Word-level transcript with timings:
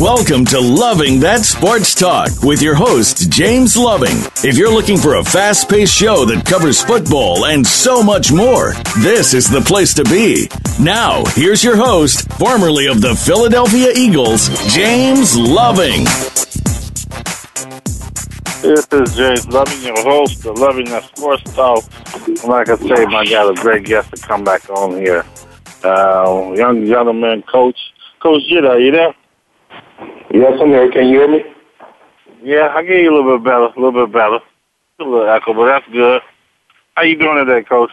Welcome 0.00 0.44
to 0.46 0.60
Loving 0.60 1.20
That 1.20 1.46
Sports 1.46 1.94
Talk 1.94 2.42
with 2.42 2.60
your 2.60 2.74
host, 2.74 3.30
James 3.32 3.78
Loving. 3.78 4.18
If 4.44 4.58
you're 4.58 4.70
looking 4.70 4.98
for 4.98 5.14
a 5.14 5.24
fast 5.24 5.70
paced 5.70 5.94
show 5.94 6.26
that 6.26 6.44
covers 6.44 6.82
football 6.82 7.46
and 7.46 7.66
so 7.66 8.02
much 8.02 8.30
more, 8.30 8.74
this 8.98 9.32
is 9.32 9.48
the 9.48 9.62
place 9.62 9.94
to 9.94 10.04
be. 10.04 10.50
Now, 10.78 11.24
here's 11.28 11.64
your 11.64 11.76
host, 11.76 12.30
formerly 12.32 12.88
of 12.88 13.00
the 13.00 13.14
Philadelphia 13.14 13.90
Eagles, 13.96 14.50
James 14.74 15.34
Loving. 15.34 16.04
This 18.60 18.86
is 18.92 19.16
James 19.16 19.48
Loving, 19.48 19.80
your 19.80 20.02
host 20.02 20.44
of 20.44 20.58
Loving 20.58 20.90
That 20.90 21.04
Sports 21.04 21.42
Talk. 21.54 21.84
Like 22.44 22.68
I 22.68 22.76
say, 22.76 23.06
I 23.06 23.24
got 23.24 23.50
a 23.50 23.62
great 23.62 23.86
guest 23.86 24.14
to 24.14 24.20
come 24.20 24.44
back 24.44 24.68
on 24.68 24.90
here. 25.00 25.24
Uh, 25.82 26.52
young 26.54 26.84
gentleman, 26.84 27.40
Coach. 27.44 27.78
Coach 28.20 28.42
Jitta, 28.50 28.68
are 28.68 28.78
you 28.78 28.92
there? 28.92 29.14
Yes, 30.32 30.54
I'm 30.60 30.68
here. 30.68 30.90
Can 30.90 31.08
you 31.08 31.20
hear 31.20 31.28
me? 31.28 31.40
Yeah, 32.42 32.72
I 32.74 32.82
get 32.82 33.00
you 33.00 33.10
a 33.10 33.14
little 33.14 33.38
bit 33.38 33.44
better, 33.44 33.66
a 33.66 33.80
little 33.80 34.06
bit 34.06 34.12
better. 34.12 34.38
A 34.98 35.04
little 35.04 35.28
echo, 35.28 35.54
but 35.54 35.66
that's 35.66 35.86
good. 35.92 36.20
How 36.94 37.02
you 37.02 37.18
doing 37.18 37.44
today, 37.44 37.66
Coach? 37.66 37.90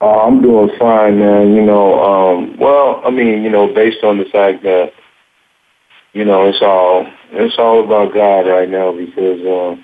Uh, 0.00 0.22
I'm 0.26 0.42
doing 0.42 0.70
fine, 0.78 1.18
man. 1.18 1.54
You 1.54 1.62
know, 1.62 2.02
um, 2.02 2.56
well, 2.58 3.02
I 3.04 3.10
mean, 3.10 3.42
you 3.42 3.50
know, 3.50 3.72
based 3.72 4.04
on 4.04 4.18
the 4.18 4.26
fact 4.26 4.62
that, 4.62 4.92
you 6.12 6.24
know, 6.24 6.48
it's 6.48 6.62
all 6.62 7.06
it's 7.32 7.56
all 7.58 7.82
about 7.84 8.14
God 8.14 8.40
right 8.42 8.68
now 8.68 8.92
because, 8.92 9.40
uh, 9.40 9.76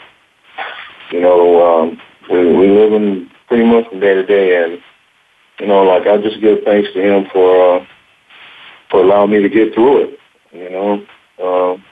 you 1.10 1.20
know, 1.20 1.82
um, 1.82 2.00
we 2.30 2.56
we 2.56 2.68
live 2.68 2.92
in 2.92 3.30
pretty 3.48 3.64
much 3.64 3.88
from 3.88 4.00
day 4.00 4.14
to 4.14 4.24
day, 4.24 4.62
and 4.62 4.78
you 5.58 5.66
know, 5.66 5.82
like 5.82 6.06
I 6.06 6.18
just 6.18 6.40
give 6.40 6.58
thanks 6.64 6.90
to 6.92 7.00
Him 7.00 7.26
for 7.32 7.80
uh, 7.80 7.86
for 8.90 9.02
allowing 9.02 9.30
me 9.32 9.42
to 9.42 9.48
get 9.48 9.74
through 9.74 10.04
it. 10.04 10.19
You 10.52 10.70
know, 10.70 10.92
um, 11.42 11.84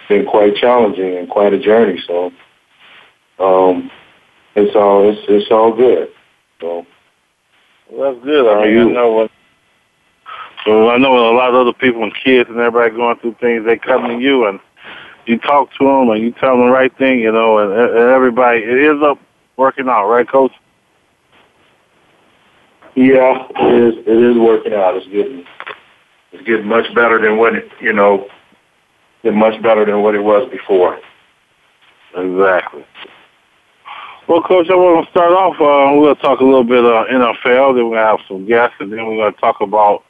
it's 0.00 0.08
been 0.08 0.26
quite 0.26 0.56
challenging 0.56 1.16
and 1.16 1.28
quite 1.28 1.52
a 1.52 1.58
journey. 1.58 2.02
So, 2.06 2.32
um, 3.38 3.90
it's 4.54 4.74
all 4.74 5.08
it's 5.08 5.20
it's 5.28 5.50
all 5.50 5.74
good. 5.74 6.08
So, 6.60 6.86
well, 7.90 8.12
that's 8.12 8.24
good. 8.24 8.46
I 8.46 8.66
mean, 8.66 8.90
I 8.90 8.92
know 8.92 9.12
what. 9.12 9.30
So 10.64 10.90
I 10.90 10.98
know 10.98 11.30
a 11.30 11.34
lot 11.34 11.48
of 11.48 11.56
other 11.56 11.72
people 11.72 12.04
and 12.04 12.14
kids 12.14 12.48
and 12.48 12.58
everybody 12.58 12.94
going 12.94 13.18
through 13.18 13.36
things. 13.40 13.64
They 13.64 13.76
come 13.76 14.06
to 14.06 14.18
you 14.18 14.46
and 14.46 14.60
you 15.26 15.38
talk 15.38 15.70
to 15.78 15.84
them 15.84 16.10
and 16.10 16.22
you 16.22 16.32
tell 16.32 16.56
them 16.56 16.66
the 16.66 16.72
right 16.72 16.96
thing, 16.98 17.20
you 17.20 17.32
know, 17.32 17.58
and, 17.58 17.72
and 17.72 18.10
everybody 18.10 18.60
it 18.60 18.78
is 18.78 19.02
up 19.02 19.18
working 19.56 19.88
out, 19.88 20.08
right, 20.08 20.28
Coach? 20.28 20.52
Yeah, 22.94 23.46
it 23.56 23.74
is. 23.74 24.06
It 24.06 24.30
is 24.30 24.38
working 24.38 24.74
out. 24.74 24.96
It's 24.96 25.06
getting 25.06 25.44
it's 26.32 26.46
getting 26.46 26.66
much 26.66 26.92
better 26.94 27.20
than 27.20 27.36
what 27.36 27.54
it, 27.54 27.68
you 27.80 27.92
know, 27.92 28.26
getting 29.22 29.38
much 29.38 29.60
better 29.62 29.84
than 29.84 30.02
what 30.02 30.14
it 30.14 30.22
was 30.22 30.50
before. 30.50 30.98
Exactly. 32.16 32.84
Well, 34.28 34.42
Coach, 34.42 34.68
I 34.70 34.76
want 34.76 35.04
to 35.04 35.10
start 35.10 35.32
off. 35.32 35.54
Uh, 35.56 35.92
we're 35.98 36.06
going 36.06 36.16
to 36.16 36.22
talk 36.22 36.40
a 36.40 36.44
little 36.44 36.64
bit 36.64 36.84
uh, 36.84 37.04
NFL. 37.10 37.74
Then 37.74 37.90
we're 37.90 37.96
going 37.96 38.04
to 38.04 38.16
have 38.16 38.20
some 38.28 38.46
guests, 38.46 38.76
and 38.80 38.92
then 38.92 39.06
we're 39.06 39.16
going 39.16 39.34
to 39.34 39.40
talk 39.40 39.60
about, 39.60 40.04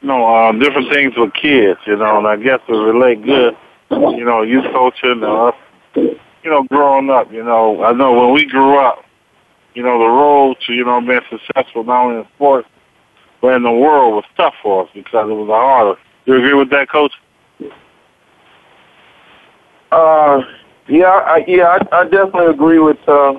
you 0.00 0.08
know, 0.08 0.24
uh, 0.24 0.52
different 0.52 0.92
things 0.92 1.14
with 1.16 1.32
kids. 1.34 1.80
You 1.86 1.96
know, 1.96 2.18
and 2.18 2.26
I 2.26 2.36
guess 2.36 2.60
it 2.68 2.72
relate 2.72 3.24
good. 3.24 3.56
You 3.90 4.24
know, 4.24 4.42
youth 4.42 4.64
coaching, 4.72 5.22
uh, 5.22 5.52
you 5.94 6.50
know, 6.50 6.64
growing 6.64 7.10
up. 7.10 7.32
You 7.32 7.42
know, 7.42 7.82
I 7.84 7.92
know 7.92 8.12
when 8.12 8.34
we 8.34 8.46
grew 8.46 8.78
up, 8.78 9.04
you 9.74 9.82
know, 9.82 9.98
the 9.98 10.08
road 10.08 10.56
to 10.66 10.72
you 10.72 10.84
know 10.84 11.00
being 11.00 11.20
successful 11.28 11.84
not 11.84 12.04
only 12.04 12.20
in 12.20 12.26
sports 12.34 12.68
but 13.40 13.54
in 13.54 13.62
the 13.62 13.70
world 13.70 14.14
was 14.14 14.24
tough 14.36 14.54
for 14.62 14.84
us 14.84 14.90
because 14.94 15.28
it 15.28 15.34
was 15.34 15.48
harder. 15.48 16.00
Do 16.24 16.32
you 16.32 16.38
agree 16.38 16.54
with 16.54 16.70
that, 16.70 16.88
Coach? 16.90 17.12
Uh, 19.92 20.42
yeah, 20.88 21.06
I, 21.06 21.44
yeah, 21.46 21.78
I, 21.92 22.00
I 22.00 22.04
definitely 22.04 22.46
agree 22.46 22.78
with, 22.78 22.98
uh, 23.08 23.34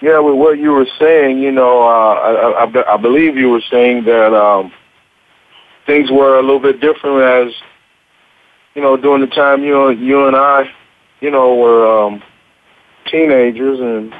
yeah, 0.00 0.18
with 0.20 0.36
what 0.36 0.58
you 0.58 0.70
were 0.70 0.86
saying. 0.98 1.38
You 1.38 1.52
know, 1.52 1.82
uh, 1.82 2.14
I, 2.14 2.64
I, 2.64 2.94
I 2.94 2.96
believe 2.96 3.36
you 3.36 3.50
were 3.50 3.62
saying 3.70 4.04
that 4.04 4.32
um, 4.34 4.72
things 5.86 6.10
were 6.10 6.38
a 6.38 6.42
little 6.42 6.60
bit 6.60 6.80
different 6.80 7.22
as, 7.22 7.54
you 8.74 8.82
know, 8.82 8.96
during 8.96 9.20
the 9.20 9.34
time 9.34 9.64
you 9.64 9.90
you 9.90 10.26
and 10.26 10.36
I, 10.36 10.70
you 11.20 11.30
know, 11.30 11.56
were 11.56 12.04
um, 12.04 12.22
teenagers, 13.06 13.80
and 13.80 14.14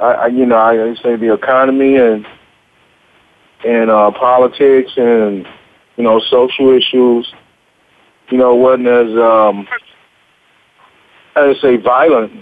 I, 0.00 0.04
I, 0.04 0.26
you 0.28 0.46
know, 0.46 0.56
I 0.56 0.94
say 1.02 1.16
the 1.16 1.34
economy 1.34 1.96
and 1.96 2.26
and 3.66 3.90
uh, 3.90 4.10
politics 4.12 4.92
and 4.96 5.46
you 5.96 6.04
know 6.04 6.20
social 6.30 6.70
issues, 6.70 7.32
you 8.30 8.38
know, 8.38 8.54
wasn't 8.54 8.88
as 8.88 9.10
um, 9.18 9.68
I 11.34 11.54
say 11.60 11.76
violent, 11.76 12.32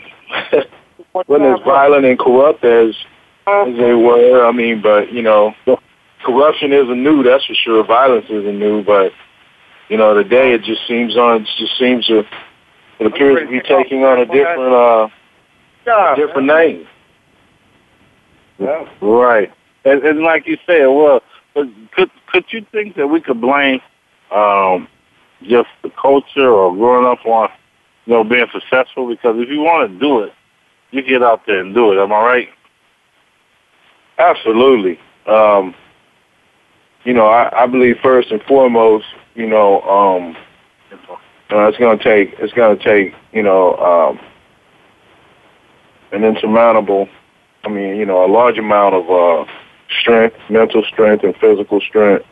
wasn't 1.14 1.58
as 1.58 1.64
violent 1.64 2.04
and 2.04 2.18
corrupt 2.18 2.64
as 2.64 2.94
as 3.46 3.76
they 3.76 3.94
were. 3.94 4.46
I 4.46 4.52
mean, 4.52 4.82
but 4.82 5.12
you 5.12 5.22
know, 5.22 5.54
corruption 6.24 6.72
isn't 6.72 7.02
new. 7.02 7.22
That's 7.22 7.44
for 7.44 7.54
sure. 7.54 7.84
Violence 7.84 8.26
isn't 8.28 8.58
new, 8.58 8.84
but 8.84 9.12
you 9.88 9.96
know, 9.96 10.14
today 10.14 10.52
it 10.52 10.62
just 10.62 10.86
seems 10.86 11.16
on. 11.16 11.42
It 11.42 11.48
just 11.58 11.78
seems 11.78 12.06
to. 12.06 12.24
It 13.00 13.06
appears 13.06 13.40
to 13.40 13.50
be 13.50 13.60
taking 13.60 14.04
on 14.04 14.20
a 14.20 14.24
different, 14.24 14.72
uh, 14.72 15.08
a 15.90 16.16
different 16.16 16.46
name. 16.46 16.86
Yeah. 18.58 18.88
Right. 19.00 19.52
And, 19.84 20.02
and 20.02 20.20
like 20.20 20.46
you 20.46 20.56
said, 20.66 20.86
well, 20.86 21.20
could 21.54 22.10
could 22.26 22.44
you 22.50 22.64
think 22.72 22.96
that 22.96 23.06
we 23.06 23.20
could 23.20 23.40
blame 23.40 23.80
um, 24.32 24.88
just 25.42 25.68
the 25.82 25.90
culture 25.90 26.50
or 26.50 26.74
growing 26.74 27.06
up 27.06 27.24
on 27.26 27.48
you 28.06 28.14
know 28.14 28.24
being 28.24 28.46
successful? 28.52 29.08
Because 29.08 29.36
if 29.38 29.48
you 29.48 29.60
want 29.60 29.90
to 29.90 29.98
do 29.98 30.20
it, 30.20 30.32
you 30.90 31.02
get 31.02 31.22
out 31.22 31.42
there 31.46 31.60
and 31.60 31.74
do 31.74 31.92
it. 31.92 32.02
Am 32.02 32.12
I 32.12 32.20
right? 32.20 32.48
Absolutely. 34.18 34.98
Um, 35.26 35.74
you 37.04 37.12
know, 37.12 37.26
I, 37.26 37.64
I 37.64 37.66
believe 37.66 37.96
first 38.02 38.30
and 38.30 38.42
foremost, 38.42 39.04
you 39.34 39.46
know, 39.46 39.82
um, 39.82 40.36
uh, 41.50 41.68
it's 41.68 41.78
going 41.78 41.98
to 41.98 42.04
take 42.04 42.34
it's 42.38 42.52
to 42.52 42.76
take 42.76 43.14
you 43.32 43.42
know 43.42 43.76
um, 43.76 44.20
an 46.12 46.24
insurmountable. 46.24 47.08
I 47.64 47.68
mean, 47.68 47.96
you 47.96 48.06
know, 48.06 48.24
a 48.24 48.30
large 48.30 48.58
amount 48.58 48.94
of 48.94 49.10
uh, 49.10 49.50
strength, 50.00 50.36
mental 50.50 50.84
strength, 50.84 51.24
and 51.24 51.34
physical 51.36 51.80
strength. 51.80 52.24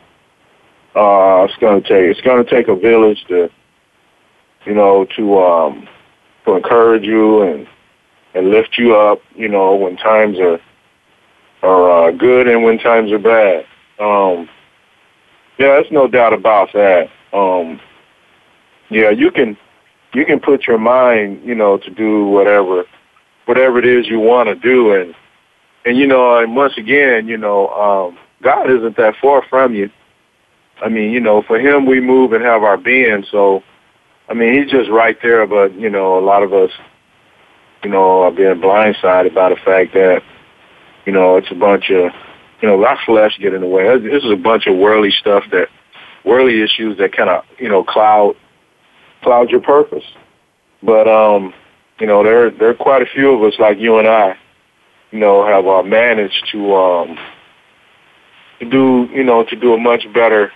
Uh, 0.95 1.47
it's 1.49 1.57
to 1.57 1.81
take 1.81 2.17
it's 2.17 2.21
to 2.21 2.43
take 2.43 2.67
a 2.67 2.75
village 2.75 3.23
to, 3.27 3.49
you 4.65 4.73
know, 4.73 5.05
to 5.15 5.39
um, 5.39 5.87
to 6.45 6.55
encourage 6.55 7.03
you 7.03 7.41
and 7.41 7.67
and 8.35 8.49
lift 8.49 8.77
you 8.77 8.95
up. 8.95 9.19
You 9.35 9.47
know, 9.47 9.75
when 9.75 9.97
times 9.97 10.37
are 10.39 10.59
are 11.63 12.09
uh, 12.09 12.11
good 12.11 12.47
and 12.47 12.63
when 12.63 12.77
times 12.77 13.11
are 13.11 13.19
bad. 13.19 13.65
Um, 13.99 14.49
yeah, 15.57 15.67
there's 15.67 15.91
no 15.91 16.07
doubt 16.07 16.33
about 16.33 16.73
that. 16.73 17.09
Um, 17.31 17.79
yeah, 18.89 19.09
you 19.09 19.31
can 19.31 19.57
you 20.13 20.25
can 20.25 20.39
put 20.39 20.67
your 20.67 20.77
mind, 20.77 21.41
you 21.43 21.55
know, 21.55 21.77
to 21.77 21.89
do 21.89 22.25
whatever 22.25 22.83
whatever 23.45 23.79
it 23.79 23.85
is 23.85 24.07
you 24.07 24.19
want 24.19 24.47
to 24.47 24.55
do, 24.55 24.93
and 24.93 25.15
and 25.85 25.97
you 25.97 26.07
know, 26.07 26.37
and 26.37 26.55
once 26.55 26.73
again, 26.77 27.27
you 27.27 27.37
know, 27.37 27.67
um, 27.69 28.17
God 28.41 28.69
isn't 28.69 28.97
that 28.97 29.15
far 29.21 29.43
from 29.49 29.73
you. 29.73 29.89
I 30.83 30.89
mean, 30.89 31.11
you 31.11 31.19
know, 31.19 31.41
for 31.43 31.59
Him 31.59 31.85
we 31.85 31.99
move 31.99 32.33
and 32.33 32.43
have 32.43 32.63
our 32.63 32.77
being. 32.77 33.25
So, 33.31 33.63
I 34.29 34.33
mean, 34.33 34.53
He's 34.61 34.71
just 34.71 34.89
right 34.89 35.17
there. 35.21 35.45
But 35.47 35.73
you 35.79 35.89
know, 35.89 36.17
a 36.17 36.23
lot 36.23 36.43
of 36.43 36.53
us, 36.53 36.71
you 37.83 37.89
know, 37.89 38.23
are 38.23 38.31
being 38.31 38.61
blindsided 38.61 39.33
by 39.33 39.49
the 39.49 39.57
fact 39.57 39.93
that, 39.93 40.21
you 41.05 41.13
know, 41.13 41.37
it's 41.37 41.51
a 41.51 41.55
bunch 41.55 41.89
of, 41.89 42.11
you 42.61 42.67
know, 42.67 42.83
our 42.85 42.99
flesh 43.05 43.37
get 43.39 43.53
in 43.53 43.61
the 43.61 43.67
way. 43.67 43.97
This 43.99 44.23
is 44.23 44.31
a 44.31 44.35
bunch 44.35 44.67
of 44.67 44.77
worldly 44.77 45.11
stuff 45.11 45.43
that 45.51 45.67
worldly 46.23 46.61
issues 46.61 46.97
that 46.97 47.15
kind 47.15 47.29
of 47.29 47.43
you 47.57 47.69
know 47.69 47.83
cloud 47.83 48.35
cloud 49.21 49.49
your 49.49 49.61
purpose. 49.61 50.03
But 50.81 51.07
um, 51.07 51.53
you 51.99 52.07
know, 52.07 52.23
there 52.23 52.49
there 52.49 52.69
are 52.69 52.75
quite 52.75 53.01
a 53.01 53.05
few 53.05 53.31
of 53.31 53.43
us 53.43 53.59
like 53.59 53.79
you 53.79 53.99
and 53.99 54.07
I, 54.07 54.37
you 55.13 55.19
know, 55.19 55.45
have 55.45 55.67
uh, 55.67 55.83
managed 55.83 56.49
to 56.51 56.75
um, 56.75 57.17
do 58.59 59.07
you 59.13 59.23
know 59.23 59.45
to 59.45 59.55
do 59.55 59.73
a 59.73 59.77
much 59.77 60.05
better 60.11 60.51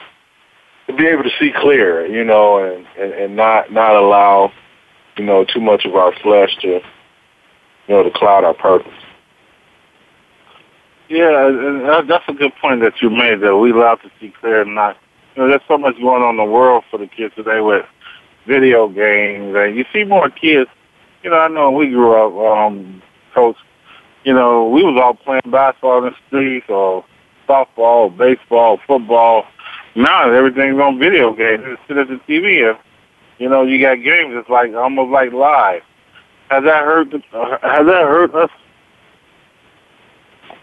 to 0.87 0.93
be 0.93 1.05
able 1.05 1.23
to 1.23 1.29
see 1.39 1.51
clear, 1.55 2.07
you 2.07 2.23
know, 2.23 2.57
and, 2.57 2.87
and, 2.99 3.13
and 3.13 3.35
not 3.35 3.71
not 3.71 3.95
allow, 3.95 4.51
you 5.15 5.25
know, 5.25 5.45
too 5.45 5.61
much 5.61 5.85
of 5.85 5.93
our 5.95 6.11
flesh 6.23 6.49
to, 6.61 6.67
you 6.67 6.81
know, 7.87 8.01
to 8.01 8.09
cloud 8.09 8.43
our 8.43 8.55
purpose. 8.55 8.91
Yeah, 11.07 12.01
that's 12.07 12.25
a 12.27 12.33
good 12.33 12.51
point 12.59 12.81
that 12.81 12.93
you 12.99 13.11
made. 13.11 13.41
That 13.41 13.55
we 13.55 13.71
allowed 13.71 14.01
to 14.01 14.11
see 14.19 14.33
clear 14.41 14.61
and 14.61 14.73
not. 14.73 14.97
You 15.35 15.43
know, 15.43 15.49
there's 15.49 15.61
so 15.67 15.77
much 15.77 15.95
going 15.97 16.23
on 16.23 16.31
in 16.31 16.37
the 16.37 16.51
world 16.51 16.83
for 16.89 16.97
the 16.97 17.05
kids 17.05 17.35
today 17.35 17.61
with 17.61 17.85
video 18.47 18.87
games, 18.87 19.55
and 19.55 19.75
you 19.77 19.85
see 19.93 20.03
more 20.03 20.31
kids. 20.31 20.69
You 21.21 21.29
know, 21.29 21.37
I 21.37 21.47
know 21.47 21.69
we 21.69 21.89
grew 21.89 22.13
up, 22.13 22.33
um, 22.57 23.03
coach. 23.35 23.55
You 24.27 24.33
know, 24.33 24.67
we 24.67 24.83
was 24.83 24.99
all 25.01 25.13
playing 25.13 25.49
basketball 25.49 25.99
in 25.99 26.11
the 26.11 26.15
streets, 26.27 26.65
or 26.67 27.05
softball, 27.47 28.15
baseball, 28.17 28.77
football. 28.85 29.45
Now 29.95 30.29
everything's 30.29 30.77
on 30.81 30.99
video 30.99 31.33
games. 31.33 31.63
You 31.65 31.77
sit 31.87 31.95
at 31.95 32.09
the 32.09 32.19
TV, 32.27 32.69
and 32.69 32.77
you 33.37 33.47
know, 33.47 33.63
you 33.63 33.79
got 33.81 33.95
games. 33.95 34.33
It's 34.35 34.49
like 34.49 34.73
almost 34.73 35.11
like 35.11 35.31
live. 35.31 35.81
Has 36.49 36.65
that 36.65 36.83
hurt? 36.83 37.13
Uh, 37.13 37.57
has 37.61 37.85
that 37.85 38.03
hurt 38.03 38.35
us 38.35 38.49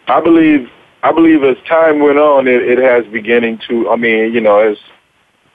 I 0.08 0.20
believe 0.20 0.68
I 1.02 1.12
believe 1.12 1.42
as 1.42 1.56
time 1.66 2.00
went 2.00 2.18
on, 2.18 2.46
it, 2.46 2.60
it 2.62 2.78
has 2.78 3.10
beginning 3.10 3.60
to. 3.68 3.88
I 3.88 3.96
mean, 3.96 4.34
you 4.34 4.42
know, 4.42 4.58
as 4.58 4.76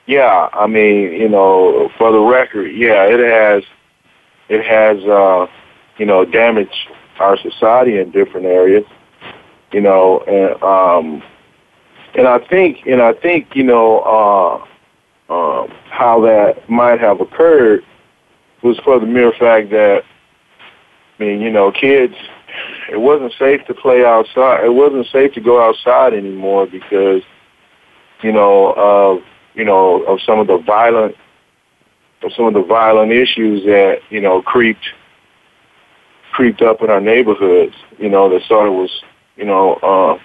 yeah, 0.06 0.48
I 0.52 0.66
mean, 0.66 1.12
you 1.12 1.28
know, 1.28 1.90
for 1.96 2.10
the 2.10 2.18
record, 2.18 2.72
yeah, 2.74 3.04
it 3.04 3.20
has 3.20 3.62
it 4.48 4.66
has 4.66 4.98
uh, 5.04 5.46
you 5.96 6.06
know 6.06 6.24
damaged 6.24 6.88
our 7.20 7.38
society 7.38 7.98
in 7.98 8.10
different 8.10 8.46
areas. 8.46 8.84
You 9.72 9.80
know, 9.80 10.20
and 10.26 10.60
um, 10.62 11.22
and 12.16 12.26
I 12.26 12.38
think 12.38 12.86
and 12.86 13.00
I 13.00 13.12
think 13.12 13.54
you 13.54 13.62
know 13.62 14.00
uh, 14.00 15.32
uh, 15.32 15.66
how 15.90 16.20
that 16.22 16.68
might 16.68 17.00
have 17.00 17.20
occurred 17.20 17.84
was 18.62 18.78
for 18.80 18.98
the 18.98 19.06
mere 19.06 19.32
fact 19.32 19.70
that 19.70 20.02
I 21.18 21.22
mean, 21.22 21.40
you 21.40 21.50
know, 21.50 21.70
kids 21.70 22.14
it 22.90 23.00
wasn't 23.00 23.32
safe 23.38 23.64
to 23.66 23.74
play 23.74 24.04
outside. 24.04 24.64
It 24.64 24.74
wasn't 24.74 25.06
safe 25.12 25.32
to 25.34 25.40
go 25.40 25.62
outside 25.62 26.14
anymore 26.14 26.66
because, 26.66 27.22
you 28.22 28.32
know, 28.32 28.72
of 28.76 29.22
you 29.54 29.64
know 29.64 30.02
of 30.04 30.20
some 30.22 30.38
of 30.38 30.46
the 30.46 30.58
violent, 30.58 31.16
of 32.22 32.32
some 32.32 32.46
of 32.46 32.54
the 32.54 32.62
violent 32.62 33.12
issues 33.12 33.64
that 33.64 34.00
you 34.10 34.20
know 34.20 34.42
creeped, 34.42 34.86
creeped 36.32 36.62
up 36.62 36.82
in 36.82 36.90
our 36.90 37.00
neighborhoods. 37.00 37.74
You 37.98 38.08
know, 38.08 38.28
that 38.30 38.42
sort 38.46 38.68
of 38.68 38.74
was, 38.74 38.90
you 39.36 39.44
know, 39.44 39.74
uh, 39.74 40.18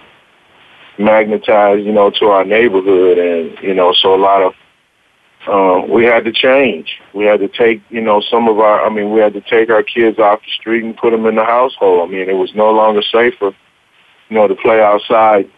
magnetized, 1.02 1.86
you 1.86 1.92
know, 1.92 2.10
to 2.10 2.26
our 2.28 2.46
neighborhood, 2.46 3.18
and 3.18 3.58
you 3.62 3.74
know, 3.74 3.94
so 3.94 4.16
a 4.16 4.18
lot 4.18 4.42
of 4.42 4.54
uh, 5.48 5.82
we 5.88 6.04
had 6.04 6.26
to 6.26 6.32
change. 6.32 7.00
We 7.14 7.26
had 7.26 7.40
to 7.40 7.48
take, 7.48 7.82
you 7.90 8.02
know, 8.02 8.22
some 8.22 8.48
of 8.48 8.60
our, 8.60 8.86
I 8.86 8.90
mean, 8.90 9.12
we 9.12 9.20
had 9.20 9.34
to 9.34 9.42
take 9.42 9.70
our 9.70 9.84
kids 9.84 10.18
off 10.18 10.42
the 10.42 10.52
street 10.60 10.84
and 10.84 10.98
put 10.98 11.12
them 11.12 11.26
in 11.26 11.36
the 11.36 11.44
household. 11.44 12.10
I 12.10 12.12
mean, 12.12 12.30
it 12.30 12.34
was 12.34 12.54
no 12.56 12.72
longer 12.72 13.04
safer, 13.04 13.56
you 14.30 14.36
know, 14.36 14.48
to 14.48 14.56
play 14.56 14.82
outside, 14.82 15.50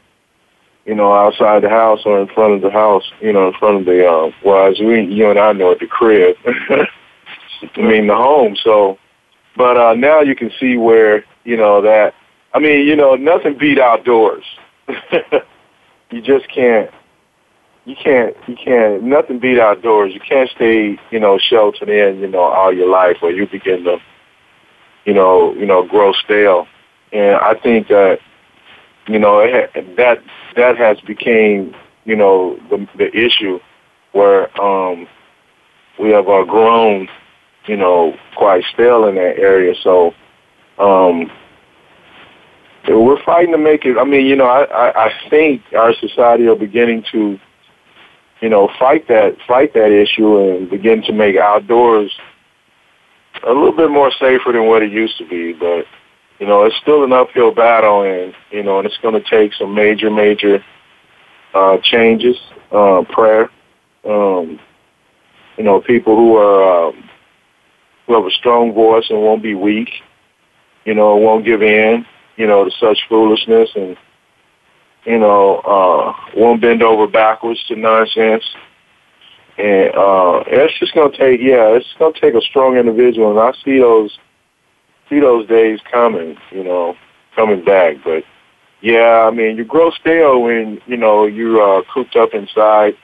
you 0.86 0.94
know, 0.94 1.14
outside 1.14 1.64
the 1.64 1.70
house 1.70 2.02
or 2.06 2.20
in 2.20 2.28
front 2.28 2.54
of 2.54 2.62
the 2.62 2.70
house, 2.70 3.04
you 3.22 3.32
know, 3.32 3.48
in 3.48 3.54
front 3.54 3.78
of 3.78 3.86
the, 3.86 4.06
uh, 4.06 4.32
well, 4.44 4.70
as 4.70 4.80
we, 4.80 5.06
you 5.06 5.30
and 5.30 5.40
I 5.40 5.54
know, 5.54 5.72
at 5.72 5.80
the 5.80 5.88
crib. 5.88 6.36
I 6.46 7.82
mean, 7.82 8.08
the 8.08 8.16
home. 8.16 8.58
So, 8.62 9.00
but 9.57 9.77
uh, 9.77 9.95
now 9.95 10.21
you 10.21 10.36
can 10.36 10.51
see 10.59 10.77
where, 10.77 11.25
you 11.44 11.57
know, 11.57 11.81
that, 11.81 12.13
I 12.54 12.59
mean, 12.59 12.88
you 12.88 12.95
know, 12.95 13.15
nothing 13.15 13.57
beat 13.57 13.80
outdoors. 13.80 14.44
you 16.12 16.21
just 16.21 16.48
can't 16.50 16.92
you 17.88 17.95
can't 17.95 18.36
you 18.48 18.56
can't 18.56 19.01
nothing 19.01 19.39
beat 19.39 19.57
outdoors. 19.59 20.13
You 20.13 20.19
can't 20.19 20.50
stay 20.50 21.00
you 21.09 21.19
know 21.19 21.38
sheltered 21.38 21.88
in 21.89 22.19
you 22.19 22.27
know 22.27 22.42
all 22.42 22.74
your 22.74 22.89
life, 22.89 23.18
or 23.21 23.31
you 23.31 23.48
begin 23.48 23.86
to 23.86 23.98
you 25.06 25.13
know 25.13 25.54
you 25.54 25.65
know 25.65 25.88
grow 25.88 26.12
stale. 26.12 26.68
And 27.13 27.38
I 27.38 27.53
think 27.56 27.88
that 27.88 28.19
you 29.07 29.19
know 29.19 29.39
it, 29.39 29.95
that 29.95 30.21
that 30.57 30.77
has 30.77 31.00
became 31.01 31.74
you 32.03 32.18
know 32.18 32.60
the 32.69 32.86
the 32.98 33.10
issue 33.15 33.60
where 34.12 34.50
um 34.62 35.07
we 35.98 36.12
have 36.12 36.27
uh, 36.27 36.44
grown 36.44 37.07
you 37.68 37.78
know 37.78 38.16
quite 38.36 38.64
stale 38.74 39.06
in 39.06 39.16
that 39.16 39.38
area. 39.38 39.74
So 39.84 40.14
um 40.78 41.31
we're 42.88 43.22
fighting 43.24 43.52
to 43.52 43.58
make 43.58 43.84
it. 43.84 43.98
I 43.98 44.06
mean, 44.06 44.25
you 44.25 44.38
know, 44.38 44.46
I, 44.46 44.64
I, 44.64 45.06
I 45.08 45.30
think 45.30 45.62
our 45.78 45.94
society 45.96 46.48
are 46.48 46.56
beginning 46.56 47.04
to 47.12 47.38
you 48.42 48.50
know, 48.50 48.69
fight 48.78 49.08
that 49.08 49.38
fight 49.48 49.74
that 49.74 49.92
issue 49.92 50.38
and 50.38 50.69
begin 50.69 51.02
to 51.04 51.14
make 51.14 51.38
outdoors 51.38 52.12
a 53.44 53.52
little 53.52 53.75
bit 53.75 53.90
more 53.90 54.12
safer 54.12 54.52
than 54.52 54.68
what 54.68 54.84
it 54.84 54.92
used 54.92 55.18
to 55.18 55.28
be. 55.28 55.54
But 55.54 55.86
you 56.40 56.46
know, 56.46 56.63
it's 56.63 56.75
still 56.78 57.04
an 57.04 57.13
uphill 57.13 57.54
battle, 57.54 58.04
and 58.04 58.34
you 58.52 58.63
know, 58.63 58.78
and 58.78 58.86
it's 58.86 58.98
going 58.98 59.22
to 59.22 59.30
take 59.30 59.54
some 59.54 59.74
major, 59.74 60.12
major 60.12 60.63
uh, 61.54 61.78
changes, 61.81 62.38
uh, 62.72 63.04
prayer. 63.10 63.50
Um, 64.06 64.60
you 65.58 65.63
know, 65.63 65.81
people 65.81 66.16
who 66.16 66.36
are 66.36 66.90
um, 66.90 67.06
who 68.07 68.15
have 68.15 68.25
a 68.25 68.31
strong 68.31 68.74
voice 68.74 69.06
and 69.09 69.21
won't 69.21 69.44
be 69.44 69.54
weak. 69.54 69.89
You 70.86 70.95
know, 70.95 71.18
won't 71.18 71.45
give 71.45 71.62
in. 71.62 72.06
You 72.38 72.48
know, 72.48 72.63
to 72.63 72.71
such 72.80 73.00
foolishness 73.09 73.69
and 73.75 73.98
you 75.07 75.18
know, 75.18 75.59
uh, 75.59 76.13
won't 76.36 76.62
bend 76.62 76.83
over 76.83 77.07
backwards 77.07 77.63
to 77.69 77.75
nonsense. 77.77 78.44
And 79.57 79.95
uh, 79.95 80.44
it's 80.45 80.77
just 80.80 80.94
gonna 80.94 81.18
take, 81.18 81.39
yeah, 81.42 81.69
it's 81.75 81.88
gonna 81.98 82.13
take 82.19 82.36
a 82.36 82.42
strong 82.42 82.77
individual, 82.77 83.31
and 83.31 83.39
I 83.39 83.57
see 83.63 83.80
those, 83.80 84.19
see 85.10 85.19
those 85.19 85.48
days 85.48 85.80
coming, 85.89 86.38
you 86.51 86.63
know, 86.63 86.95
coming 87.36 87.63
back. 87.63 87.95
But 88.03 88.24
yeah, 88.81 89.25
I 89.25 89.31
mean, 89.31 89.56
you 89.57 89.63
grow 89.63 89.92
stale 89.92 90.42
when 90.42 90.81
you 90.86 90.98
know 90.98 91.25
you're 91.25 91.80
uh, 91.80 91.83
cooped 91.92 92.18
up 92.18 92.33
inside, 92.33 92.98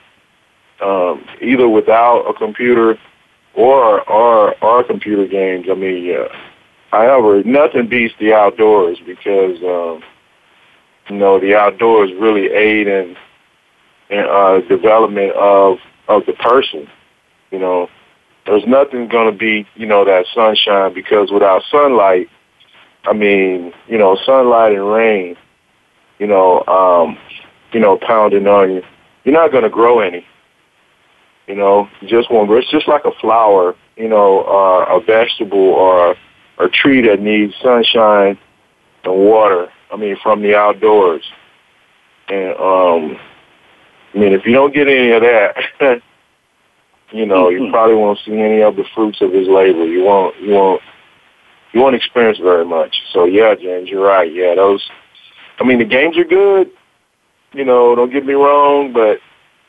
um, 0.82 1.26
either 1.42 1.70
without 1.70 2.30
a 2.30 2.34
computer 2.34 3.00
or 3.56 4.02
or 4.10 4.56
or 4.64 4.84
computer 4.84 5.28
games. 5.28 5.68
I 5.70 5.76
mean, 5.76 6.04
yeah. 6.04 6.28
However, 6.92 7.44
nothing 7.44 7.88
beats 7.88 8.14
the 8.20 8.34
outdoors 8.34 9.00
because. 9.06 9.62
Um, 9.64 10.04
you 11.10 11.18
know, 11.18 11.40
the 11.40 11.56
outdoors 11.56 12.12
really 12.18 12.48
aid 12.52 12.88
in, 12.88 13.16
in 14.10 14.20
uh, 14.20 14.60
development 14.70 15.34
of 15.34 15.80
of 16.08 16.26
the 16.26 16.34
person. 16.34 16.88
You 17.52 17.60
know, 17.60 17.90
there's 18.46 18.66
nothing 18.66 19.08
going 19.08 19.32
to 19.32 19.38
be, 19.38 19.68
you 19.76 19.86
know, 19.86 20.06
that 20.06 20.26
sunshine 20.34 20.94
because 20.94 21.32
without 21.32 21.64
sunlight, 21.70 22.30
I 23.06 23.14
mean, 23.14 23.74
you 23.88 23.98
know, 23.98 24.18
sunlight 24.26 24.74
and 24.74 24.90
rain, 24.90 25.36
you 26.20 26.28
know, 26.28 26.64
um, 26.66 27.18
you 27.74 27.80
know, 27.80 27.98
pounding 27.98 28.48
on 28.48 28.72
you, 28.72 28.84
you're 29.24 29.34
not 29.34 29.52
going 29.52 29.64
to 29.64 29.70
grow 29.70 30.00
any. 30.00 30.26
You 31.48 31.56
know, 31.56 31.90
just 32.08 32.32
one. 32.32 32.50
It's 32.52 32.72
just 32.72 32.88
like 32.88 33.06
a 33.06 33.12
flower, 33.20 33.76
you 33.98 34.08
know, 34.08 34.42
or 34.42 34.84
a 34.84 35.02
vegetable 35.02 35.58
or 35.58 36.16
a 36.58 36.70
tree 36.70 37.02
that 37.08 37.20
needs 37.20 37.54
sunshine 37.62 38.38
and 39.04 39.14
water 39.14 39.70
I 39.94 39.96
mean, 39.96 40.18
from 40.24 40.42
the 40.42 40.56
outdoors. 40.56 41.24
And 42.28 42.56
um, 42.56 43.20
I 44.14 44.18
mean, 44.18 44.34
if 44.34 44.46
you 44.46 44.54
don't 44.54 44.74
get 44.74 44.88
any 44.88 45.12
of 45.12 45.22
that, 45.22 45.56
you 47.12 47.26
know, 47.28 47.46
mm-hmm. 47.46 47.66
you 47.66 47.72
probably 47.72 47.96
won't 47.96 48.20
see 48.26 48.34
any 48.34 48.62
of 48.62 48.76
the 48.76 48.86
fruits 48.96 49.22
of 49.22 49.32
his 49.32 49.48
labor. 49.48 49.86
You 49.86 50.04
won't, 50.04 50.36
you 50.42 50.52
won't, 50.52 50.82
you 51.74 51.80
won't 51.80 51.96
experience 51.96 52.40
very 52.40 52.66
much. 52.66 52.96
So 53.14 53.26
yeah, 53.26 53.54
James, 53.54 53.88
you're 53.88 54.04
right. 54.04 54.34
Yeah, 54.34 54.56
those. 54.56 54.84
I 55.60 55.64
mean, 55.64 55.78
the 55.78 55.86
games 55.86 56.18
are 56.18 56.24
good. 56.24 56.72
You 57.54 57.64
know, 57.64 57.96
don't 57.96 58.12
get 58.12 58.26
me 58.26 58.34
wrong, 58.34 58.94
but 58.94 59.20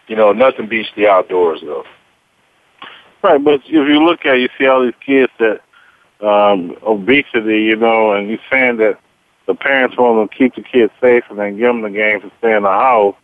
you 0.08 0.16
know, 0.16 0.32
nothing 0.32 0.68
beats 0.68 0.90
the 0.96 1.08
outdoors 1.08 1.60
though. 1.62 1.84
Right, 3.22 3.42
but 3.42 3.60
if 3.64 3.70
you 3.70 4.04
look 4.04 4.26
at, 4.26 4.36
it, 4.36 4.40
you 4.42 4.48
see 4.58 4.66
all 4.66 4.84
these 4.84 4.92
kids 5.04 5.32
that 5.38 5.60
um 6.26 6.76
obesity, 6.82 7.62
you 7.62 7.76
know, 7.76 8.12
and 8.12 8.28
you're 8.28 8.38
saying 8.50 8.76
that 8.78 8.98
the 9.46 9.54
parents 9.54 9.96
want 9.96 10.30
to 10.30 10.36
keep 10.36 10.54
the 10.54 10.62
kids 10.62 10.92
safe 11.00 11.24
and 11.28 11.38
then 11.38 11.56
give 11.56 11.66
them 11.66 11.82
the 11.82 11.90
game 11.90 12.20
to 12.20 12.30
stay 12.38 12.54
in 12.54 12.62
the 12.62 12.68
house. 12.68 13.16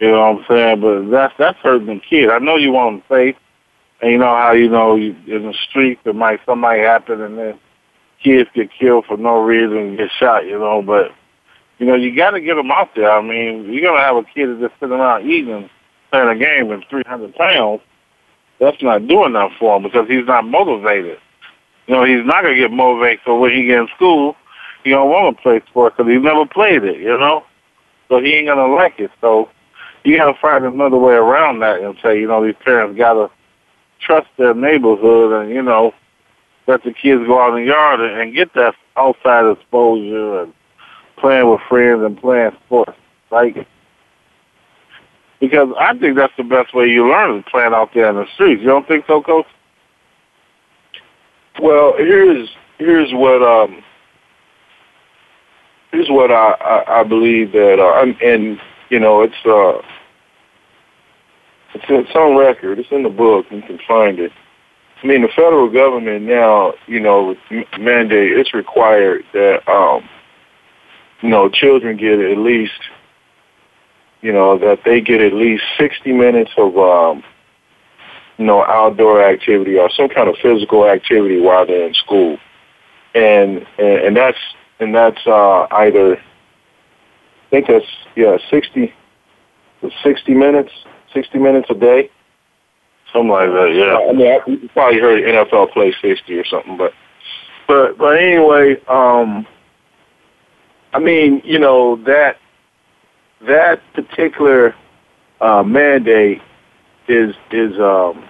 You 0.00 0.10
know 0.12 0.20
what 0.20 0.40
I'm 0.40 0.44
saying? 0.48 0.80
But 0.80 1.10
that's 1.10 1.34
that's 1.38 1.58
hurting 1.58 1.86
the 1.86 2.00
kid. 2.00 2.30
I 2.30 2.38
know 2.38 2.56
you 2.56 2.72
want 2.72 3.04
them 3.08 3.16
safe, 3.16 3.36
and 4.00 4.12
you 4.12 4.18
know 4.18 4.26
how 4.26 4.52
you 4.52 4.68
know 4.68 4.94
you, 4.94 5.16
in 5.26 5.46
the 5.46 5.54
street 5.68 5.98
there 6.04 6.12
might 6.12 6.40
something 6.46 6.60
might 6.60 6.78
happen 6.78 7.20
and 7.20 7.38
then 7.38 7.58
kids 8.22 8.48
get 8.54 8.70
killed 8.72 9.06
for 9.06 9.16
no 9.16 9.42
reason 9.42 9.76
and 9.76 9.98
get 9.98 10.10
shot. 10.18 10.46
You 10.46 10.58
know, 10.58 10.82
but 10.82 11.10
you 11.78 11.86
know 11.86 11.94
you 11.94 12.14
got 12.14 12.30
to 12.30 12.40
get 12.40 12.54
them 12.54 12.70
out 12.70 12.90
there. 12.94 13.10
I 13.10 13.22
mean, 13.22 13.72
you're 13.72 13.82
gonna 13.82 14.02
have 14.02 14.16
a 14.16 14.22
kid 14.22 14.48
that's 14.50 14.60
just 14.60 14.80
sitting 14.80 14.94
around 14.94 15.28
eating. 15.28 15.68
Playing 16.10 16.28
a 16.28 16.36
game 16.36 16.68
with 16.68 16.82
300 16.88 17.34
pounds, 17.34 17.80
that's 18.60 18.82
not 18.82 19.06
doing 19.06 19.30
enough 19.30 19.52
for 19.58 19.76
him 19.76 19.82
because 19.84 20.08
he's 20.08 20.26
not 20.26 20.44
motivated. 20.44 21.18
You 21.86 21.94
know, 21.94 22.04
he's 22.04 22.26
not 22.26 22.42
going 22.42 22.56
to 22.56 22.60
get 22.60 22.70
motivated. 22.70 23.20
So 23.24 23.38
when 23.38 23.52
he 23.52 23.66
get 23.66 23.78
in 23.78 23.88
school, 23.96 24.36
he 24.84 24.90
don't 24.90 25.10
want 25.10 25.36
to 25.36 25.42
play 25.42 25.60
sports 25.68 25.96
because 25.96 26.10
he's 26.10 26.22
never 26.22 26.46
played 26.46 26.84
it. 26.84 27.00
You 27.00 27.16
know, 27.18 27.44
so 28.08 28.20
he 28.20 28.34
ain't 28.34 28.46
going 28.46 28.58
to 28.58 28.74
like 28.74 28.98
it. 28.98 29.10
So 29.20 29.48
you 30.04 30.16
got 30.16 30.32
to 30.32 30.40
find 30.40 30.64
another 30.64 30.98
way 30.98 31.14
around 31.14 31.60
that 31.60 31.80
and 31.80 31.96
say, 32.02 32.20
you 32.20 32.26
know, 32.26 32.44
these 32.44 32.56
parents 32.64 32.96
got 32.98 33.14
to 33.14 33.30
trust 34.00 34.28
their 34.38 34.54
neighborhood 34.54 35.32
and 35.32 35.50
you 35.50 35.62
know 35.62 35.92
let 36.66 36.82
the 36.84 36.92
kids 36.92 37.26
go 37.26 37.40
out 37.40 37.56
in 37.56 37.64
the 37.64 37.70
yard 37.70 38.00
and, 38.00 38.20
and 38.20 38.34
get 38.34 38.52
that 38.54 38.74
outside 38.96 39.50
exposure 39.50 40.42
and 40.42 40.52
playing 41.16 41.50
with 41.50 41.60
friends 41.68 42.02
and 42.04 42.20
playing 42.20 42.50
sports. 42.66 42.96
Like 43.30 43.66
because 45.40 45.68
I 45.78 45.96
think 45.98 46.16
that's 46.16 46.32
the 46.36 46.44
best 46.44 46.74
way 46.74 46.86
you 46.86 47.08
learn 47.08 47.38
is 47.38 47.44
playing 47.50 47.72
out 47.72 47.90
there 47.94 48.08
in 48.10 48.16
the 48.16 48.26
streets. 48.34 48.60
You 48.60 48.68
don't 48.68 48.88
think 48.88 49.04
so, 49.06 49.22
Coach? 49.22 49.46
Well, 51.60 51.94
here's 51.96 52.48
here's 52.78 53.12
what 53.12 53.42
um 53.42 53.82
here's 55.92 56.08
what 56.08 56.30
I 56.30 56.52
I, 56.60 57.00
I 57.00 57.04
believe 57.04 57.52
that 57.52 57.78
uh, 57.80 58.24
and 58.24 58.58
you 58.90 59.00
know 59.00 59.22
it's 59.22 59.34
uh 59.44 59.82
it's 61.74 61.84
it's 61.88 62.14
on 62.14 62.36
record. 62.36 62.78
It's 62.78 62.90
in 62.90 63.02
the 63.02 63.08
book. 63.08 63.46
You 63.50 63.62
can 63.62 63.78
find 63.86 64.18
it. 64.18 64.32
I 65.02 65.06
mean, 65.06 65.22
the 65.22 65.28
federal 65.28 65.70
government 65.70 66.24
now, 66.24 66.74
you 66.88 66.98
know, 66.98 67.36
mandate 67.78 68.32
it's 68.32 68.54
required 68.54 69.24
that 69.32 69.68
um 69.68 70.08
you 71.22 71.28
know 71.28 71.48
children 71.48 71.96
get 71.96 72.18
at 72.18 72.38
least 72.38 72.80
you 74.20 74.32
know 74.32 74.58
that 74.58 74.80
they 74.84 75.00
get 75.00 75.20
at 75.20 75.32
least 75.32 75.62
60 75.78 76.12
minutes 76.12 76.50
of 76.56 76.76
um 76.78 77.22
you 78.38 78.44
know, 78.44 78.64
outdoor 78.64 79.22
activity 79.22 79.76
or 79.76 79.90
some 79.90 80.08
kind 80.08 80.28
of 80.28 80.36
physical 80.40 80.88
activity 80.88 81.40
while 81.40 81.66
they're 81.66 81.88
in 81.88 81.94
school. 81.94 82.38
And 83.14 83.66
and, 83.78 84.06
and 84.06 84.16
that's 84.16 84.38
and 84.78 84.94
that's 84.94 85.26
uh, 85.26 85.66
either 85.72 86.16
I 86.16 87.50
think 87.50 87.66
that's 87.66 87.86
yeah, 88.14 88.38
sixty 88.48 88.94
sixty 90.02 90.34
minutes, 90.34 90.72
sixty 91.12 91.38
minutes 91.38 91.68
a 91.70 91.74
day. 91.74 92.10
Something 93.12 93.30
like 93.30 93.48
that, 93.48 93.72
yeah. 93.74 94.08
I 94.08 94.12
mean, 94.12 94.26
I, 94.26 94.50
you 94.50 94.68
probably 94.68 95.00
heard 95.00 95.22
NFL 95.22 95.72
play 95.72 95.94
sixty 96.00 96.38
or 96.38 96.44
something, 96.44 96.76
but 96.76 96.92
but 97.66 97.98
but 97.98 98.18
anyway, 98.18 98.76
um, 98.86 99.46
I 100.92 101.00
mean, 101.00 101.42
you 101.44 101.58
know 101.58 101.96
that 102.04 102.36
that 103.46 103.80
particular 103.94 104.74
uh, 105.40 105.62
mandate 105.62 106.42
is 107.08 107.34
is 107.50 107.78
um, 107.78 108.24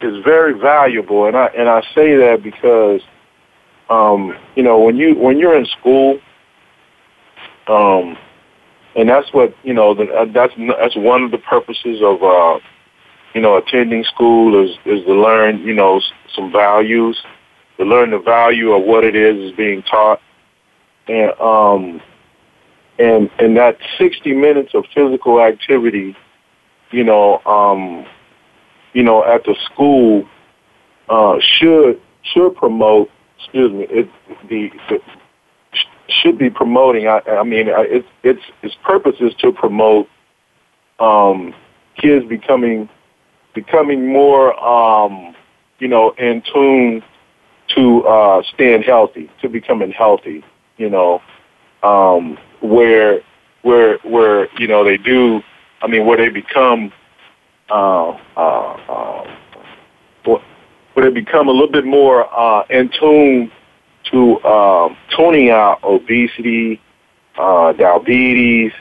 is 0.00 0.22
very 0.24 0.58
valuable, 0.58 1.26
and 1.26 1.36
I 1.36 1.46
and 1.46 1.68
I 1.68 1.82
say 1.94 2.16
that 2.16 2.42
because 2.42 3.00
um, 3.88 4.36
you 4.54 4.62
know 4.62 4.80
when 4.80 4.96
you 4.96 5.14
when 5.14 5.38
you're 5.38 5.56
in 5.56 5.66
school, 5.66 6.18
um, 7.68 8.16
and 8.94 9.08
that's 9.08 9.32
what 9.32 9.54
you 9.62 9.72
know 9.72 9.94
the, 9.94 10.04
uh, 10.12 10.26
that's 10.32 10.54
that's 10.78 10.96
one 10.96 11.22
of 11.22 11.30
the 11.30 11.38
purposes 11.38 12.00
of 12.02 12.22
uh, 12.22 12.58
you 13.34 13.40
know 13.40 13.56
attending 13.56 14.04
school 14.04 14.64
is 14.64 14.76
is 14.84 15.04
to 15.04 15.14
learn 15.14 15.60
you 15.60 15.74
know 15.74 16.00
some 16.34 16.50
values, 16.50 17.22
to 17.78 17.84
learn 17.84 18.10
the 18.10 18.18
value 18.18 18.72
of 18.72 18.82
what 18.84 19.04
it 19.04 19.14
is 19.14 19.50
is 19.50 19.56
being 19.56 19.82
taught, 19.82 20.20
and 21.08 21.32
um, 21.40 22.02
and 22.98 23.30
and 23.38 23.56
that 23.56 23.78
60 23.98 24.32
minutes 24.34 24.74
of 24.74 24.84
physical 24.94 25.40
activity 25.40 26.16
you 26.90 27.04
know, 27.04 27.40
um, 27.44 28.06
you 28.92 29.02
know, 29.02 29.24
at 29.24 29.44
the 29.44 29.54
school 29.64 30.26
uh, 31.08 31.36
should 31.40 32.00
should 32.22 32.56
promote. 32.56 33.10
Excuse 33.38 33.72
me. 33.72 33.86
It 33.90 34.08
the, 34.48 34.70
the 34.88 35.00
should 36.08 36.38
be 36.38 36.50
promoting. 36.50 37.06
I, 37.06 37.20
I 37.28 37.42
mean, 37.42 37.66
it's 37.68 38.08
its 38.22 38.40
its 38.62 38.74
purpose 38.84 39.16
is 39.20 39.34
to 39.40 39.52
promote 39.52 40.08
um, 40.98 41.54
kids 41.96 42.24
becoming 42.26 42.88
becoming 43.54 44.12
more, 44.12 44.58
um, 44.64 45.34
you 45.78 45.88
know, 45.88 46.12
in 46.18 46.42
tune 46.52 47.02
to 47.74 48.06
uh, 48.06 48.42
staying 48.54 48.82
healthy, 48.82 49.30
to 49.42 49.48
becoming 49.48 49.90
healthy. 49.90 50.44
You 50.76 50.90
know, 50.90 51.20
um, 51.86 52.38
where 52.60 53.20
where 53.62 53.98
where 53.98 54.48
you 54.58 54.66
know 54.66 54.84
they 54.84 54.96
do 54.96 55.42
I 55.82 55.88
mean, 55.88 56.06
where 56.06 56.16
they 56.16 56.28
become, 56.28 56.92
uh, 57.70 58.10
uh, 58.36 58.40
uh, 58.88 59.34
where 60.24 61.10
they 61.10 61.10
become 61.10 61.48
a 61.48 61.52
little 61.52 61.70
bit 61.70 61.84
more 61.84 62.26
uh, 62.36 62.64
in 62.70 62.90
tune 62.98 63.52
to 64.10 64.42
um, 64.44 64.96
tuning 65.16 65.50
out 65.50 65.82
obesity, 65.84 66.80
uh, 67.38 67.72
diabetes, 67.74 68.72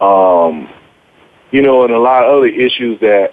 um, 0.00 0.68
you 1.50 1.62
know, 1.62 1.84
and 1.84 1.92
a 1.92 1.98
lot 1.98 2.24
of 2.24 2.38
other 2.38 2.46
issues 2.46 3.00
that 3.00 3.32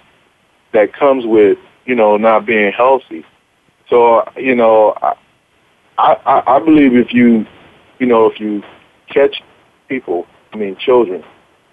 that 0.72 0.92
comes 0.92 1.24
with 1.24 1.58
you 1.84 1.94
know 1.94 2.16
not 2.16 2.44
being 2.44 2.72
healthy. 2.72 3.24
So 3.88 4.28
you 4.36 4.56
know, 4.56 4.94
I 5.00 5.14
I, 5.98 6.42
I 6.46 6.58
believe 6.58 6.96
if 6.96 7.14
you 7.14 7.46
you 7.98 8.06
know 8.06 8.26
if 8.30 8.40
you 8.40 8.62
catch 9.08 9.42
people, 9.88 10.26
I 10.52 10.56
mean 10.56 10.76
children 10.76 11.24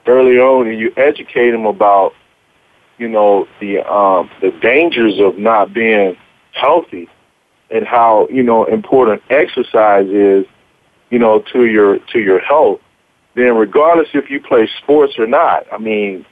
early 0.08 0.38
on 0.38 0.68
and 0.68 0.80
you 0.80 0.92
educate 0.98 1.52
them 1.52 1.66
about, 1.66 2.14
you 2.98 3.08
know, 3.08 3.48
the 3.60 3.80
um, 3.80 4.30
the 4.42 4.52
dangers 4.62 5.20
of 5.20 5.38
not 5.38 5.74
being 5.74 6.16
healthy 6.52 7.10
and 7.72 7.86
how 7.86 8.28
you 8.30 8.44
know 8.44 8.66
important 8.66 9.22
exercise 9.30 10.08
is, 10.08 10.46
you 11.10 11.20
know, 11.20 11.44
to 11.54 11.66
your 11.66 12.00
to 12.12 12.20
your 12.20 12.40
health. 12.40 12.80
Then, 13.36 13.56
regardless 13.56 14.10
if 14.14 14.30
you 14.30 14.40
play 14.40 14.70
sports 14.82 15.14
or 15.18 15.26
not, 15.26 15.66
I 15.72 15.80
mean, 15.80 16.26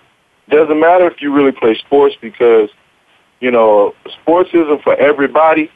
doesn't 0.50 0.80
matter 0.80 1.08
if 1.08 1.22
you 1.22 1.34
really 1.34 1.52
play 1.52 1.76
sports 1.76 2.16
because, 2.22 2.70
you 3.40 3.50
know, 3.50 3.96
sports 4.22 4.50
isn't 4.54 4.84
for 4.84 4.96
everybody. 4.96 5.72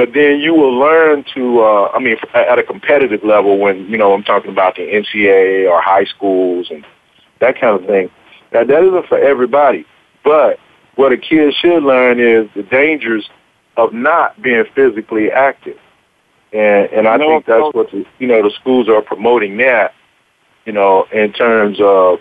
But 0.00 0.14
then 0.14 0.40
you 0.40 0.54
will 0.54 0.78
learn 0.78 1.26
to, 1.34 1.60
uh, 1.60 1.90
I 1.92 1.98
mean, 1.98 2.16
at 2.32 2.58
a 2.58 2.62
competitive 2.62 3.22
level 3.22 3.58
when, 3.58 3.86
you 3.90 3.98
know, 3.98 4.14
I'm 4.14 4.22
talking 4.22 4.50
about 4.50 4.76
the 4.76 4.80
NCAA 4.80 5.70
or 5.70 5.82
high 5.82 6.06
schools 6.06 6.68
and 6.70 6.86
that 7.40 7.60
kind 7.60 7.78
of 7.78 7.86
thing. 7.86 8.10
Now, 8.50 8.64
that 8.64 8.82
isn't 8.82 9.06
for 9.08 9.18
everybody, 9.18 9.84
but 10.24 10.58
what 10.94 11.12
a 11.12 11.18
kid 11.18 11.52
should 11.52 11.82
learn 11.82 12.18
is 12.18 12.48
the 12.56 12.62
dangers 12.62 13.28
of 13.76 13.92
not 13.92 14.40
being 14.40 14.64
physically 14.74 15.30
active. 15.30 15.78
And 16.50 16.90
and 16.92 17.06
I 17.06 17.18
think 17.18 17.44
that's 17.44 17.74
what 17.74 17.90
the 17.90 18.06
you 18.18 18.26
know 18.26 18.42
the 18.42 18.54
schools 18.58 18.88
are 18.88 19.02
promoting 19.02 19.58
that, 19.58 19.92
you 20.64 20.72
know, 20.72 21.06
in 21.12 21.34
terms 21.34 21.76
of 21.78 22.20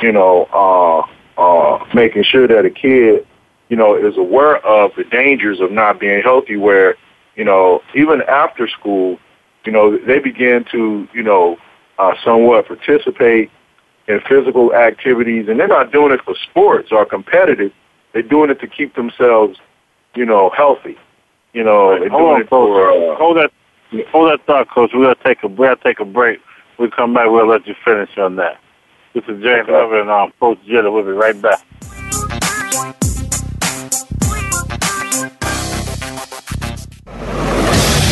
you 0.00 0.10
know 0.10 0.48
uh, 0.52 1.40
uh, 1.40 1.84
making 1.94 2.24
sure 2.24 2.48
that 2.48 2.64
a 2.64 2.70
kid 2.70 3.24
you 3.68 3.76
know 3.76 3.94
is 3.94 4.16
aware 4.16 4.56
of 4.66 4.90
the 4.96 5.04
dangers 5.04 5.60
of 5.60 5.70
not 5.70 6.00
being 6.00 6.20
healthy. 6.20 6.56
Where 6.56 6.96
you 7.36 7.44
know 7.44 7.82
even 7.94 8.22
after 8.22 8.68
school, 8.68 9.18
you 9.64 9.72
know 9.72 9.96
they 9.96 10.18
begin 10.18 10.64
to 10.72 11.08
you 11.12 11.22
know 11.22 11.56
uh, 11.98 12.14
somewhat 12.24 12.66
participate 12.66 13.50
in 14.08 14.20
physical 14.28 14.74
activities, 14.74 15.48
and 15.48 15.58
they're 15.58 15.68
not 15.68 15.92
doing 15.92 16.12
it 16.12 16.20
for 16.24 16.34
sports 16.50 16.90
or 16.90 17.04
competitive. 17.04 17.72
They're 18.12 18.22
doing 18.22 18.50
it 18.50 18.60
to 18.60 18.66
keep 18.66 18.94
themselves, 18.94 19.58
you 20.14 20.26
know, 20.26 20.50
healthy. 20.50 20.96
You 21.52 21.64
know, 21.64 21.90
right. 21.90 22.00
they're 22.00 22.10
hold 22.10 22.22
doing 22.22 22.34
on, 22.34 22.40
it 22.42 22.48
for. 22.48 22.90
Uh, 22.90 23.16
hold 23.16 23.36
that, 23.36 23.52
hold 24.10 24.30
that 24.30 24.44
thought, 24.46 24.68
Coach. 24.70 24.90
We're 24.94 25.02
gonna 25.04 25.16
take 25.24 25.42
a, 25.42 25.48
we 25.48 25.66
gotta 25.66 25.82
take 25.82 26.00
a 26.00 26.04
break. 26.04 26.40
We 26.78 26.90
come 26.90 27.14
back. 27.14 27.26
We'll 27.28 27.46
let 27.46 27.66
you 27.66 27.74
finish 27.84 28.16
on 28.18 28.36
that. 28.36 28.58
This 29.14 29.24
is 29.24 29.42
James 29.42 29.68
okay. 29.68 29.72
Loving 29.72 30.00
and 30.00 30.10
um, 30.10 30.32
Coach 30.40 30.58
Jitter. 30.66 30.92
We'll 30.92 31.04
be 31.04 31.10
right 31.10 31.40
back. 31.40 31.64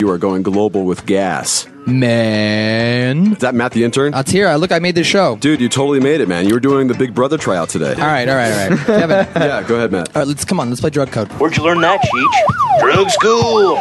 You 0.00 0.08
are 0.08 0.16
going 0.16 0.42
global 0.42 0.84
with 0.84 1.04
gas. 1.04 1.68
Man. 1.86 3.32
Is 3.32 3.38
that 3.40 3.54
Matt 3.54 3.72
the 3.72 3.84
intern? 3.84 4.12
That's 4.12 4.30
here. 4.30 4.48
I 4.48 4.56
look, 4.56 4.72
I 4.72 4.78
made 4.78 4.94
this 4.94 5.06
show. 5.06 5.36
Dude, 5.36 5.60
you 5.60 5.68
totally 5.68 6.00
made 6.00 6.22
it, 6.22 6.28
man. 6.28 6.48
You 6.48 6.54
were 6.54 6.60
doing 6.60 6.86
the 6.88 6.94
Big 6.94 7.14
Brother 7.14 7.36
tryout 7.36 7.68
today. 7.68 7.92
All 7.92 7.98
right, 8.06 8.26
all 8.26 8.34
right, 8.34 8.50
all 8.50 8.68
right. 8.70 8.78
Kevin. 8.86 9.26
yeah, 9.36 9.62
go 9.62 9.76
ahead, 9.76 9.92
Matt. 9.92 10.08
All 10.16 10.22
right, 10.22 10.26
let's 10.28 10.46
come 10.46 10.58
on. 10.58 10.70
Let's 10.70 10.80
play 10.80 10.88
drug 10.88 11.10
code. 11.10 11.28
Where'd 11.32 11.54
you 11.54 11.62
learn 11.62 11.82
that, 11.82 12.00
Cheech? 12.00 12.80
Drug 12.80 13.10
school. 13.10 13.78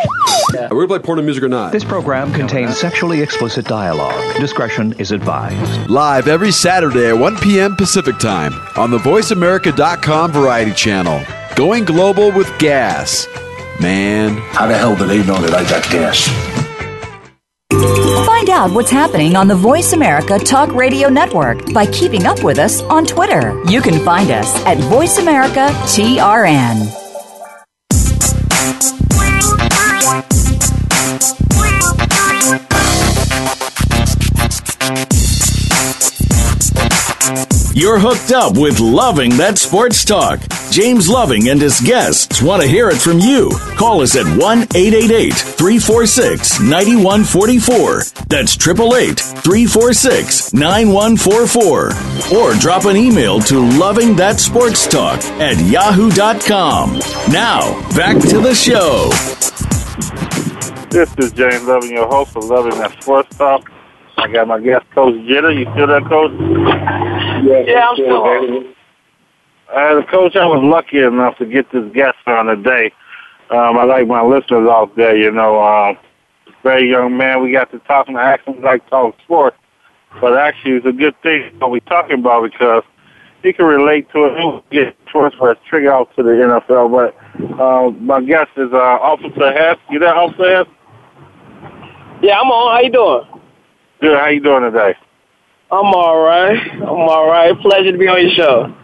Are 0.59 0.75
we 0.75 0.75
gonna 0.75 0.87
play 0.87 0.99
porn 0.99 1.23
music 1.23 1.41
or 1.43 1.47
not? 1.47 1.71
This 1.71 1.85
program 1.85 2.33
contains 2.33 2.77
sexually 2.77 3.21
explicit 3.21 3.65
dialogue. 3.65 4.35
Discretion 4.35 4.91
is 4.99 5.13
advised. 5.13 5.89
Live 5.89 6.27
every 6.27 6.51
Saturday 6.51 7.07
at 7.07 7.17
1 7.17 7.37
p.m. 7.37 7.77
Pacific 7.77 8.17
Time 8.19 8.51
on 8.75 8.91
the 8.91 8.97
VoiceAmerica.com 8.97 10.33
Variety 10.33 10.73
Channel. 10.73 11.21
Going 11.55 11.85
global 11.85 12.31
with 12.33 12.51
gas. 12.59 13.25
Man. 13.81 14.37
How 14.51 14.67
the 14.67 14.77
hell 14.77 14.95
do 14.95 15.05
they 15.05 15.25
know 15.25 15.39
that 15.41 15.53
I 15.53 15.63
got 15.69 15.83
gas? 15.89 16.27
Find 18.25 18.49
out 18.49 18.71
what's 18.71 18.91
happening 18.91 19.35
on 19.35 19.47
the 19.47 19.55
Voice 19.55 19.93
America 19.93 20.37
Talk 20.37 20.73
Radio 20.73 21.07
Network 21.09 21.73
by 21.73 21.85
keeping 21.85 22.25
up 22.25 22.43
with 22.43 22.59
us 22.59 22.81
on 22.83 23.05
Twitter. 23.05 23.61
You 23.65 23.81
can 23.81 24.03
find 24.03 24.31
us 24.31 24.53
at 24.65 24.77
Voice 24.77 25.17
America 25.17 25.69
TRN. 25.85 26.95
You're 37.73 37.99
hooked 37.99 38.31
up 38.31 38.57
with 38.57 38.79
Loving 38.79 39.37
That 39.37 39.57
Sports 39.57 40.03
Talk. 40.03 40.39
James 40.71 41.09
Loving 41.09 41.49
and 41.49 41.59
his 41.59 41.79
guests 41.81 42.41
want 42.43 42.61
to 42.61 42.67
hear 42.67 42.89
it 42.89 42.97
from 42.97 43.17
you. 43.19 43.49
Call 43.75 44.01
us 44.01 44.15
at 44.15 44.25
1 44.25 44.37
888 44.75 45.33
346 45.33 46.59
9144. 46.59 48.03
That's 48.27 48.55
888 48.55 49.19
346 49.19 50.53
9144. 50.53 52.37
Or 52.37 52.53
drop 52.59 52.85
an 52.85 52.95
email 52.97 53.39
to 53.41 53.59
Loving 53.79 54.15
That 54.15 54.39
Sports 54.39 54.85
Talk 54.87 55.19
at 55.41 55.57
yahoo.com. 55.59 56.99
Now, 57.31 57.73
back 57.95 58.19
to 58.29 58.39
the 58.39 58.53
show. 58.53 59.09
This 60.91 61.13
is 61.17 61.31
James 61.33 61.63
Loving, 61.65 61.91
your 61.91 62.07
host 62.07 62.35
of 62.35 62.45
Loving 62.45 62.77
That 62.79 63.01
Sports 63.01 63.35
Talk. 63.37 63.71
I 64.17 64.27
got 64.27 64.47
my 64.47 64.59
guest, 64.59 64.85
Coach 64.91 65.15
Jitter. 65.15 65.57
You 65.57 65.65
still 65.73 65.87
there, 65.87 66.01
Coach? 66.01 66.31
Yes, 67.43 67.65
Yeah, 67.67 67.87
I'm 67.89 67.95
still 67.95 68.75
available. 69.71 70.03
Uh, 70.03 70.11
Coach, 70.11 70.35
I 70.35 70.45
was 70.45 70.61
lucky 70.63 70.99
enough 70.99 71.37
to 71.37 71.45
get 71.45 71.71
this 71.71 71.91
guest 71.93 72.17
on 72.27 72.47
today. 72.47 72.91
Um, 73.49 73.77
I 73.77 73.83
like 73.83 74.07
my 74.07 74.21
listeners 74.21 74.67
out 74.69 74.95
there, 74.95 75.17
you 75.17 75.31
know. 75.31 75.61
Um, 75.61 75.97
very 76.61 76.89
young 76.89 77.17
man. 77.17 77.41
We 77.41 77.51
got 77.51 77.71
to 77.71 77.79
talking. 77.79 78.15
Asked 78.17 78.47
him 78.47 78.61
like 78.61 78.87
talk 78.89 79.15
sports, 79.23 79.57
but 80.21 80.37
actually 80.37 80.73
it's 80.73 80.85
a 80.85 80.91
good 80.91 81.15
thing 81.21 81.57
what 81.59 81.71
we're 81.71 81.79
talking 81.81 82.19
about 82.19 82.43
because 82.43 82.83
he 83.41 83.53
can 83.53 83.65
relate 83.65 84.11
to 84.11 84.25
it. 84.25 84.37
He'll 84.37 84.63
get 84.69 84.95
towards 85.07 85.35
for 85.35 85.51
a 85.51 85.55
trigger 85.69 85.91
out 85.91 86.13
to 86.17 86.23
the 86.23 86.29
NFL. 86.29 86.91
But 86.91 87.59
uh, 87.59 87.91
my 87.91 88.21
guest 88.21 88.51
is 88.57 88.71
uh, 88.73 88.77
Officer 88.77 89.51
Hess. 89.53 89.77
You 89.89 89.99
there, 89.99 90.15
Officer 90.15 90.57
Hess? 90.57 90.67
Yeah, 92.21 92.39
I'm 92.39 92.51
on. 92.51 92.75
How 92.75 92.81
you 92.81 92.91
doing? 92.91 93.41
Good. 94.01 94.17
How 94.17 94.27
you 94.27 94.41
doing 94.41 94.63
today? 94.63 94.95
I'm 95.71 95.93
all 95.93 96.21
right. 96.21 96.59
I'm 96.73 96.83
all 96.83 97.27
right. 97.27 97.57
Pleasure 97.61 97.91
to 97.91 97.97
be 97.97 98.07
on 98.07 98.21
your 98.21 98.31
show. 98.31 98.75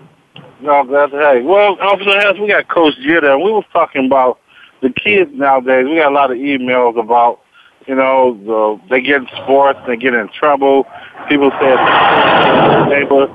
No, 0.61 0.83
glad 0.85 1.11
to 1.11 1.17
have 1.17 1.37
you. 1.37 1.43
Well, 1.43 1.77
Officer 1.81 2.19
Hess, 2.19 2.35
we 2.39 2.47
got 2.47 2.67
Coach 2.69 2.93
Jitter, 3.05 3.33
and 3.33 3.43
we 3.43 3.51
was 3.51 3.65
talking 3.73 4.05
about 4.05 4.39
the 4.81 4.89
kids 4.89 5.31
nowadays. 5.33 5.85
We 5.85 5.97
got 5.97 6.11
a 6.11 6.15
lot 6.15 6.31
of 6.31 6.37
emails 6.37 6.97
about, 6.97 7.41
you 7.87 7.95
know, 7.95 8.39
the, 8.45 8.81
they 8.89 9.01
get 9.01 9.21
in 9.21 9.27
sports, 9.43 9.79
they 9.85 9.97
get 9.97 10.13
in 10.13 10.29
trouble. 10.29 10.85
People 11.27 11.51
say 11.59 11.75
neighbor, 12.87 13.27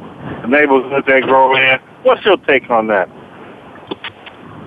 the 0.43 0.49
neighborhood 0.49 1.05
they 1.07 1.21
grow 1.21 1.55
in. 1.57 1.79
What's 2.05 2.25
your 2.25 2.39
take 2.39 2.71
on 2.71 2.87
that? 2.87 3.09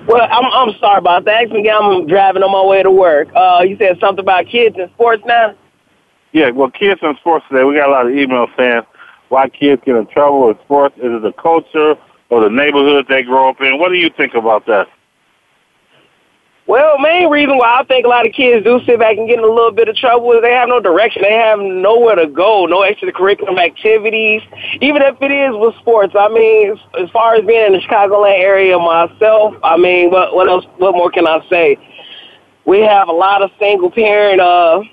Well, 0.06 0.28
I'm 0.30 0.44
I'm 0.44 0.76
sorry 0.78 0.98
about 0.98 1.24
that. 1.24 1.44
Actually, 1.44 1.68
I'm 1.70 2.06
driving 2.06 2.42
on 2.42 2.52
my 2.52 2.64
way 2.64 2.82
to 2.82 2.90
work. 2.90 3.28
Uh, 3.34 3.64
you 3.66 3.76
said 3.78 3.98
something 3.98 4.22
about 4.22 4.46
kids 4.46 4.76
in 4.78 4.88
sports 4.90 5.22
now. 5.26 5.54
Yeah, 6.32 6.50
well, 6.50 6.70
kids 6.70 7.00
in 7.02 7.16
sports 7.16 7.46
today, 7.48 7.64
we 7.64 7.74
got 7.74 7.88
a 7.88 7.92
lot 7.92 8.06
of 8.06 8.12
emails 8.12 8.54
saying 8.56 8.82
why 9.30 9.48
kids 9.48 9.80
get 9.84 9.96
in 9.96 10.06
trouble 10.06 10.50
in 10.50 10.58
sports. 10.64 10.94
Is 10.98 11.04
it 11.04 11.22
the 11.22 11.32
culture 11.32 11.96
or 12.30 12.42
the 12.42 12.50
neighborhood 12.50 13.06
they 13.08 13.22
grow 13.22 13.50
up 13.50 13.60
in? 13.60 13.78
What 13.78 13.90
do 13.90 13.96
you 13.96 14.10
think 14.10 14.34
about 14.34 14.66
that? 14.66 14.88
Well, 16.66 16.98
main 16.98 17.28
reason 17.28 17.58
why 17.58 17.80
I 17.80 17.84
think 17.84 18.06
a 18.06 18.08
lot 18.08 18.26
of 18.26 18.32
kids 18.32 18.64
do 18.64 18.80
sit 18.86 18.98
back 18.98 19.18
and 19.18 19.28
get 19.28 19.38
in 19.38 19.44
a 19.44 19.48
little 19.48 19.70
bit 19.70 19.88
of 19.88 19.96
trouble 19.96 20.32
is 20.32 20.40
they 20.40 20.52
have 20.52 20.70
no 20.70 20.80
direction. 20.80 21.20
They 21.20 21.34
have 21.34 21.58
nowhere 21.58 22.14
to 22.14 22.26
go, 22.26 22.64
no 22.64 22.80
extracurricular 22.80 23.58
activities, 23.58 24.40
even 24.80 25.02
if 25.02 25.20
it 25.20 25.30
is 25.30 25.54
with 25.54 25.76
sports. 25.76 26.14
I 26.18 26.28
mean, 26.28 26.78
as, 26.98 27.10
far 27.10 27.34
as 27.34 27.44
being 27.44 27.66
in 27.66 27.72
the 27.74 27.80
Chicagoland 27.80 28.38
area 28.38 28.78
myself, 28.78 29.54
I 29.62 29.76
mean, 29.76 30.10
what, 30.10 30.34
what 30.34 30.48
else, 30.48 30.64
what 30.78 30.94
more 30.94 31.10
can 31.10 31.26
I 31.26 31.46
say? 31.50 31.76
We 32.64 32.80
have 32.80 33.08
a 33.08 33.12
lot 33.12 33.42
of 33.42 33.50
single 33.58 33.90
parent, 33.90 34.40
uh, 34.40 34.84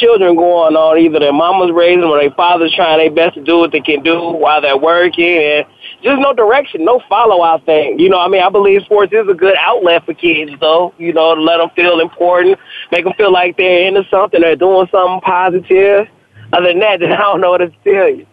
children 0.00 0.36
going 0.36 0.76
on. 0.76 0.98
Either 0.98 1.18
their 1.18 1.32
mama's 1.32 1.72
raising 1.72 2.00
them 2.00 2.10
or 2.10 2.20
their 2.20 2.30
father's 2.32 2.74
trying 2.74 2.98
their 2.98 3.10
best 3.10 3.34
to 3.34 3.42
do 3.42 3.58
what 3.58 3.72
they 3.72 3.80
can 3.80 4.02
do 4.02 4.18
while 4.18 4.60
they're 4.60 4.76
working, 4.76 5.24
and 5.24 5.66
just 6.02 6.20
no 6.20 6.32
direction, 6.32 6.84
no 6.84 7.00
follow 7.08 7.42
out 7.42 7.64
thing. 7.66 7.98
You 7.98 8.08
know, 8.08 8.20
I 8.20 8.28
mean, 8.28 8.42
I 8.42 8.50
believe 8.50 8.82
sports 8.82 9.12
is 9.12 9.28
a 9.28 9.34
good 9.34 9.56
outlet 9.58 10.04
for 10.04 10.14
kids, 10.14 10.52
though. 10.60 10.94
You 10.98 11.12
know, 11.12 11.34
to 11.34 11.40
let 11.40 11.58
them 11.58 11.70
feel 11.76 12.00
important, 12.00 12.58
make 12.92 13.04
them 13.04 13.14
feel 13.16 13.32
like 13.32 13.56
they're 13.56 13.86
into 13.86 14.04
something, 14.10 14.40
they're 14.40 14.56
doing 14.56 14.88
something 14.90 15.20
positive. 15.20 16.08
Other 16.52 16.68
than 16.68 16.80
that, 16.80 17.00
then 17.00 17.12
I 17.12 17.18
don't 17.18 17.40
know 17.40 17.50
what 17.50 17.58
to 17.58 17.70
tell 17.84 18.08
you. 18.08 18.26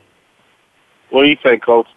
What 1.10 1.24
do 1.24 1.30
you 1.30 1.38
think, 1.41 1.63
Coach? 1.63 1.88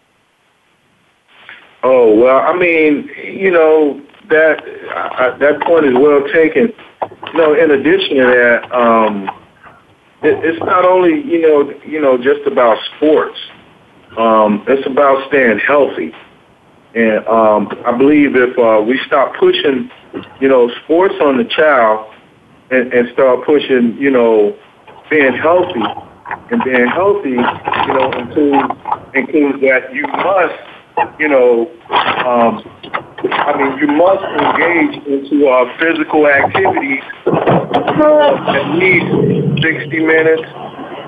Oh 1.83 2.14
well, 2.14 2.38
I 2.38 2.57
mean, 2.57 3.11
you 3.22 3.50
know 3.50 4.00
that 4.31 4.59
uh, 4.94 5.37
that 5.37 5.61
point 5.62 5.85
is 5.85 5.94
well 5.94 6.22
taken. 6.33 6.72
You 7.33 7.38
know, 7.38 7.55
in 7.55 7.70
addition 7.70 8.16
to 8.16 8.24
that, 8.24 8.72
um, 8.72 9.29
it, 9.29 9.43
it's 10.24 10.60
not 10.60 10.84
only 10.84 11.22
you 11.22 11.42
know 11.42 11.72
you 11.87 12.00
know 12.00 12.16
just 12.16 12.46
about 12.46 12.78
sports. 12.96 13.38
Um, 14.16 14.64
it's 14.68 14.87
about 14.87 15.26
staying 15.28 15.58
healthy, 15.58 16.12
and 16.94 17.26
um, 17.26 17.68
I 17.84 17.96
believe 17.96 18.37
if 18.37 18.56
uh, 18.56 18.80
we 18.87 19.00
stop 19.06 19.34
pushing, 19.37 19.90
you 20.40 20.48
know, 20.48 20.70
sports 20.84 21.14
on 21.20 21.38
the 21.38 21.44
child, 21.44 22.14
and, 22.70 22.92
and 22.92 23.08
start 23.12 23.44
pushing, 23.44 23.96
you 23.98 24.10
know, 24.10 24.56
being 25.10 25.32
healthy, 25.34 25.82
and 26.50 26.62
being 26.62 26.87
healthy, 26.87 27.30
you 27.30 27.94
know, 27.94 28.12
includes 28.12 28.80
includes 29.14 29.60
that 29.62 29.92
you 29.92 30.06
must, 30.06 31.18
you 31.18 31.28
know, 31.28 31.70
um, 32.24 32.62
I 33.32 33.56
mean, 33.56 33.78
you 33.78 33.87
must 33.88 34.24
engage 34.24 35.06
into 35.06 35.48
uh, 35.48 35.64
physical 35.78 36.26
activities 36.26 37.02
at 37.26 38.74
least 38.76 39.62
60 39.62 39.98
minutes, 40.00 40.42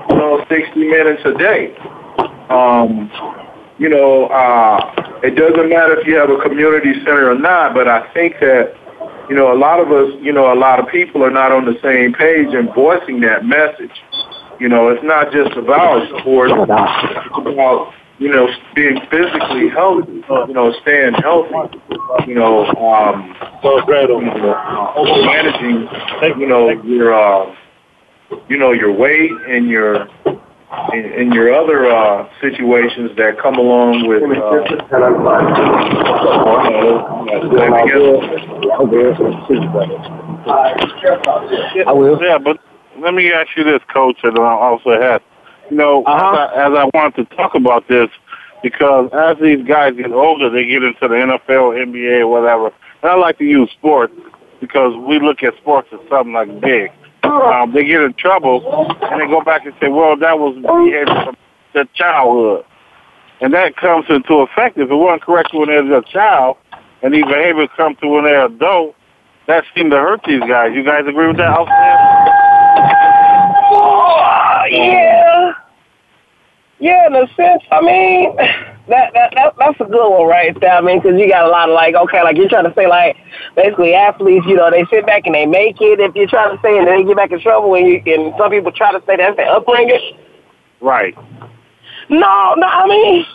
you 0.09 0.15
know, 0.17 0.45
60 0.49 0.79
minutes 0.79 1.21
a 1.25 1.33
day. 1.37 1.75
Um, 2.49 3.11
you 3.77 3.89
know, 3.89 4.25
uh, 4.27 5.19
it 5.23 5.35
doesn't 5.35 5.69
matter 5.69 5.99
if 5.99 6.07
you 6.07 6.15
have 6.15 6.29
a 6.29 6.41
community 6.41 6.93
center 7.05 7.31
or 7.31 7.37
not, 7.37 7.73
but 7.73 7.87
I 7.87 8.11
think 8.13 8.35
that, 8.39 8.73
you 9.29 9.35
know, 9.35 9.53
a 9.53 9.57
lot 9.57 9.79
of 9.79 9.91
us, 9.91 10.13
you 10.21 10.33
know, 10.33 10.51
a 10.51 10.57
lot 10.57 10.79
of 10.79 10.87
people 10.87 11.23
are 11.23 11.31
not 11.31 11.51
on 11.51 11.65
the 11.65 11.77
same 11.83 12.13
page 12.13 12.53
in 12.53 12.73
voicing 12.73 13.21
that 13.21 13.45
message. 13.45 13.93
You 14.59 14.69
know, 14.69 14.89
it's 14.89 15.03
not 15.03 15.31
just 15.31 15.55
about 15.55 16.01
sport. 16.19 16.49
It's 16.49 16.63
about, 16.63 17.93
you 18.19 18.29
know, 18.29 18.47
being 18.73 18.99
physically 19.11 19.69
healthy, 19.69 20.23
you 20.47 20.53
know, 20.53 20.73
staying 20.81 21.13
healthy, 21.15 21.79
you 22.27 22.35
know, 22.35 22.65
um, 22.65 23.35
so 23.61 23.77
you 23.87 24.07
know, 24.07 24.53
uh, 24.53 25.03
managing, 25.25 25.87
you 26.39 26.47
know, 26.47 26.69
your, 26.83 27.13
uh, 27.13 27.55
you 28.49 28.57
know, 28.57 28.71
your 28.71 28.91
weight 28.91 29.31
and 29.47 29.69
your, 29.69 30.07
and, 30.25 31.05
and 31.05 31.33
your 31.33 31.53
other 31.53 31.91
uh, 31.91 32.27
situations 32.41 33.11
that 33.17 33.37
come 33.41 33.55
along 33.55 34.07
with 34.07 34.23
uh, 34.23 34.63
I 41.85 41.93
will. 41.93 42.19
Yeah, 42.21 42.37
but 42.37 42.57
let 42.99 43.13
me 43.13 43.31
ask 43.31 43.49
you 43.55 43.63
this, 43.63 43.81
Coach, 43.93 44.17
and 44.23 44.37
I 44.39 44.41
also 44.41 44.99
had, 44.99 45.21
you 45.69 45.77
know, 45.77 46.03
Uh-huh. 46.05 46.43
as, 46.43 46.49
I, 46.57 46.67
as 46.67 46.73
I 46.77 46.89
wanted 46.97 47.29
to 47.29 47.35
talk 47.35 47.55
about 47.55 47.87
this, 47.87 48.09
because 48.63 49.09
as 49.13 49.37
these 49.41 49.65
guys 49.67 49.95
get 49.95 50.11
older, 50.11 50.49
they 50.49 50.65
get 50.65 50.83
into 50.83 51.07
the 51.07 51.15
NFL, 51.15 51.73
NBA, 51.77 52.27
whatever. 52.29 52.67
And 53.03 53.11
I 53.11 53.15
like 53.15 53.37
to 53.37 53.43
use 53.45 53.69
sports 53.71 54.13
because 54.59 54.95
we 55.07 55.19
look 55.19 55.43
at 55.43 55.55
sports 55.57 55.87
as 55.93 55.99
something 56.09 56.33
like 56.33 56.59
big. 56.59 56.91
Um, 57.23 57.73
they 57.73 57.83
get 57.83 58.01
in 58.01 58.13
trouble 58.13 58.63
and 59.01 59.21
they 59.21 59.27
go 59.27 59.41
back 59.41 59.65
and 59.65 59.73
say, 59.81 59.89
"Well, 59.89 60.15
that 60.17 60.39
was 60.39 60.55
behavior 60.55 61.05
from 61.25 61.35
their 61.73 61.85
childhood," 61.93 62.63
and 63.41 63.53
that 63.53 63.75
comes 63.75 64.05
into 64.09 64.35
effect 64.35 64.77
if 64.77 64.89
it 64.89 64.95
wasn't 64.95 65.21
correct 65.23 65.53
when 65.53 65.67
they're 65.67 65.93
a 65.97 66.03
child, 66.03 66.57
and 67.03 67.13
these 67.13 67.25
behaviors 67.25 67.69
come 67.75 67.95
to 67.97 68.07
when 68.07 68.23
they're 68.23 68.45
adult. 68.45 68.95
That 69.47 69.65
seemed 69.75 69.91
to 69.91 69.97
hurt 69.97 70.21
these 70.25 70.41
guys. 70.41 70.71
You 70.73 70.83
guys 70.83 71.05
agree 71.07 71.27
with 71.27 71.37
that? 71.37 71.49
Outstanding? 71.49 72.33
Yeah. 74.71 75.53
Yeah, 76.79 77.07
in 77.07 77.15
a 77.15 77.27
sense, 77.35 77.63
I 77.71 77.81
mean, 77.81 78.35
that, 78.35 79.11
that, 79.13 79.33
that 79.33 79.53
that's 79.57 79.79
a 79.79 79.85
good 79.85 80.09
one 80.09 80.27
right 80.27 80.55
there. 80.59 80.73
I 80.73 80.81
mean, 80.81 81.01
because 81.01 81.19
you 81.19 81.27
got 81.27 81.45
a 81.45 81.49
lot 81.49 81.69
of 81.69 81.73
like, 81.73 81.95
okay, 81.95 82.21
like 82.21 82.37
you're 82.37 82.49
trying 82.49 82.65
to 82.65 82.73
say 82.75 82.85
like, 82.85 83.17
basically 83.55 83.95
athletes, 83.95 84.45
you 84.47 84.55
know, 84.55 84.69
they 84.69 84.85
sit 84.91 85.05
back 85.05 85.25
and 85.25 85.33
they 85.33 85.47
make 85.47 85.81
it. 85.81 85.99
If 85.99 86.15
you're 86.15 86.27
trying 86.27 86.55
to 86.55 86.61
say, 86.61 86.77
and 86.77 86.87
then 86.87 86.99
they 86.99 87.03
get 87.03 87.17
back 87.17 87.31
in 87.31 87.39
trouble, 87.39 87.73
and 87.73 87.87
you 87.87 88.03
and 88.05 88.33
some 88.37 88.51
people 88.51 88.71
try 88.71 88.91
to 88.91 89.03
say 89.07 89.17
that's 89.17 89.35
their 89.37 89.49
upbringing. 89.49 90.17
Right. 90.79 91.15
No, 92.09 92.53
no, 92.55 92.67
I 92.67 92.85
mean, 92.87 93.25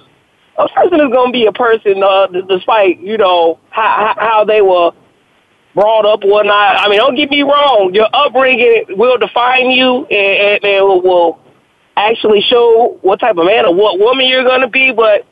a 0.56 0.68
person 0.68 1.00
is 1.00 1.12
going 1.12 1.32
to 1.32 1.32
be 1.32 1.46
a 1.46 1.52
person, 1.52 2.00
uh, 2.00 2.28
despite 2.48 3.00
you 3.00 3.18
know 3.18 3.58
how 3.70 4.14
how 4.16 4.24
how 4.24 4.44
they 4.44 4.62
were 4.62 4.92
brought 5.74 6.06
up 6.06 6.24
or 6.24 6.30
whatnot. 6.30 6.76
I 6.76 6.88
mean, 6.88 6.98
don't 6.98 7.14
get 7.14 7.30
me 7.30 7.42
wrong. 7.42 7.90
Your 7.94 8.08
upbringing 8.12 8.84
will 8.90 9.18
define 9.18 9.70
you, 9.70 10.06
and, 10.06 10.64
and, 10.64 10.64
and 10.64 11.02
will 11.02 11.40
actually 11.96 12.40
show 12.42 12.98
what 13.02 13.20
type 13.20 13.36
of 13.36 13.46
man 13.46 13.66
or 13.66 13.74
what 13.74 13.98
woman 13.98 14.26
you're 14.26 14.44
going 14.44 14.60
to 14.60 14.68
be. 14.68 14.92
But 14.92 15.26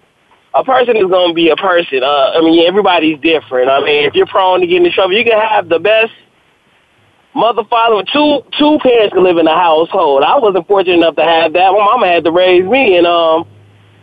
a 0.54 0.64
person 0.64 0.96
is 0.96 1.06
going 1.06 1.30
to 1.30 1.34
be 1.34 1.50
a 1.50 1.56
person. 1.56 2.02
Uh, 2.02 2.32
I 2.34 2.40
mean, 2.40 2.66
everybody's 2.66 3.20
different. 3.20 3.70
I 3.70 3.80
mean, 3.80 4.06
if 4.06 4.14
you're 4.14 4.26
prone 4.26 4.60
to 4.60 4.66
getting 4.66 4.86
in 4.86 4.92
trouble, 4.92 5.14
you 5.14 5.24
can 5.24 5.38
have 5.40 5.68
the 5.68 5.78
best 5.78 6.12
mother, 7.34 7.62
father, 7.64 8.04
two 8.12 8.42
two 8.58 8.78
parents 8.82 9.14
can 9.14 9.22
live 9.22 9.38
in 9.38 9.46
a 9.46 9.54
household. 9.54 10.22
I 10.22 10.38
wasn't 10.38 10.66
fortunate 10.66 10.94
enough 10.94 11.16
to 11.16 11.24
have 11.24 11.52
that. 11.52 11.72
My 11.72 11.78
mama 11.78 12.06
had 12.06 12.24
to 12.24 12.32
raise 12.32 12.64
me, 12.64 12.96
and 12.96 13.06
um, 13.06 13.46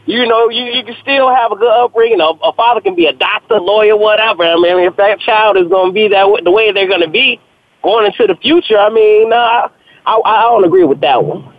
you 0.07 0.25
know, 0.25 0.49
you 0.49 0.63
you 0.63 0.83
can 0.85 0.95
still 1.01 1.33
have 1.33 1.51
a 1.51 1.55
good 1.55 1.69
upbringing. 1.69 2.21
A, 2.21 2.31
a 2.41 2.53
father 2.53 2.79
can 2.79 2.95
be 2.95 3.07
a 3.07 3.13
doctor, 3.13 3.59
lawyer, 3.59 3.97
whatever. 3.97 4.43
I 4.43 4.55
mean, 4.55 4.79
if 4.87 4.95
that 4.95 5.19
child 5.19 5.57
is 5.57 5.67
going 5.67 5.89
to 5.89 5.93
be 5.93 6.07
that 6.07 6.41
the 6.43 6.51
way 6.51 6.71
they're 6.71 6.87
going 6.87 7.01
to 7.01 7.09
be 7.09 7.39
going 7.83 8.05
into 8.05 8.25
the 8.25 8.39
future, 8.41 8.77
I 8.77 8.89
mean, 8.89 9.33
uh, 9.33 9.67
I 10.05 10.21
I 10.23 10.41
don't 10.43 10.63
agree 10.63 10.85
with 10.85 11.01
that 11.01 11.23
one. 11.23 11.53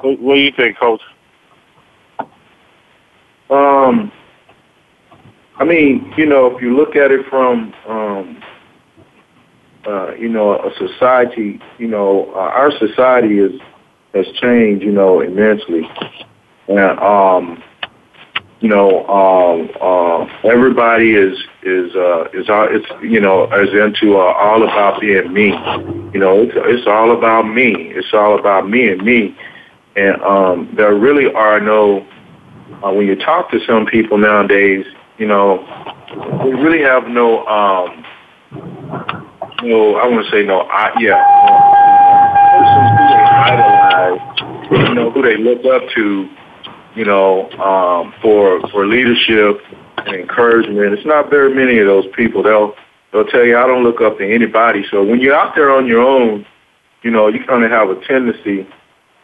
What, 0.00 0.20
what 0.20 0.34
do 0.36 0.40
you 0.40 0.52
think, 0.56 0.78
Coach? 0.78 1.02
Um, 3.50 4.12
I 5.56 5.64
mean, 5.64 6.14
you 6.16 6.26
know, 6.26 6.46
if 6.54 6.62
you 6.62 6.76
look 6.76 6.94
at 6.94 7.10
it 7.10 7.26
from, 7.28 7.74
um, 7.88 8.42
uh, 9.84 10.14
you 10.14 10.28
know, 10.28 10.54
a 10.54 10.70
society, 10.78 11.60
you 11.78 11.88
know, 11.88 12.30
uh, 12.36 12.38
our 12.38 12.70
society 12.78 13.40
is 13.40 13.60
has 14.14 14.26
changed, 14.40 14.84
you 14.84 14.92
know, 14.92 15.20
immensely, 15.20 15.82
and 16.70 16.98
um, 17.00 17.62
you 18.60 18.68
know, 18.68 19.06
um, 19.08 19.70
uh, 19.80 20.48
everybody 20.48 21.12
is 21.12 21.38
is 21.62 21.94
uh, 21.96 22.24
is 22.32 22.48
all 22.48 22.68
it's 22.70 22.86
you 23.02 23.20
know 23.20 23.44
is 23.52 23.70
into 23.70 24.16
uh, 24.16 24.32
all 24.34 24.62
about 24.62 25.00
being 25.00 25.32
me. 25.32 25.48
You 26.12 26.20
know, 26.20 26.42
it's 26.42 26.52
it's 26.54 26.86
all 26.86 27.16
about 27.16 27.42
me. 27.42 27.72
It's 27.74 28.12
all 28.12 28.38
about 28.38 28.68
me 28.68 28.88
and 28.88 29.02
me, 29.02 29.36
and 29.96 30.20
um, 30.22 30.72
there 30.76 30.94
really 30.94 31.32
are 31.32 31.60
no. 31.60 32.06
Uh, 32.84 32.92
when 32.92 33.06
you 33.06 33.16
talk 33.16 33.50
to 33.50 33.58
some 33.66 33.84
people 33.84 34.16
nowadays, 34.16 34.86
you 35.18 35.26
know, 35.26 35.58
we 36.44 36.52
really 36.52 36.82
have 36.82 37.08
no, 37.08 37.44
um, 37.46 38.04
no, 39.62 39.96
I 39.96 40.06
want 40.08 40.24
to 40.24 40.30
say 40.30 40.44
no, 40.44 40.60
I, 40.60 40.90
yeah, 40.98 41.18
persons 42.56 42.90
who 42.96 43.04
they 43.10 43.20
idolize, 43.52 44.88
you 44.88 44.94
know, 44.94 45.10
who 45.10 45.22
they 45.22 45.36
look 45.36 45.64
up 45.66 45.82
to, 45.94 46.28
you 46.94 47.04
know, 47.04 47.50
um, 47.52 48.14
for 48.22 48.60
for 48.70 48.86
leadership 48.86 49.60
and 49.98 50.16
encouragement. 50.16 50.92
It's 50.92 51.06
not 51.06 51.30
very 51.30 51.54
many 51.54 51.78
of 51.78 51.86
those 51.86 52.06
people. 52.14 52.42
They'll 52.42 52.74
they'll 53.12 53.26
tell 53.26 53.44
you, 53.44 53.56
I 53.56 53.66
don't 53.66 53.84
look 53.84 54.00
up 54.00 54.18
to 54.18 54.34
anybody. 54.34 54.84
So 54.90 55.04
when 55.04 55.20
you're 55.20 55.34
out 55.34 55.54
there 55.54 55.70
on 55.70 55.86
your 55.86 56.00
own, 56.00 56.46
you 57.02 57.10
know, 57.10 57.28
you 57.28 57.44
kind 57.44 57.64
of 57.64 57.70
have 57.70 57.90
a 57.90 57.96
tendency. 58.06 58.66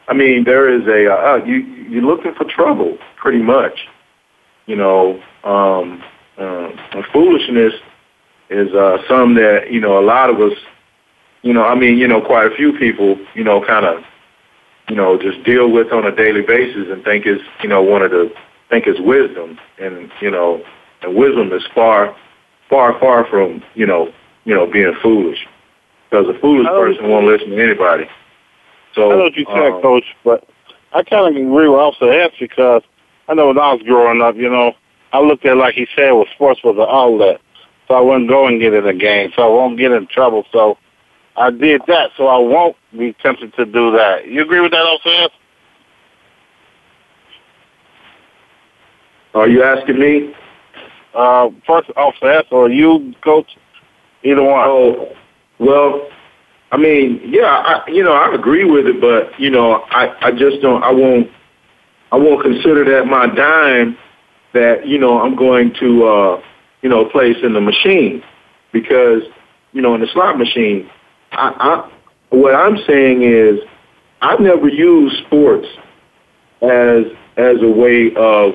I 0.08 0.14
mean, 0.14 0.44
there 0.44 0.72
is 0.72 0.86
a 0.86 1.12
uh, 1.12 1.44
you 1.44 1.56
you're 1.56 2.02
looking 2.02 2.34
for 2.34 2.44
trouble, 2.44 2.98
pretty 3.16 3.42
much. 3.42 3.88
You 4.66 4.76
know, 4.76 5.22
um, 5.44 6.02
uh, 6.38 6.70
foolishness 7.12 7.74
is 8.50 8.72
uh, 8.74 8.98
some 9.08 9.34
that 9.34 9.72
you 9.72 9.80
know 9.80 9.98
a 9.98 10.04
lot 10.04 10.30
of 10.30 10.40
us. 10.40 10.56
You 11.42 11.52
know, 11.52 11.64
I 11.64 11.74
mean, 11.76 11.98
you 11.98 12.08
know, 12.08 12.20
quite 12.20 12.50
a 12.50 12.56
few 12.56 12.76
people, 12.76 13.16
you 13.34 13.44
know, 13.44 13.64
kind 13.64 13.86
of, 13.86 14.02
you 14.88 14.96
know, 14.96 15.18
just 15.18 15.42
deal 15.44 15.70
with 15.70 15.92
on 15.92 16.06
a 16.06 16.14
daily 16.14 16.42
basis 16.42 16.88
and 16.90 17.02
think 17.04 17.26
it's, 17.26 17.42
you 17.62 17.68
know, 17.68 17.82
one 17.82 18.02
of 18.02 18.10
the 18.10 18.32
think 18.70 18.86
it's 18.86 19.00
wisdom, 19.00 19.58
and 19.78 20.10
you 20.20 20.30
know, 20.30 20.62
and 21.02 21.14
wisdom 21.14 21.52
is 21.52 21.62
far, 21.74 22.16
far, 22.68 22.98
far 22.98 23.26
from, 23.26 23.62
you 23.74 23.86
know, 23.86 24.12
you 24.44 24.54
know, 24.54 24.66
being 24.66 24.94
foolish, 25.02 25.46
because 26.10 26.26
a 26.28 26.38
foolish 26.40 26.66
person 26.66 27.08
won't 27.08 27.26
listen 27.26 27.50
to 27.50 27.62
anybody. 27.62 28.08
So 28.94 29.12
I 29.12 29.16
know 29.16 29.22
what 29.24 29.36
you 29.36 29.46
said, 29.46 29.72
um, 29.72 29.82
Coach, 29.82 30.04
but 30.24 30.48
I 30.92 31.02
kind 31.02 31.28
of 31.28 31.40
agree 31.40 31.68
with 31.68 31.78
Officer 31.78 32.12
Hess 32.12 32.32
because 32.40 32.82
I 33.28 33.34
know 33.34 33.48
when 33.48 33.58
I 33.58 33.72
was 33.72 33.82
growing 33.82 34.22
up, 34.22 34.36
you 34.36 34.48
know, 34.48 34.72
I 35.12 35.20
looked 35.20 35.44
at 35.44 35.52
it 35.52 35.56
like 35.56 35.74
he 35.74 35.86
said, 35.96 36.12
well, 36.12 36.26
sports 36.34 36.60
was 36.64 36.76
an 36.76 36.86
outlet, 36.88 37.40
so 37.86 37.94
I 37.94 38.00
wouldn't 38.00 38.28
go 38.28 38.46
and 38.46 38.60
get 38.60 38.74
in 38.74 38.86
a 38.86 38.94
game, 38.94 39.32
so 39.36 39.42
I 39.42 39.48
won't 39.48 39.78
get 39.78 39.92
in 39.92 40.06
trouble. 40.06 40.44
So 40.52 40.78
I 41.36 41.50
did 41.50 41.82
that, 41.86 42.10
so 42.16 42.26
I 42.28 42.38
won't 42.38 42.76
be 42.96 43.14
tempted 43.22 43.54
to 43.54 43.66
do 43.66 43.90
that. 43.92 44.26
You 44.26 44.42
agree 44.42 44.60
with 44.60 44.72
that, 44.72 44.98
Hess? 45.04 45.30
Are 49.34 49.48
you 49.48 49.62
asking 49.62 49.98
me? 49.98 50.34
Uh, 51.14 51.50
first, 51.66 51.90
Officer 51.96 52.32
Hess, 52.32 52.44
or 52.50 52.70
you, 52.70 53.14
Coach? 53.22 53.56
Either 54.22 54.42
one. 54.42 54.64
Oh, 54.66 55.14
well, 55.58 56.08
I 56.72 56.78
mean, 56.78 57.20
yeah, 57.24 57.44
I, 57.44 57.88
you 57.88 58.02
know, 58.02 58.12
I 58.12 58.34
agree 58.34 58.64
with 58.64 58.86
it, 58.86 59.00
but 59.00 59.38
you 59.38 59.50
know, 59.50 59.84
I, 59.90 60.14
I 60.26 60.30
just 60.32 60.62
don't, 60.62 60.82
I 60.82 60.90
won't, 60.90 61.28
I 62.12 62.16
won't 62.16 62.42
consider 62.42 62.84
that 62.96 63.06
my 63.06 63.26
dime 63.26 63.96
that 64.52 64.86
you 64.86 64.98
know 64.98 65.20
I'm 65.20 65.36
going 65.36 65.74
to, 65.80 66.06
uh, 66.06 66.42
you 66.82 66.88
know, 66.88 67.04
place 67.04 67.36
in 67.42 67.52
the 67.52 67.60
machine 67.60 68.22
because 68.72 69.22
you 69.72 69.82
know 69.82 69.94
in 69.94 70.00
the 70.00 70.08
slot 70.12 70.38
machine, 70.38 70.90
I, 71.32 71.52
I 71.58 71.90
what 72.30 72.54
I'm 72.54 72.78
saying 72.86 73.22
is 73.22 73.60
I've 74.22 74.40
never 74.40 74.68
used 74.68 75.24
sports 75.26 75.66
as 76.62 77.04
as 77.36 77.56
a 77.62 77.68
way 77.68 78.12
of 78.16 78.54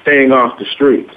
staying 0.00 0.32
off 0.32 0.58
the 0.58 0.64
streets. 0.64 1.14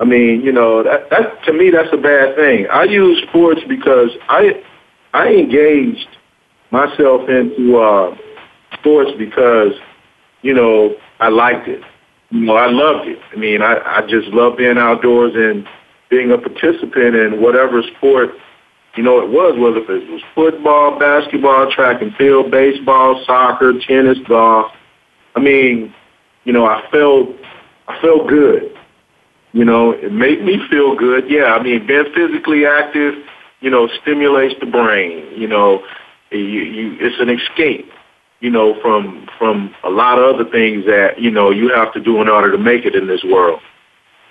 I 0.00 0.04
mean, 0.04 0.42
you 0.42 0.52
know, 0.52 0.82
that 0.82 1.10
that 1.10 1.42
to 1.44 1.52
me 1.52 1.70
that's 1.70 1.92
a 1.92 1.96
bad 1.96 2.36
thing. 2.36 2.66
I 2.70 2.84
use 2.84 3.22
sports 3.28 3.60
because 3.68 4.10
I 4.28 4.62
I 5.12 5.28
engaged 5.28 6.08
myself 6.70 7.28
into 7.28 7.78
uh 7.78 8.16
sports 8.74 9.10
because, 9.18 9.72
you 10.42 10.54
know, 10.54 10.94
I 11.20 11.28
liked 11.28 11.68
it. 11.68 11.82
You 12.30 12.40
know, 12.40 12.56
I 12.56 12.70
loved 12.70 13.08
it. 13.08 13.18
I 13.32 13.36
mean, 13.36 13.62
I, 13.62 13.78
I 13.84 14.02
just 14.02 14.28
love 14.28 14.58
being 14.58 14.78
outdoors 14.78 15.32
and 15.34 15.66
being 16.10 16.30
a 16.30 16.38
participant 16.38 17.14
in 17.16 17.40
whatever 17.40 17.82
sport, 17.96 18.30
you 18.98 19.04
know, 19.04 19.20
it 19.20 19.30
was, 19.30 19.56
whether 19.56 19.78
it 19.78 20.10
was 20.10 20.22
football, 20.34 20.98
basketball, 20.98 21.70
track 21.70 22.02
and 22.02 22.12
field, 22.16 22.50
baseball, 22.50 23.22
soccer, 23.24 23.74
tennis, 23.86 24.18
golf. 24.26 24.72
I 25.36 25.40
mean, 25.40 25.94
you 26.42 26.52
know, 26.52 26.66
I 26.66 26.82
felt 26.90 27.28
I 27.86 27.96
felt 28.00 28.26
good. 28.26 28.76
You 29.52 29.64
know, 29.64 29.92
it 29.92 30.10
made 30.10 30.42
me 30.42 30.58
feel 30.68 30.96
good. 30.96 31.30
Yeah, 31.30 31.54
I 31.54 31.62
mean, 31.62 31.86
being 31.86 32.12
physically 32.12 32.66
active, 32.66 33.14
you 33.60 33.70
know, 33.70 33.86
stimulates 34.02 34.58
the 34.58 34.66
brain. 34.66 35.30
You 35.36 35.46
know, 35.46 35.84
you, 36.32 36.38
you, 36.40 36.96
it's 36.98 37.20
an 37.20 37.30
escape. 37.30 37.88
You 38.40 38.50
know, 38.50 38.80
from 38.82 39.28
from 39.38 39.76
a 39.84 39.90
lot 39.90 40.18
of 40.18 40.34
other 40.34 40.50
things 40.50 40.86
that 40.86 41.20
you 41.20 41.30
know 41.30 41.52
you 41.52 41.72
have 41.72 41.92
to 41.92 42.00
do 42.00 42.20
in 42.20 42.28
order 42.28 42.50
to 42.50 42.58
make 42.58 42.84
it 42.84 42.96
in 42.96 43.06
this 43.06 43.22
world. 43.22 43.60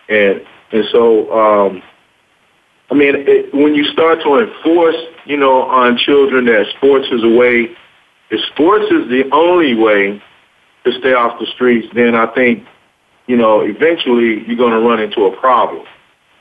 And 0.09 0.41
and 0.73 0.83
so, 0.91 1.31
um, 1.31 1.81
I 2.89 2.93
mean, 2.93 3.15
it, 3.15 3.53
when 3.53 3.75
you 3.75 3.85
start 3.85 4.19
to 4.23 4.39
enforce, 4.39 4.95
you 5.25 5.37
know, 5.37 5.63
on 5.63 5.97
children 5.97 6.45
that 6.45 6.65
sports 6.77 7.07
is 7.11 7.23
a 7.23 7.29
way, 7.29 7.69
if 8.29 8.41
sports 8.53 8.85
is 8.85 9.09
the 9.09 9.29
only 9.31 9.75
way 9.75 10.21
to 10.85 10.91
stay 10.99 11.13
off 11.13 11.39
the 11.39 11.45
streets, 11.47 11.87
then 11.93 12.15
I 12.15 12.27
think 12.33 12.65
you 13.27 13.35
know, 13.35 13.61
eventually 13.61 14.43
you're 14.47 14.57
going 14.57 14.71
to 14.71 14.79
run 14.79 14.99
into 14.99 15.25
a 15.25 15.37
problem. 15.37 15.85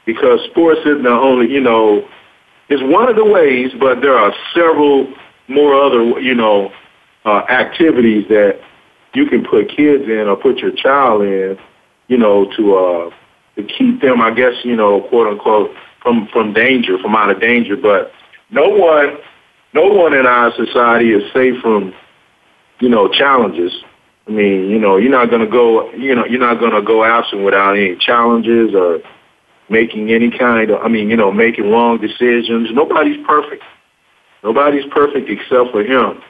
because 0.07 0.39
sports 0.51 0.81
isn't 0.87 1.03
the 1.03 1.11
only, 1.11 1.53
you 1.53 1.61
know, 1.61 2.07
it's 2.69 2.83
one 2.83 3.09
of 3.09 3.17
the 3.17 3.25
ways, 3.25 3.73
but 3.79 4.01
there 4.01 4.17
are 4.17 4.33
several 4.55 5.13
more 5.49 5.75
other, 5.75 6.21
you 6.21 6.35
know, 6.35 6.73
uh, 7.25 7.43
activities 7.51 8.25
that 8.29 8.61
you 9.15 9.27
can 9.27 9.45
put 9.45 9.69
kids 9.69 10.05
in 10.05 10.29
or 10.29 10.37
put 10.37 10.59
your 10.59 10.71
child 10.71 11.23
in, 11.23 11.59
you 12.07 12.17
know, 12.17 12.49
to 12.57 12.77
uh, 12.77 13.11
to 13.57 13.65
keep 13.65 14.01
them, 14.01 14.21
I 14.21 14.33
guess, 14.33 14.55
you 14.65 14.77
know, 14.77 15.01
quote 15.09 15.27
unquote, 15.27 15.71
from 16.07 16.29
from 16.33 16.53
danger, 16.53 16.99
from 16.99 17.17
out 17.17 17.31
of 17.31 17.41
danger. 17.41 17.77
But 17.77 18.13
no 18.51 18.69
one, 18.69 19.19
no 19.75 19.87
one 19.89 20.15
in 20.15 20.25
our 20.25 20.55
society 20.55 21.11
is 21.11 21.33
safe 21.33 21.61
from, 21.61 21.93
you 22.79 22.89
know, 22.89 23.09
challenges. 23.09 23.73
I 24.29 24.31
mean, 24.31 24.71
you 24.71 24.79
know, 24.79 24.99
you're 24.99 25.11
not 25.11 25.31
to 25.31 25.47
go, 25.49 25.91
you 25.95 26.15
know, 26.15 26.25
you're 26.25 26.39
not 26.39 26.61
to 26.61 26.83
go 26.83 27.03
absent 27.03 27.43
without 27.45 27.77
any 27.77 27.97
challenges 27.97 28.73
or 28.73 29.01
making 29.69 30.13
any 30.13 30.31
kind 30.31 30.71
of, 30.71 30.81
I 30.81 30.87
mean, 30.87 31.11
you 31.11 31.17
know, 31.17 31.33
making 31.33 31.71
wrong 31.71 32.01
decisions. 32.01 32.69
Nobody's 32.73 33.25
perfect. 33.27 33.65
Nobody's 34.45 34.85
perfect 34.93 35.29
except 35.29 35.73
for 35.73 35.83
him. 35.83 36.23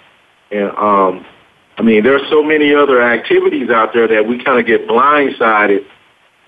And, 0.51 0.71
um, 0.71 1.27
I 1.77 1.83
mean, 1.83 2.03
there's 2.03 2.27
so 2.31 2.43
many 2.43 2.75
other 2.75 3.03
activities 3.03 3.69
out 3.69 3.93
there 3.93 4.09
that 4.09 4.27
we 4.27 4.43
kind 4.43 4.59
of 4.59 4.67
get 4.67 4.89
blindsided, 4.89 5.85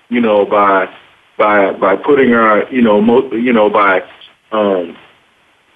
you 0.09 0.19
know, 0.19 0.45
by, 0.45 0.91
by, 1.39 1.71
by 1.71 1.95
putting 1.95 2.33
our, 2.33 2.71
you 2.71 2.81
know, 2.81 3.01
mo- 3.01 3.31
you 3.31 3.53
know, 3.53 3.69
by, 3.69 4.01
um, 4.51 4.95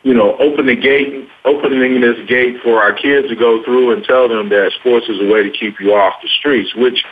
you 0.03 0.13
know, 0.13 0.37
open 0.37 0.67
the 0.67 0.75
gate, 0.75 1.27
opening 1.45 2.01
this 2.01 2.17
gate 2.27 2.57
for 2.61 2.83
our 2.83 2.93
kids 2.93 3.29
to 3.29 3.35
go 3.35 3.63
through 3.63 3.93
and 3.93 4.03
tell 4.03 4.27
them 4.27 4.49
that 4.49 4.73
sports 4.79 5.07
is 5.07 5.19
a 5.21 5.33
way 5.33 5.41
to 5.41 5.49
keep 5.49 5.79
you 5.79 5.95
off 5.95 6.21
the 6.21 6.27
streets, 6.27 6.75
which, 6.75 7.03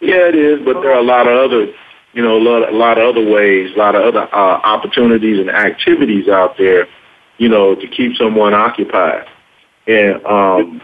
yeah, 0.00 0.26
it 0.26 0.34
is, 0.34 0.58
but 0.64 0.80
there 0.80 0.92
are 0.92 0.98
a 0.98 1.02
lot 1.02 1.28
of 1.28 1.38
other, 1.38 1.66
you 2.14 2.22
know, 2.22 2.38
a 2.38 2.42
lot, 2.42 2.72
a 2.72 2.74
lot 2.74 2.98
of 2.98 3.14
other 3.14 3.30
ways, 3.30 3.70
a 3.74 3.78
lot 3.78 3.94
of 3.94 4.02
other 4.02 4.34
uh, 4.34 4.60
opportunities 4.64 5.38
and 5.38 5.50
activities 5.50 6.28
out 6.28 6.56
there, 6.56 6.88
you 7.36 7.48
know, 7.48 7.74
to 7.74 7.86
keep 7.86 8.16
someone 8.16 8.54
occupied. 8.54 9.26
And, 9.86 10.24
um, 10.24 10.80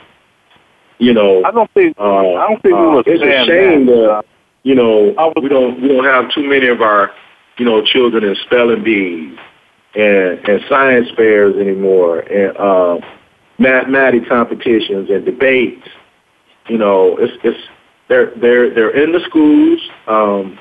you 0.98 1.14
know, 1.14 1.42
I 1.44 1.50
don't 1.50 1.70
think, 1.72 1.96
uh, 1.98 2.34
I 2.34 2.48
don't 2.48 2.62
think 2.62 2.76
we 2.76 2.98
uh, 2.98 3.02
it's 3.06 3.22
a 3.22 3.46
shame 3.46 3.86
that. 3.86 3.92
that, 3.94 4.24
you 4.64 4.74
know, 4.74 5.14
we 5.40 5.48
don't, 5.48 5.80
we 5.80 5.88
don't 5.88 6.04
have 6.04 6.32
too 6.32 6.42
many 6.42 6.66
of 6.68 6.80
our, 6.80 7.12
you 7.58 7.64
know, 7.64 7.84
children 7.84 8.24
in 8.24 8.34
spelling 8.44 8.82
bees 8.82 9.38
and, 9.94 10.48
and 10.48 10.60
science 10.68 11.08
fairs 11.16 11.54
anymore 11.56 12.20
and 12.20 12.56
um, 12.56 13.00
mathematics 13.58 14.26
competitions 14.28 15.08
and 15.10 15.24
debates. 15.24 15.86
You 16.68 16.78
know, 16.78 17.16
it's 17.18 17.34
it's 17.44 17.60
they're 18.08 18.34
they're 18.36 18.74
they're 18.74 18.96
in 18.96 19.12
the 19.12 19.20
schools. 19.28 19.80
Um, 20.06 20.58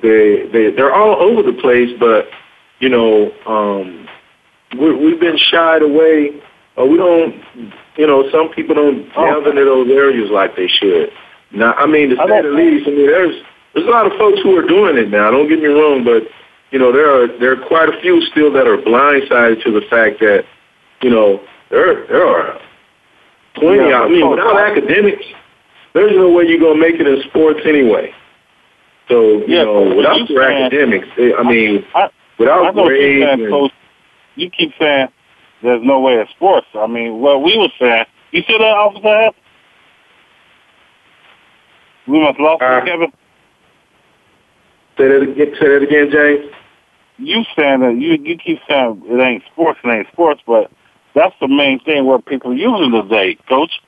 they 0.00 0.46
they 0.52 0.70
they're 0.70 0.94
all 0.94 1.20
over 1.20 1.42
the 1.42 1.58
place, 1.60 1.90
but 1.98 2.28
you 2.78 2.88
know, 2.88 3.32
um, 3.46 4.08
we, 4.78 4.94
we've 4.94 5.20
been 5.20 5.36
shied 5.36 5.82
away. 5.82 6.40
Or 6.74 6.88
we 6.88 6.96
don't, 6.96 7.34
you 7.98 8.06
know, 8.06 8.30
some 8.30 8.48
people 8.48 8.74
don't 8.74 9.06
delve 9.12 9.46
into 9.46 9.62
those 9.62 9.90
areas 9.90 10.30
like 10.30 10.56
they 10.56 10.68
should. 10.68 11.12
Now, 11.54 11.74
I 11.74 11.86
mean, 11.86 12.10
to 12.10 12.16
say 12.16 12.42
the 12.42 12.48
least, 12.48 12.86
I 12.86 12.90
mean, 12.90 13.06
there's 13.06 13.42
there's 13.74 13.86
a 13.86 13.90
lot 13.90 14.06
of 14.06 14.12
folks 14.18 14.40
who 14.42 14.56
are 14.56 14.66
doing 14.66 14.96
it 14.96 15.10
now. 15.10 15.30
Don't 15.30 15.48
get 15.48 15.58
me 15.60 15.66
wrong, 15.66 16.04
but 16.04 16.24
you 16.70 16.78
know, 16.78 16.92
there 16.92 17.10
are 17.10 17.26
there 17.38 17.52
are 17.52 17.66
quite 17.68 17.88
a 17.88 18.00
few 18.00 18.20
still 18.22 18.52
that 18.52 18.66
are 18.66 18.76
blindsided 18.78 19.62
to 19.64 19.70
the 19.72 19.82
fact 19.90 20.20
that, 20.20 20.44
you 21.02 21.10
know, 21.10 21.40
there 21.70 22.06
there 22.06 22.26
are 22.26 22.58
plenty. 23.54 23.88
Yeah, 23.90 24.00
I 24.02 24.08
mean, 24.08 24.28
without 24.30 24.56
academics, 24.58 25.24
there's 25.94 26.12
no 26.16 26.30
way 26.30 26.44
you're 26.44 26.58
gonna 26.60 26.80
make 26.80 26.96
it 26.96 27.06
in 27.06 27.22
sports 27.28 27.60
anyway. 27.66 28.14
So 29.08 29.44
you 29.44 29.44
Yeah, 29.48 29.64
know, 29.64 29.94
without 29.94 30.16
you 30.16 30.26
your 30.28 30.42
academics, 30.42 31.08
eh, 31.18 31.32
I 31.38 31.42
mean, 31.42 31.84
I 31.94 32.08
without 32.38 32.74
know 32.74 32.82
what 32.82 32.88
you're 32.94 32.98
grades, 32.98 33.24
saying, 33.26 33.40
and- 33.42 33.50
Coach. 33.50 33.72
You 34.36 34.48
keep 34.48 34.72
saying 34.80 35.08
there's 35.62 35.82
no 35.84 36.00
way 36.00 36.14
in 36.18 36.26
sports. 36.28 36.66
I 36.74 36.86
mean, 36.86 37.20
what 37.20 37.42
we 37.42 37.58
were 37.58 37.68
saying. 37.78 38.06
You 38.30 38.42
see 38.48 38.56
that, 38.56 38.64
Officer? 38.64 39.36
We 42.06 42.20
must 42.20 42.38
lost 42.40 42.62
Uh, 42.62 42.84
Kevin. 42.84 43.12
say 44.98 45.08
that 45.08 45.22
again, 45.22 45.54
say 45.60 45.68
that 45.68 45.82
again, 45.82 46.10
James. 46.10 46.52
You 47.18 47.44
saying 47.56 47.80
that 47.80 47.96
you 47.96 48.18
you 48.22 48.36
keep 48.38 48.58
saying 48.68 49.02
it 49.06 49.20
ain't 49.20 49.44
sports, 49.52 49.78
it 49.84 49.88
ain't 49.88 50.08
sports, 50.12 50.40
but 50.46 50.70
that's 51.14 51.34
the 51.40 51.48
main 51.48 51.78
thing 51.80 52.06
where 52.06 52.18
people 52.18 52.52
are 52.52 52.54
using 52.54 52.90
today, 52.90 53.36
Coach. 53.48 53.80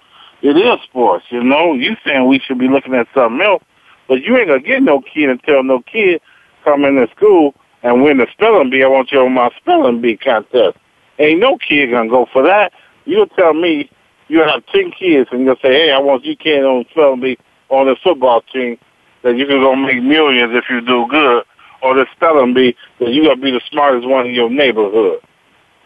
It 0.43 0.57
is 0.57 0.79
sports, 0.85 1.25
you 1.31 1.43
know. 1.43 1.73
You 1.73 1.97
saying 2.05 2.27
we 2.29 2.39
should 2.39 2.59
be 2.59 2.69
looking 2.69 2.95
at 2.95 3.09
something 3.15 3.41
else, 3.41 3.63
but 4.09 4.23
you 4.23 4.37
ain't 4.37 4.49
gonna 4.49 4.61
get 4.61 4.83
no 4.83 5.01
kid 5.01 5.31
and 5.31 5.43
tell 5.43 5.63
no 5.65 5.81
kid 5.81 6.21
come 6.65 6.85
into 6.85 7.09
school 7.17 7.55
and 7.83 8.03
win 8.03 8.19
the 8.19 8.27
spelling 8.33 8.71
bee. 8.71 8.85
I 8.85 8.89
want 8.89 9.11
you 9.11 9.21
on 9.21 9.33
my 9.33 9.51
spelling 9.57 10.01
bee 10.01 10.17
contest. 10.17 10.77
Ain't 11.19 11.41
no 11.41 11.57
kid 11.59 11.91
gonna 11.91 12.09
go 12.09 12.27
for 12.33 12.43
that. 12.43 12.73
You'll 13.07 13.27
tell 13.27 13.55
me 13.55 13.91
you 14.29 14.41
have 14.41 14.65
ten 14.67 14.93
kids 14.93 15.29
and 15.33 15.45
you'll 15.45 15.57
say, 15.57 15.73
hey, 15.73 15.93
I 15.93 15.99
want 15.99 16.25
you 16.25 16.37
kid 16.37 16.63
on 16.63 16.85
spelling 16.91 17.21
bee 17.21 17.39
on 17.69 17.87
the 17.87 17.97
football 18.03 18.43
team 18.53 18.79
that 19.23 19.37
you 19.37 19.47
can 19.47 19.61
go 19.61 19.75
make 19.75 20.03
millions 20.03 20.53
if 20.55 20.65
you 20.71 20.81
do 20.81 21.07
good, 21.09 21.45
or 21.83 21.95
the 21.95 22.07
spelling 22.15 22.55
bee 22.55 22.77
that 23.01 23.11
you 23.11 23.25
gonna 23.25 23.41
be 23.41 23.51
the 23.51 23.61
smartest 23.71 24.07
one 24.07 24.27
in 24.27 24.35
your 24.35 24.51
neighborhood. 24.51 25.21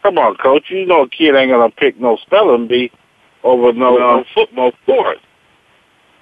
Come 0.03 0.19
on, 0.19 0.37
coach. 0.37 0.65
You 0.69 0.87
know 0.87 1.03
a 1.03 1.09
kid 1.09 1.35
ain't 1.35 1.51
gonna 1.51 1.71
pick 1.71 1.99
no 2.01 2.17
spelling 2.17 2.69
bee 2.69 2.91
over 3.45 3.73
no, 3.73 3.97
no 3.97 4.25
football 4.35 4.73
sport. 4.83 5.19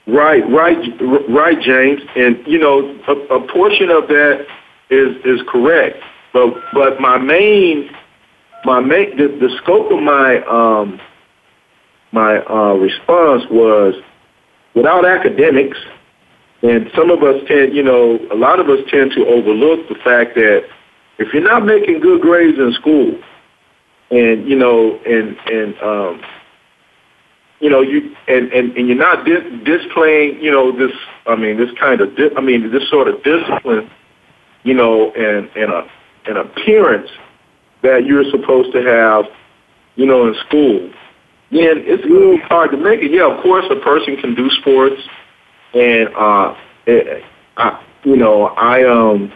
Right, 0.06 0.42
right, 0.50 0.78
right, 1.28 1.60
James. 1.60 2.00
And 2.14 2.38
you 2.46 2.58
know, 2.58 2.98
a, 3.08 3.12
a 3.34 3.52
portion 3.52 3.90
of 3.90 4.08
that 4.08 4.46
is 4.90 5.16
is 5.24 5.40
correct. 5.48 5.98
But 6.32 6.54
but 6.72 7.00
my 7.00 7.18
main 7.18 7.90
my 8.64 8.80
main 8.80 9.16
the, 9.16 9.28
the 9.28 9.56
scope 9.62 9.90
of 9.90 10.02
my 10.02 10.38
um 10.46 11.00
my 12.12 12.38
uh, 12.38 12.74
response 12.74 13.42
was 13.50 13.94
without 14.76 15.04
academics, 15.04 15.78
and 16.62 16.88
some 16.94 17.10
of 17.10 17.22
us 17.22 17.42
tend, 17.48 17.74
you 17.74 17.82
know, 17.82 18.20
a 18.30 18.36
lot 18.36 18.60
of 18.60 18.68
us 18.68 18.78
tend 18.88 19.10
to 19.12 19.26
overlook 19.26 19.88
the 19.88 19.96
fact 20.04 20.36
that 20.36 20.64
if 21.18 21.32
you're 21.32 21.42
not 21.42 21.64
making 21.64 22.00
good 22.00 22.20
grades 22.20 22.58
in 22.58 22.72
school, 22.74 23.18
and 24.10 24.48
you 24.48 24.56
know, 24.56 25.00
and 25.04 25.36
and 25.46 25.82
um, 25.82 26.22
you 27.58 27.70
know, 27.70 27.80
you 27.80 28.14
and 28.28 28.52
and, 28.52 28.76
and 28.76 28.86
you're 28.86 28.96
not 28.96 29.24
dis- 29.24 29.42
displaying, 29.64 30.40
you 30.40 30.50
know, 30.50 30.70
this. 30.70 30.92
I 31.26 31.34
mean, 31.34 31.56
this 31.56 31.70
kind 31.80 32.00
of, 32.00 32.14
di- 32.16 32.34
I 32.36 32.40
mean, 32.40 32.70
this 32.70 32.88
sort 32.88 33.08
of 33.08 33.22
discipline, 33.24 33.90
you 34.62 34.74
know, 34.74 35.10
and 35.12 35.50
and 35.56 35.72
a 35.72 35.88
an 36.26 36.36
appearance 36.36 37.10
that 37.82 38.04
you're 38.04 38.28
supposed 38.30 38.72
to 38.72 38.82
have, 38.82 39.24
you 39.96 40.06
know, 40.06 40.26
in 40.28 40.34
school. 40.46 40.90
Then 41.50 41.84
it's 41.86 42.04
really 42.04 42.38
hard 42.38 42.72
to 42.72 42.76
make 42.76 43.00
it. 43.00 43.12
Yeah, 43.12 43.32
of 43.32 43.42
course, 43.42 43.64
a 43.70 43.76
person 43.76 44.16
can 44.16 44.34
do 44.34 44.50
sports, 44.50 45.00
and 45.74 46.08
uh, 46.16 46.56
it, 46.86 47.22
I, 47.56 47.84
you 48.04 48.16
know, 48.16 48.46
I 48.46 48.84
um, 48.84 49.32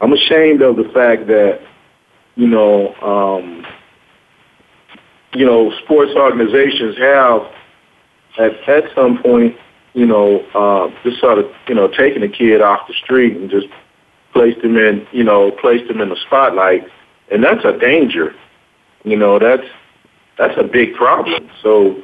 I'm 0.00 0.12
ashamed 0.12 0.62
of 0.62 0.76
the 0.76 0.90
fact 0.92 1.28
that, 1.28 1.60
you 2.34 2.48
know, 2.48 2.94
um, 2.96 3.64
you 5.34 5.46
know, 5.46 5.72
sports 5.84 6.12
organizations 6.16 6.98
have 6.98 7.42
at 8.38 8.68
at 8.68 8.84
some 8.94 9.22
point, 9.22 9.56
you 9.94 10.06
know, 10.06 10.40
uh, 10.54 10.90
just 11.04 11.20
sort 11.20 11.38
of, 11.38 11.46
you 11.68 11.74
know, 11.74 11.88
taking 11.88 12.22
a 12.22 12.28
kid 12.28 12.60
off 12.60 12.88
the 12.88 12.94
street 12.94 13.36
and 13.36 13.50
just 13.50 13.68
placed 14.32 14.58
him 14.58 14.76
in, 14.76 15.06
you 15.12 15.22
know, 15.22 15.52
placed 15.52 15.88
him 15.90 16.00
in 16.00 16.08
the 16.08 16.16
spotlight, 16.26 16.86
and 17.30 17.44
that's 17.44 17.64
a 17.64 17.78
danger. 17.78 18.34
You 19.04 19.16
know, 19.16 19.38
that's 19.38 19.66
that's 20.38 20.58
a 20.58 20.64
big 20.64 20.94
problem. 20.94 21.48
So, 21.62 22.02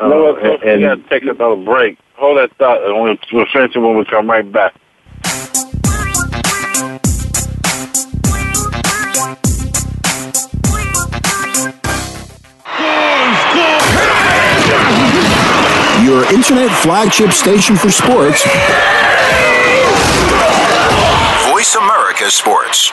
uh, 0.00 0.04
you 0.04 0.08
know 0.08 0.22
what, 0.24 0.42
Coach? 0.42 0.60
and, 0.64 0.80
we 0.80 0.86
gotta 0.86 1.02
take 1.08 1.22
another 1.22 1.56
break. 1.56 1.98
Hold 2.14 2.38
that 2.38 2.54
thought, 2.56 2.84
and 2.84 3.00
we'll, 3.00 3.16
we'll 3.32 3.46
finish 3.52 3.74
it 3.74 3.78
when 3.78 3.96
we 3.96 4.04
come 4.04 4.28
right 4.28 4.50
back. 4.50 4.74
Your 16.04 16.24
internet 16.32 16.70
flagship 16.82 17.30
station 17.32 17.76
for 17.76 17.90
sports. 17.90 18.42
Voice 21.50 21.74
America 21.76 22.30
Sports. 22.30 22.92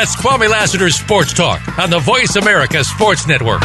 Kwame 0.01 0.49
Lassiter's 0.49 0.95
Sports 0.95 1.31
Talk 1.31 1.77
on 1.77 1.91
the 1.91 1.99
Voice 1.99 2.35
America 2.35 2.83
Sports 2.83 3.27
Network. 3.27 3.61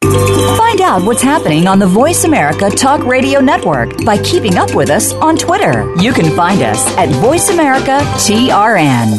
Find 0.00 0.80
out 0.80 1.02
what's 1.02 1.20
happening 1.20 1.66
on 1.66 1.80
the 1.80 1.86
Voice 1.86 2.22
America 2.22 2.70
Talk 2.70 3.04
Radio 3.04 3.40
Network 3.40 4.04
by 4.04 4.18
keeping 4.18 4.56
up 4.56 4.72
with 4.72 4.88
us 4.88 5.12
on 5.14 5.36
Twitter. 5.36 5.92
You 5.96 6.12
can 6.12 6.34
find 6.36 6.62
us 6.62 6.86
at 6.96 7.08
Voice 7.08 7.50
America 7.50 7.98
TRN. 8.22 9.18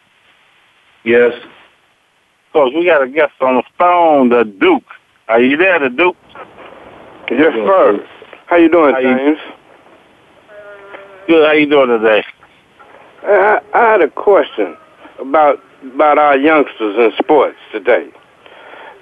Yes. 1.03 1.33
Coach, 2.53 2.73
we 2.75 2.85
got 2.85 3.01
a 3.01 3.07
guest 3.07 3.33
on 3.41 3.55
the 3.55 3.63
phone, 3.77 4.29
the 4.29 4.43
Duke. 4.43 4.83
Are 5.29 5.41
you 5.41 5.57
there, 5.57 5.79
the 5.79 5.89
Duke? 5.89 6.17
Yes, 7.31 7.53
sir. 7.53 8.05
How 8.47 8.57
you 8.57 8.69
doing, 8.69 8.93
How 8.93 8.99
you- 8.99 9.15
James? 9.17 9.39
Good. 11.27 11.45
How 11.47 11.53
you 11.53 11.65
doing 11.69 11.87
today? 11.87 12.23
I, 13.23 13.61
I 13.73 13.91
had 13.91 14.01
a 14.01 14.09
question 14.09 14.75
about 15.19 15.61
about 15.95 16.17
our 16.17 16.37
youngsters 16.37 16.97
in 16.97 17.11
sports 17.23 17.57
today. 17.71 18.09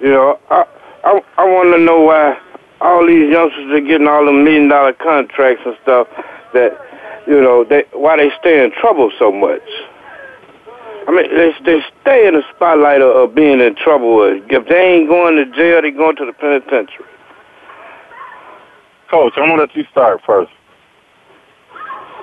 You 0.00 0.10
know, 0.10 0.38
I 0.50 0.64
I, 1.04 1.20
I 1.38 1.44
want 1.44 1.74
to 1.74 1.78
know 1.82 2.00
why 2.02 2.38
all 2.80 3.06
these 3.06 3.30
youngsters 3.32 3.70
are 3.72 3.80
getting 3.80 4.06
all 4.06 4.24
the 4.26 4.32
million 4.32 4.68
dollar 4.68 4.92
contracts 4.92 5.62
and 5.66 5.76
stuff. 5.82 6.06
That 6.52 6.78
you 7.26 7.40
know, 7.40 7.64
they 7.64 7.84
why 7.92 8.16
they 8.18 8.30
stay 8.38 8.62
in 8.62 8.70
trouble 8.72 9.10
so 9.18 9.32
much. 9.32 9.62
I 11.08 11.12
mean, 11.12 11.34
they 11.34 11.52
they 11.64 11.80
stay 12.02 12.26
in 12.28 12.34
the 12.34 12.42
spotlight 12.54 13.00
of, 13.00 13.16
of 13.16 13.34
being 13.34 13.60
in 13.60 13.74
trouble. 13.76 14.22
If 14.22 14.68
they 14.68 14.80
ain't 14.80 15.08
going 15.08 15.36
to 15.36 15.46
jail, 15.56 15.82
they 15.82 15.90
going 15.90 16.16
to 16.16 16.26
the 16.26 16.32
penitentiary. 16.32 17.06
Coach, 19.10 19.32
I'm 19.36 19.48
gonna 19.48 19.62
let 19.62 19.74
you 19.74 19.84
start 19.90 20.20
first. 20.24 20.52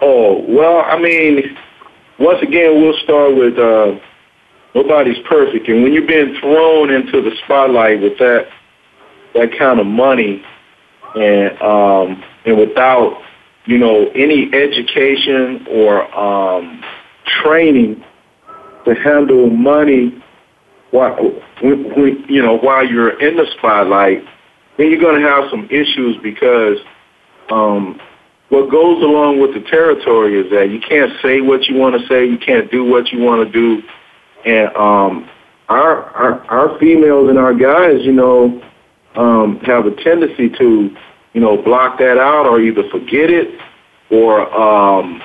Oh, 0.01 0.45
well, 0.47 0.83
I 0.85 0.99
mean, 0.99 1.57
once 2.19 2.41
again, 2.41 2.81
we'll 2.81 2.97
start 3.03 3.35
with 3.35 3.57
uh, 3.57 3.99
nobody's 4.75 5.17
perfect. 5.27 5.67
And 5.67 5.83
when 5.83 5.91
you've 5.91 6.07
been 6.07 6.37
thrown 6.39 6.91
into 6.91 7.21
the 7.21 7.31
spotlight 7.43 8.01
with 8.01 8.17
that 8.19 8.47
that 9.33 9.57
kind 9.57 9.79
of 9.79 9.85
money 9.85 10.43
and 11.15 11.61
um, 11.61 12.23
and 12.45 12.57
without, 12.57 13.21
you 13.65 13.77
know, 13.77 14.09
any 14.15 14.53
education 14.53 15.65
or 15.69 16.17
um, 16.17 16.83
training 17.43 18.03
to 18.87 18.95
handle 18.95 19.49
money 19.49 20.21
while, 20.91 21.17
you 21.61 22.41
know, 22.41 22.57
while 22.57 22.85
you're 22.85 23.19
in 23.19 23.35
the 23.35 23.45
spotlight, 23.57 24.23
then 24.77 24.91
you're 24.91 25.01
going 25.01 25.21
to 25.21 25.27
have 25.27 25.49
some 25.49 25.65
issues 25.65 26.17
because 26.23 26.77
um, 27.49 27.99
what 28.49 28.71
goes 28.71 29.03
along 29.03 29.41
with 29.41 29.53
the 29.53 29.69
territory 29.69 30.39
is 30.39 30.49
that 30.51 30.69
you 30.69 30.79
can't 30.79 31.11
say 31.21 31.41
what 31.41 31.65
you 31.65 31.75
want 31.75 31.99
to 31.99 32.07
say, 32.07 32.25
you 32.25 32.37
can't 32.37 32.71
do 32.71 32.85
what 32.85 33.11
you 33.11 33.19
want 33.19 33.45
to 33.45 33.51
do, 33.51 33.83
and 34.45 34.75
um, 34.77 35.29
our, 35.67 36.03
our 36.11 36.45
our 36.45 36.79
females 36.79 37.29
and 37.29 37.37
our 37.37 37.53
guys, 37.53 38.05
you 38.05 38.13
know, 38.13 38.61
um, 39.15 39.59
have 39.61 39.85
a 39.85 39.95
tendency 40.03 40.49
to, 40.49 40.95
you 41.33 41.41
know, 41.41 41.61
block 41.61 41.99
that 41.99 42.17
out 42.17 42.45
or 42.45 42.61
either 42.61 42.87
forget 42.89 43.29
it 43.29 43.59
or, 44.09 44.49
um, 44.55 45.21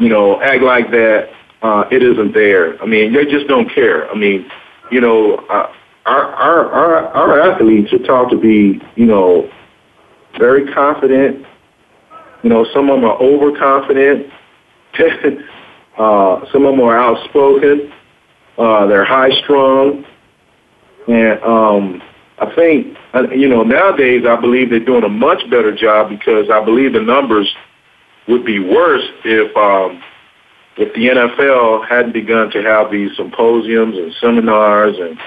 you 0.00 0.08
know, 0.08 0.40
act 0.40 0.62
like 0.62 0.90
that 0.90 1.30
uh, 1.62 1.84
it 1.90 2.02
isn't 2.02 2.32
there. 2.34 2.80
I 2.82 2.86
mean, 2.86 3.12
they 3.12 3.24
just 3.24 3.48
don't 3.48 3.72
care. 3.72 4.08
I 4.10 4.14
mean, 4.14 4.48
you 4.90 5.00
know, 5.00 5.36
uh, 5.50 5.72
our 6.06 6.24
our 6.24 6.72
our 6.72 7.06
our 7.08 7.40
athletes 7.52 7.92
are 7.92 7.98
taught 7.98 8.30
to 8.30 8.38
be, 8.38 8.80
you 8.96 9.06
know, 9.06 9.50
very 10.38 10.72
confident. 10.72 11.46
You 12.42 12.50
know, 12.50 12.64
some 12.72 12.88
of 12.88 13.00
them 13.00 13.04
are 13.04 13.20
overconfident. 13.20 14.32
uh, 15.98 16.46
some 16.52 16.64
of 16.64 16.76
them 16.76 16.80
are 16.80 16.98
outspoken. 16.98 17.92
Uh, 18.56 18.86
they're 18.86 19.04
high 19.04 19.30
strung, 19.42 20.04
and 21.08 21.42
um, 21.42 22.02
I 22.38 22.54
think 22.54 22.96
uh, 23.14 23.30
you 23.30 23.48
know 23.48 23.62
nowadays 23.62 24.24
I 24.26 24.40
believe 24.40 24.70
they're 24.70 24.80
doing 24.84 25.04
a 25.04 25.08
much 25.08 25.42
better 25.50 25.74
job 25.74 26.08
because 26.08 26.50
I 26.50 26.64
believe 26.64 26.92
the 26.92 27.02
numbers 27.02 27.52
would 28.28 28.44
be 28.44 28.58
worse 28.60 29.04
if 29.24 29.56
um, 29.56 30.02
if 30.78 30.94
the 30.94 31.08
NFL 31.08 31.86
hadn't 31.88 32.12
begun 32.12 32.50
to 32.52 32.62
have 32.62 32.90
these 32.90 33.14
symposiums 33.16 33.96
and 33.98 34.14
seminars 34.20 34.96
and 34.98 35.18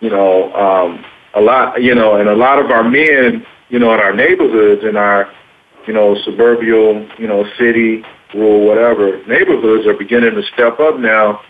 you 0.00 0.10
know 0.10 0.52
um, 0.54 1.04
a 1.34 1.40
lot 1.40 1.82
you 1.82 1.94
know 1.94 2.16
and 2.16 2.28
a 2.28 2.34
lot 2.34 2.58
of 2.58 2.70
our 2.70 2.82
men 2.82 3.44
you 3.68 3.78
know 3.78 3.92
in 3.94 4.00
our 4.00 4.14
neighborhoods 4.14 4.82
in 4.84 4.96
our 4.96 5.30
you 5.86 5.92
know 5.92 6.16
suburban 6.24 7.10
you 7.18 7.26
know 7.26 7.44
city 7.58 8.02
rural 8.34 8.66
whatever 8.66 9.24
neighborhoods 9.26 9.86
are 9.86 9.94
beginning 9.94 10.34
to 10.34 10.42
step 10.54 10.80
up 10.80 10.98
now 10.98 11.40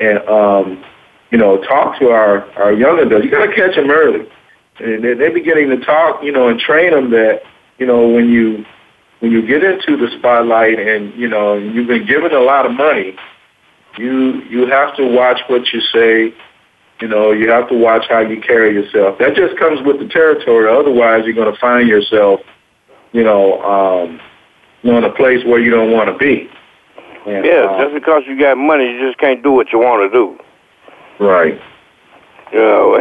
and 0.00 0.18
um, 0.28 0.84
you 1.30 1.38
know 1.38 1.58
talk 1.62 1.98
to 1.98 2.10
our 2.10 2.50
our 2.52 2.72
young 2.72 2.98
adults. 3.00 3.24
You 3.24 3.30
got 3.30 3.46
to 3.46 3.54
catch 3.54 3.74
them 3.74 3.90
early, 3.90 4.26
and 4.78 5.02
they- 5.02 5.14
they're 5.14 5.32
beginning 5.32 5.70
to 5.70 5.78
talk 5.84 6.22
you 6.22 6.30
know 6.32 6.48
and 6.48 6.60
train 6.60 6.92
them 6.92 7.10
that 7.10 7.42
you 7.78 7.86
know 7.86 8.08
when 8.08 8.28
you 8.30 8.64
when 9.20 9.32
you 9.32 9.46
get 9.46 9.64
into 9.64 9.96
the 9.96 10.08
spotlight 10.18 10.78
and 10.78 11.14
you 11.14 11.28
know 11.28 11.54
you've 11.56 11.88
been 11.88 12.06
given 12.06 12.32
a 12.32 12.40
lot 12.40 12.66
of 12.66 12.72
money, 12.72 13.16
you 13.96 14.42
you 14.44 14.66
have 14.66 14.96
to 14.96 15.06
watch 15.06 15.40
what 15.48 15.72
you 15.72 15.80
say. 15.80 16.34
You 17.00 17.06
know, 17.06 17.30
you 17.30 17.48
have 17.48 17.68
to 17.68 17.76
watch 17.76 18.06
how 18.08 18.20
you 18.20 18.40
carry 18.40 18.74
yourself. 18.74 19.18
That 19.20 19.36
just 19.36 19.56
comes 19.56 19.80
with 19.86 20.00
the 20.00 20.08
territory. 20.08 20.68
Otherwise, 20.68 21.22
you're 21.24 21.34
going 21.34 21.52
to 21.52 21.60
find 21.60 21.88
yourself, 21.88 22.40
you 23.12 23.22
know, 23.22 23.62
um, 23.62 24.20
in 24.82 25.04
a 25.04 25.12
place 25.12 25.44
where 25.44 25.60
you 25.60 25.70
don't 25.70 25.92
want 25.92 26.10
to 26.10 26.18
be. 26.18 26.50
And, 27.24 27.44
yeah, 27.44 27.70
uh, 27.70 27.84
just 27.84 27.94
because 27.94 28.22
you 28.26 28.36
got 28.36 28.58
money, 28.58 28.90
you 28.90 29.06
just 29.06 29.18
can't 29.18 29.44
do 29.44 29.52
what 29.52 29.70
you 29.72 29.78
want 29.78 30.10
to 30.10 30.18
do. 30.18 31.24
right. 31.24 31.60
You 32.50 32.58
know, 32.58 32.96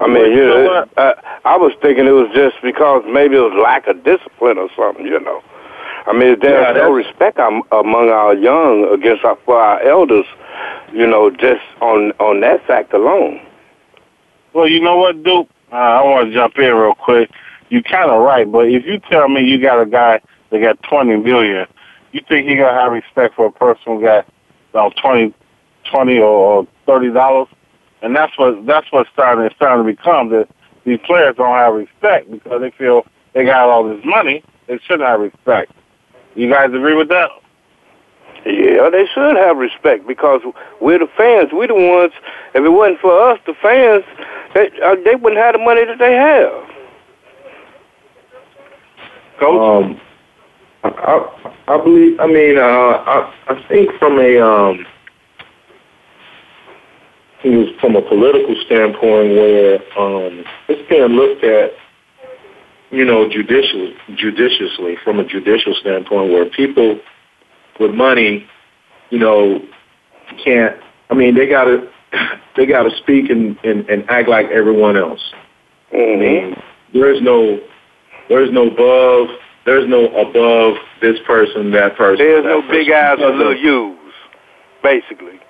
I 0.00 0.06
mean, 0.08 0.32
you 0.32 0.44
know, 0.44 0.86
I, 0.96 1.12
I 1.44 1.56
was 1.58 1.72
thinking 1.82 2.06
it 2.06 2.12
was 2.12 2.30
just 2.34 2.56
because 2.62 3.04
maybe 3.06 3.36
it 3.36 3.40
was 3.40 3.52
lack 3.62 3.86
of 3.86 4.02
discipline 4.02 4.56
or 4.56 4.70
something. 4.74 5.04
You 5.04 5.20
know, 5.20 5.42
I 6.06 6.12
mean, 6.12 6.38
there's 6.40 6.76
Yeah, 6.76 6.82
no 6.82 6.92
respect 6.92 7.38
among 7.38 8.10
our 8.10 8.34
young 8.34 8.88
against 8.92 9.24
our, 9.24 9.36
for 9.44 9.56
our 9.60 9.80
elders. 9.82 10.26
You 10.92 11.06
know, 11.06 11.30
just 11.30 11.62
on 11.80 12.12
on 12.12 12.40
that 12.40 12.64
fact 12.66 12.92
alone. 12.94 13.40
Well, 14.54 14.68
you 14.68 14.80
know 14.80 14.96
what, 14.96 15.22
Duke? 15.22 15.48
Uh, 15.72 15.76
I 15.76 16.02
want 16.02 16.28
to 16.28 16.34
jump 16.34 16.56
in 16.58 16.72
real 16.74 16.94
quick. 16.94 17.30
You're 17.68 17.82
kind 17.82 18.10
of 18.10 18.22
right, 18.22 18.50
but 18.50 18.68
if 18.68 18.86
you 18.86 19.00
tell 19.10 19.28
me 19.28 19.42
you 19.42 19.60
got 19.60 19.80
a 19.82 19.86
guy 19.86 20.20
that 20.50 20.60
got 20.60 20.80
twenty 20.84 21.16
million, 21.16 21.66
you 22.12 22.20
think 22.28 22.48
he 22.48 22.54
gonna 22.54 22.72
have 22.72 22.92
respect 22.92 23.34
for 23.34 23.46
a 23.46 23.52
person 23.52 23.82
who 23.86 24.00
got 24.00 24.26
about 24.70 24.94
twenty, 24.96 25.34
twenty 25.90 26.18
or, 26.18 26.22
or 26.28 26.66
thirty 26.86 27.12
dollars? 27.12 27.48
And 28.02 28.14
that's 28.14 28.38
what 28.38 28.64
that's 28.64 28.86
what's 28.92 29.10
starting 29.12 29.44
it's 29.44 29.56
starting 29.56 29.84
to 29.84 29.92
become 29.92 30.30
that 30.30 30.48
these 30.84 31.00
players 31.04 31.34
don't 31.36 31.56
have 31.56 31.74
respect 31.74 32.30
because 32.30 32.60
they 32.60 32.70
feel 32.70 33.04
they 33.34 33.44
got 33.44 33.68
all 33.68 33.88
this 33.88 34.04
money. 34.04 34.44
They 34.68 34.78
should 34.86 35.00
have 35.00 35.20
respect. 35.20 35.72
You 36.36 36.50
guys 36.50 36.66
agree 36.66 36.94
with 36.94 37.08
that? 37.08 37.30
Yeah, 38.44 38.90
they 38.90 39.06
should 39.12 39.36
have 39.36 39.56
respect 39.56 40.06
because 40.06 40.40
we're 40.80 40.98
the 41.00 41.08
fans. 41.16 41.48
We're 41.52 41.66
the 41.66 41.74
ones. 41.74 42.12
If 42.54 42.64
it 42.64 42.68
wasn't 42.68 43.00
for 43.00 43.30
us, 43.30 43.40
the 43.46 43.54
fans, 43.54 44.04
they 44.54 44.70
uh, 44.84 44.94
they 45.04 45.16
wouldn't 45.16 45.40
have 45.40 45.54
the 45.54 45.58
money 45.58 45.84
that 45.84 45.98
they 45.98 46.12
have. 46.12 46.52
Coach, 49.40 49.84
um, 49.84 50.00
I, 50.84 50.88
I, 50.88 51.74
I 51.74 51.82
believe. 51.82 52.20
I 52.20 52.26
mean, 52.26 52.58
uh, 52.58 52.62
I 52.62 53.34
I 53.48 53.62
think 53.68 53.90
from 53.98 54.20
a 54.20 54.38
um, 54.38 54.86
from 57.80 57.96
a 57.96 58.02
political 58.02 58.54
standpoint 58.66 59.32
where 59.32 59.74
um, 59.98 60.44
it's 60.68 60.88
being 60.88 61.08
looked 61.08 61.42
at, 61.42 61.72
you 62.90 63.04
know, 63.04 63.28
judicially, 63.28 63.94
judiciously 64.14 64.96
from 65.02 65.18
a 65.18 65.24
judicial 65.24 65.74
standpoint 65.80 66.32
where 66.32 66.48
people 66.48 67.00
with 67.80 67.92
money, 67.92 68.46
you 69.10 69.18
know, 69.18 69.60
can't. 70.44 70.76
I 71.10 71.14
mean, 71.14 71.34
they 71.34 71.46
gotta 71.46 71.90
they 72.56 72.66
gotta 72.66 72.90
speak 72.98 73.30
and, 73.30 73.58
and, 73.64 73.88
and 73.88 74.08
act 74.08 74.28
like 74.28 74.46
everyone 74.46 74.96
else. 74.96 75.20
Mm-hmm. 75.92 76.22
I 76.22 76.24
mean, 76.24 76.62
there's 76.92 77.20
no 77.22 77.60
there's 78.28 78.50
no 78.52 78.68
above 78.68 79.28
there's 79.64 79.88
no 79.88 80.06
above 80.16 80.76
this 81.00 81.18
person 81.26 81.72
that 81.72 81.96
person. 81.96 82.24
There's 82.24 82.44
that 82.44 82.48
no 82.48 82.62
person. 82.62 82.74
big 82.74 82.92
eyes 82.92 83.18
or 83.20 83.36
little 83.36 83.52
of- 83.52 83.58
U's, 83.58 84.14
basically. 84.82 85.40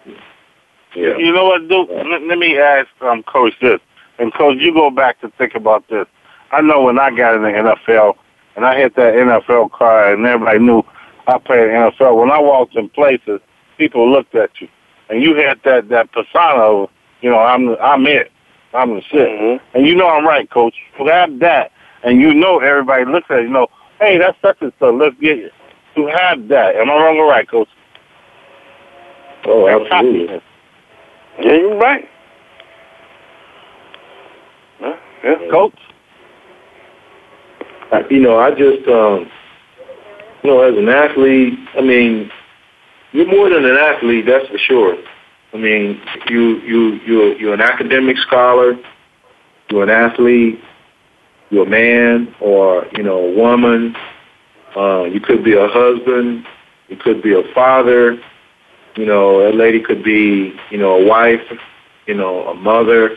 Yeah. 0.95 1.19
You 1.19 1.31
know 1.33 1.45
what, 1.45 1.69
Duke? 1.69 1.91
Let, 1.91 2.23
let 2.23 2.39
me 2.39 2.59
ask 2.59 2.89
um, 3.03 3.23
Coach 3.23 3.53
this. 3.61 3.81
And, 4.19 4.33
Coach, 4.33 4.57
you 4.59 4.73
go 4.73 4.91
back 4.91 5.21
to 5.21 5.31
think 5.37 5.55
about 5.55 5.87
this. 5.91 6.07
I 6.53 6.61
know 6.61 6.83
when 6.83 6.99
I 6.99 7.11
got 7.11 7.35
in 7.35 7.43
the 7.43 7.49
NFL 7.49 8.15
and 8.57 8.65
I 8.65 8.77
hit 8.77 8.97
that 8.97 9.15
NFL 9.15 9.73
card 9.73 10.19
and 10.19 10.27
everybody 10.27 10.59
knew 10.59 10.83
I 11.27 11.39
played 11.39 11.69
NFL, 11.69 12.21
when 12.21 12.31
I 12.31 12.39
walked 12.39 12.77
in 12.77 12.89
places, 12.89 13.41
people 13.79 14.11
looked 14.11 14.35
at 14.35 14.51
you. 14.61 14.69
And 15.09 15.23
you 15.23 15.35
had 15.37 15.61
that, 15.65 15.89
that 15.89 16.13
persona 16.13 16.61
of, 16.61 16.91
you 17.21 17.31
know, 17.31 17.39
I'm, 17.39 17.77
I'm 17.81 18.07
it. 18.07 18.31
I'm 18.77 18.95
the 18.95 19.03
shit. 19.03 19.29
Mm-hmm. 19.29 19.77
And 19.77 19.87
you 19.87 19.95
know 19.95 20.09
I'm 20.09 20.27
right, 20.27 20.49
Coach. 20.51 20.75
Have 20.99 21.39
that, 21.41 21.73
and 22.03 22.21
you 22.21 22.35
know 22.35 22.59
everybody 22.59 23.05
looks 23.05 23.27
at 23.31 23.39
you, 23.39 23.43
you 23.45 23.49
know, 23.49 23.69
hey, 24.01 24.19
that's 24.19 24.37
such 24.43 24.59
and 24.61 24.73
so. 24.79 24.91
Let's 24.91 25.17
get 25.21 25.39
you. 25.39 25.51
To 25.97 26.07
have 26.09 26.49
that. 26.49 26.77
Am 26.77 26.91
I 26.91 26.95
wrong 26.95 27.17
or 27.17 27.27
right, 27.27 27.49
Coach? 27.49 27.69
Oh, 29.47 29.67
absolutely. 29.67 30.43
Yeah, 31.41 31.53
you're 31.53 31.79
right. 31.79 32.09
Huh? 34.81 34.97
Yeah. 35.25 35.51
Coach? 35.51 35.79
You 38.11 38.21
know, 38.21 38.39
I 38.39 38.51
just, 38.51 38.87
um, 38.89 39.31
you 40.43 40.51
know, 40.51 40.63
as 40.63 40.77
an 40.77 40.89
athlete, 40.89 41.59
I 41.77 41.81
mean, 41.81 42.31
you're 43.13 43.27
more 43.27 43.49
than 43.49 43.65
an 43.65 43.77
athlete, 43.77 44.27
that's 44.27 44.47
for 44.49 44.59
sure. 44.59 44.97
I 45.55 45.59
mean, 45.59 46.01
you 46.29 46.61
you 46.61 47.01
you're 47.07 47.37
you're 47.39 47.55
an 47.55 47.63
academic 47.63 48.19
scholar, 48.19 48.75
you're 49.71 49.85
an 49.85 49.91
athlete, 49.91 50.61
you're 51.51 51.67
a 51.67 51.71
man 51.71 52.35
or 52.41 52.87
you 52.93 53.03
know 53.03 53.19
a 53.19 53.33
woman. 53.33 53.97
Uh, 54.77 55.05
you 55.05 55.21
could 55.21 55.43
be 55.43 55.55
a 55.55 55.69
husband, 55.69 56.45
you 56.89 56.97
could 56.97 57.23
be 57.23 57.33
a 57.33 57.43
father. 57.55 58.21
You 58.97 59.07
know, 59.07 59.49
a 59.49 59.53
lady 59.53 59.81
could 59.81 60.03
be 60.03 60.55
you 60.71 60.79
know 60.79 61.01
a 61.01 61.07
wife, 61.07 61.41
you 62.07 62.15
know 62.15 62.49
a 62.49 62.55
mother, 62.55 63.17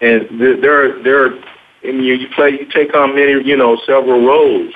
and 0.00 0.28
there 0.40 0.60
there 0.60 1.02
there. 1.02 1.26
Are, 1.26 1.44
Mean, 1.82 2.02
you, 2.02 2.14
you 2.14 2.28
play, 2.34 2.50
you 2.50 2.66
take 2.72 2.94
on 2.94 3.14
many, 3.14 3.44
you 3.46 3.56
know, 3.56 3.80
several 3.86 4.24
roles, 4.26 4.72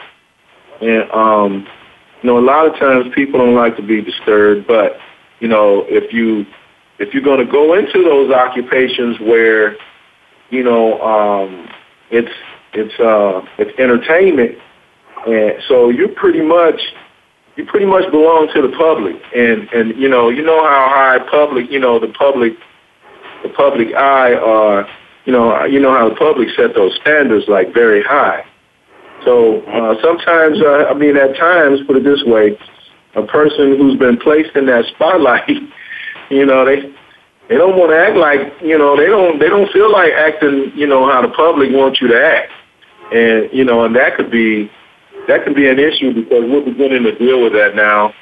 and 0.80 1.11
um, 1.11 1.66
you 2.22 2.30
know, 2.30 2.38
a 2.38 2.40
lot 2.40 2.66
of 2.66 2.78
times 2.78 3.12
people 3.14 3.40
don't 3.40 3.55
like 3.55 3.76
to 3.76 3.82
be 3.82 4.00
disturbed, 4.00 4.66
but 4.66 4.98
you 5.40 5.48
know, 5.48 5.84
if 5.88 6.12
you 6.12 6.46
if 6.98 7.12
you're 7.12 7.22
going 7.22 7.44
to 7.44 7.50
go 7.50 7.74
into 7.74 8.02
those 8.02 8.30
occupations 8.32 9.18
where, 9.20 9.76
you 10.50 10.62
know, 10.62 11.00
um, 11.02 11.68
it's 12.11 12.32
it's 12.72 12.98
uh, 13.00 13.44
it's 13.59 13.78
entertainment, 13.78 14.59
and 15.26 15.55
so 15.68 15.90
you 15.90 16.09
pretty 16.09 16.40
much 16.40 16.80
you 17.57 17.64
pretty 17.66 17.86
much 17.86 18.11
belong 18.11 18.50
to 18.55 18.62
the 18.62 18.74
public, 18.76 19.16
and 19.34 19.68
and 19.72 19.98
you 20.00 20.09
know 20.09 20.28
you 20.30 20.42
know 20.42 20.64
how 20.64 20.88
high 20.88 21.18
public 21.30 21.70
you 21.70 21.78
know 21.78 21.98
the 21.98 22.09
public 22.09 22.55
the 23.42 23.48
public 23.50 23.94
eye 23.94 24.34
are 24.34 24.88
you 25.25 25.33
know 25.33 25.64
you 25.64 25.81
know 25.81 25.93
how 25.93 26.09
the 26.09 26.14
public 26.14 26.49
set 26.57 26.75
those 26.75 26.95
standards 27.01 27.47
like 27.49 27.72
very 27.75 28.03
high. 28.03 28.45
So 29.25 29.62
uh, 29.62 29.95
sometimes, 30.03 30.61
uh, 30.61 30.85
I 30.91 30.95
mean, 30.95 31.16
at 31.16 31.37
times, 31.37 31.81
put 31.87 31.97
it 31.97 32.05
this 32.05 32.22
way, 32.27 32.59
a 33.16 33.22
person 33.22 33.77
who's 33.77 33.99
been 33.99 34.18
placed 34.18 34.55
in 34.55 34.66
that 34.66 34.85
spotlight, 34.95 35.49
you 36.31 36.45
know, 36.45 36.64
they 36.64 36.93
they 37.49 37.57
don't 37.57 37.77
want 37.77 37.93
to 37.93 37.99
act 37.99 38.16
like, 38.16 38.41
you 38.62 38.77
know, 38.79 38.97
they 38.97 39.07
don't 39.07 39.39
they 39.39 39.49
don't 39.49 39.70
feel 39.72 39.91
like 39.91 40.12
acting, 40.12 40.72
you 40.75 40.87
know, 40.87 41.11
how 41.11 41.22
the 41.22 41.29
public 41.29 41.70
wants 41.72 42.01
you 42.01 42.09
to 42.09 42.20
act, 42.20 42.53
and 43.12 43.49
you 43.53 43.64
know, 43.64 43.85
and 43.85 43.97
that 43.97 44.16
could 44.16 44.31
be 44.31 44.70
that 45.29 45.45
could 45.45 45.55
be 45.55 45.68
an 45.68 45.79
issue 45.79 46.12
because 46.12 46.45
we're 46.45 46.64
beginning 46.64 47.05
to 47.05 47.16
deal 47.16 47.43
with 47.43 47.53
that 47.53 47.75
now. 47.75 48.12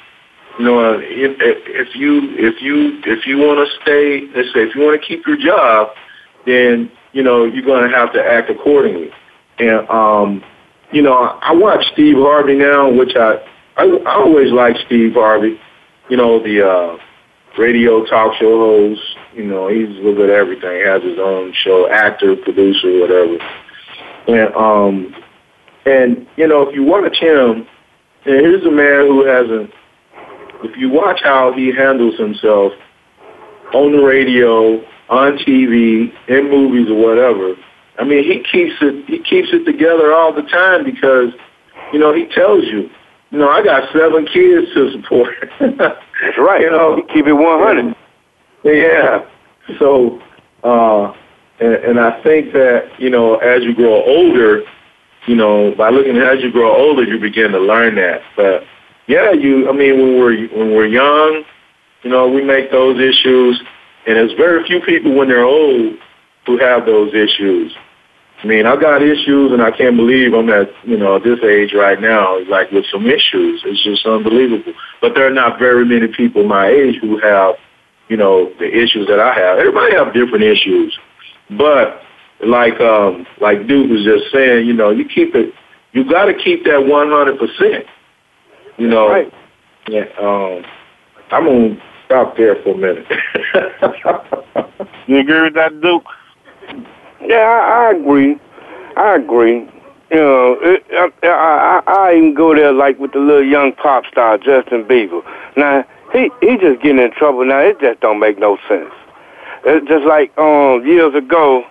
You 0.59 0.65
know, 0.65 0.99
if, 0.99 1.35
if 1.39 1.95
you 1.95 2.35
if 2.37 2.61
you 2.61 3.01
if 3.05 3.25
you 3.25 3.37
want 3.37 3.67
to 3.67 3.81
stay, 3.81 4.27
let's 4.35 4.53
say, 4.53 4.69
if 4.69 4.75
you 4.75 4.81
want 4.81 5.01
to 5.01 5.07
keep 5.07 5.25
your 5.25 5.37
job, 5.37 5.89
then 6.45 6.91
you 7.11 7.23
know 7.23 7.45
you're 7.45 7.65
going 7.65 7.89
to 7.89 7.95
have 7.95 8.13
to 8.13 8.23
act 8.23 8.49
accordingly. 8.49 9.11
And 9.59 9.87
um, 9.89 10.43
you 10.91 11.01
know, 11.01 11.13
I 11.13 11.53
watch 11.53 11.85
Steve 11.93 12.15
Harvey 12.17 12.55
now, 12.55 12.91
which 12.91 13.15
I 13.15 13.35
I, 13.77 13.85
I 13.85 14.15
always 14.15 14.51
like 14.51 14.75
Steve 14.85 15.13
Harvey. 15.13 15.59
You 16.09 16.17
know, 16.17 16.41
the 16.41 16.67
uh, 16.67 16.97
radio 17.57 18.05
talk 18.05 18.35
show 18.39 18.57
host. 18.59 19.01
You 19.33 19.45
know, 19.45 19.67
he's 19.67 19.87
a 19.87 20.01
little 20.01 20.15
bit 20.15 20.29
of 20.29 20.35
everything. 20.35 20.77
He 20.77 20.85
has 20.85 21.01
his 21.01 21.17
own 21.19 21.53
show, 21.63 21.89
actor, 21.89 22.35
producer, 22.35 22.99
whatever. 22.99 23.37
And 24.27 24.55
um, 24.55 25.15
and 25.85 26.27
you 26.37 26.47
know, 26.47 26.67
if 26.67 26.75
you 26.75 26.83
watch 26.83 27.17
him, 27.17 27.67
and 28.25 28.35
here's 28.35 28.65
a 28.65 28.71
man 28.71 29.07
who 29.07 29.25
hasn't. 29.25 29.71
If 30.63 30.77
you 30.77 30.89
watch 30.89 31.19
how 31.21 31.51
he 31.51 31.73
handles 31.73 32.17
himself 32.17 32.71
on 33.73 33.91
the 33.91 34.01
radio, 34.01 34.81
on 35.09 35.37
TV, 35.37 36.13
in 36.27 36.49
movies 36.49 36.89
or 36.89 36.95
whatever, 36.95 37.55
I 37.99 38.03
mean, 38.03 38.23
he 38.23 38.39
keeps 38.39 38.75
it. 38.81 39.05
He 39.05 39.19
keeps 39.19 39.49
it 39.51 39.65
together 39.65 40.13
all 40.13 40.33
the 40.33 40.41
time 40.43 40.83
because, 40.83 41.33
you 41.91 41.99
know, 41.99 42.13
he 42.13 42.25
tells 42.27 42.65
you, 42.65 42.89
you 43.29 43.39
know, 43.39 43.49
I 43.49 43.63
got 43.63 43.91
seven 43.93 44.25
kids 44.25 44.73
to 44.73 44.91
support. 44.91 45.35
That's 45.59 46.37
right. 46.37 46.61
You 46.61 46.71
know, 46.71 47.01
keep 47.13 47.27
it 47.27 47.33
one 47.33 47.59
hundred. 47.59 47.95
Yeah. 48.63 49.25
So, 49.79 50.21
uh, 50.63 51.13
and, 51.59 51.73
and 51.73 51.99
I 51.99 52.21
think 52.23 52.53
that 52.53 52.91
you 52.99 53.09
know, 53.09 53.37
as 53.37 53.63
you 53.63 53.75
grow 53.75 54.03
older, 54.03 54.61
you 55.27 55.35
know, 55.35 55.73
by 55.75 55.89
looking 55.89 56.17
as 56.17 56.41
you 56.41 56.51
grow 56.51 56.75
older, 56.75 57.03
you 57.03 57.19
begin 57.19 57.51
to 57.51 57.59
learn 57.59 57.95
that. 57.95 58.21
But 58.35 58.63
yeah, 59.07 59.31
you. 59.31 59.69
I 59.69 59.73
mean, 59.73 59.99
when 59.99 60.19
we're 60.19 60.47
when 60.47 60.73
we're 60.73 60.87
young, 60.87 61.43
you 62.03 62.09
know, 62.09 62.29
we 62.29 62.43
make 62.43 62.71
those 62.71 62.99
issues, 62.99 63.61
and 64.05 64.17
there's 64.17 64.33
very 64.33 64.65
few 64.67 64.81
people 64.81 65.15
when 65.15 65.29
they're 65.29 65.45
old 65.45 65.95
who 66.45 66.57
have 66.57 66.85
those 66.85 67.13
issues. 67.13 67.73
I 68.43 68.47
mean, 68.47 68.65
I 68.65 68.75
got 68.75 69.01
issues, 69.01 69.53
and 69.53 69.61
I 69.61 69.71
can't 69.71 69.95
believe 69.95 70.33
I'm 70.33 70.49
at 70.49 70.69
you 70.83 70.97
know 70.97 71.17
this 71.17 71.39
age 71.43 71.73
right 71.73 71.99
now, 71.99 72.43
like 72.49 72.71
with 72.71 72.85
some 72.91 73.05
issues. 73.05 73.63
It's 73.65 73.83
just 73.83 74.05
unbelievable. 74.05 74.73
But 74.99 75.15
there 75.15 75.25
are 75.25 75.33
not 75.33 75.59
very 75.59 75.85
many 75.85 76.07
people 76.07 76.43
my 76.43 76.67
age 76.67 76.97
who 76.99 77.19
have, 77.19 77.55
you 78.09 78.17
know, 78.17 78.51
the 78.59 78.67
issues 78.67 79.07
that 79.07 79.19
I 79.19 79.33
have. 79.33 79.59
Everybody 79.59 79.95
have 79.95 80.13
different 80.13 80.43
issues, 80.43 80.97
but 81.51 82.01
like 82.45 82.79
um, 82.81 83.25
like 83.39 83.65
Duke 83.65 83.89
was 83.89 84.03
just 84.03 84.33
saying, 84.33 84.67
you 84.67 84.73
know, 84.73 84.89
you 84.89 85.05
keep 85.05 85.35
it. 85.35 85.53
You 85.93 86.09
got 86.09 86.25
to 86.25 86.33
keep 86.33 86.65
that 86.65 86.85
100 86.85 87.39
percent. 87.39 87.85
You 88.77 88.87
know. 88.89 89.07
Right. 89.07 89.31
Yeah. 89.87 90.05
Um, 90.19 90.65
I'm 91.31 91.45
gonna 91.45 91.81
stop 92.13 92.37
there 92.37 92.55
for 92.63 92.73
a 92.73 92.77
minute. 92.77 93.07
You 95.05 95.19
agree 95.19 95.41
with 95.41 95.55
that, 95.55 95.81
Duke? 95.81 96.05
Yeah, 97.21 97.35
I, 97.35 97.87
I 97.87 97.91
agree. 97.91 98.39
I 98.95 99.15
agree. 99.15 99.69
You 100.09 100.17
know, 100.17 100.57
it, 100.61 100.85
I, 100.93 101.09
I, 101.27 101.81
I 101.85 101.93
I 101.93 102.15
even 102.15 102.33
go 102.33 102.55
there 102.55 102.71
like 102.71 102.97
with 102.99 103.11
the 103.11 103.19
little 103.19 103.43
young 103.43 103.73
pop 103.73 104.05
star 104.05 104.37
Justin 104.37 104.85
Bieber. 104.85 105.21
Now 105.57 105.83
he 106.13 106.31
he 106.39 106.55
just 106.55 106.81
getting 106.81 106.99
in 106.99 107.11
trouble 107.11 107.45
now. 107.45 107.59
It 107.59 107.81
just 107.81 107.99
don't 107.99 108.19
make 108.19 108.39
no 108.39 108.57
sense. 108.69 108.93
It's 109.65 109.85
just 109.89 110.05
like 110.05 110.31
um 110.37 110.85
years 110.87 111.13
ago, 111.13 111.65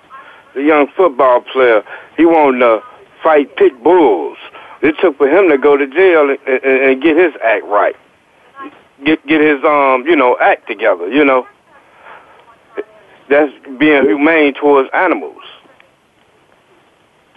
the 0.55 0.63
young 0.63 0.89
football 0.95 1.41
player 1.41 1.83
he 2.19 2.27
wanted 2.27 2.59
to 2.59 2.83
fight 3.23 3.57
pit 3.57 3.83
bulls. 3.83 4.37
It 4.83 4.97
took 5.01 5.17
for 5.17 5.27
him 5.27 5.49
to 5.49 5.57
go 5.57 5.79
to 5.79 5.87
jail 5.87 6.29
and, 6.29 6.39
and, 6.47 6.83
and 6.83 7.03
get 7.03 7.17
his 7.17 7.33
act 7.43 7.65
right, 7.65 7.97
get 9.05 9.27
get 9.27 9.41
his 9.41 9.63
um 9.65 10.05
you 10.07 10.17
know 10.17 10.37
act 10.41 10.67
together. 10.69 11.09
You 11.09 11.25
know, 11.25 11.47
that's 13.29 13.53
being 13.79 14.05
humane 14.05 14.55
towards 14.55 14.89
animals. 14.93 15.43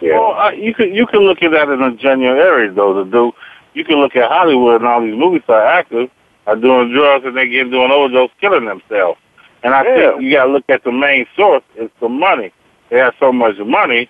Well, 0.01 0.33
uh, 0.35 0.51
you 0.51 0.73
could 0.73 0.93
you 0.93 1.05
can 1.07 1.21
look 1.21 1.41
at 1.41 1.51
that 1.51 1.69
in 1.69 1.81
a 1.81 1.95
genuine 1.95 2.37
area 2.37 2.71
though. 2.71 3.03
To 3.03 3.09
do, 3.09 3.31
you 3.73 3.83
can 3.85 3.95
look 3.97 4.15
at 4.15 4.29
Hollywood 4.29 4.81
and 4.81 4.87
all 4.87 5.01
these 5.01 5.15
movie 5.15 5.41
star 5.43 5.65
actors 5.65 6.09
are 6.47 6.55
doing 6.55 6.93
drugs 6.93 7.25
and 7.25 7.35
they 7.35 7.47
get 7.47 7.71
doing 7.71 7.91
overdose, 7.91 8.29
killing 8.39 8.65
themselves. 8.65 9.19
And 9.63 9.73
I 9.73 9.83
Yeah. 9.83 10.11
think 10.11 10.21
you 10.21 10.31
got 10.31 10.45
to 10.45 10.51
look 10.51 10.65
at 10.69 10.83
the 10.83 10.91
main 10.91 11.25
source. 11.35 11.63
It's 11.75 11.93
the 11.99 12.09
money. 12.09 12.51
They 12.89 12.99
have 12.99 13.15
so 13.19 13.31
much 13.33 13.57
money. 13.57 14.09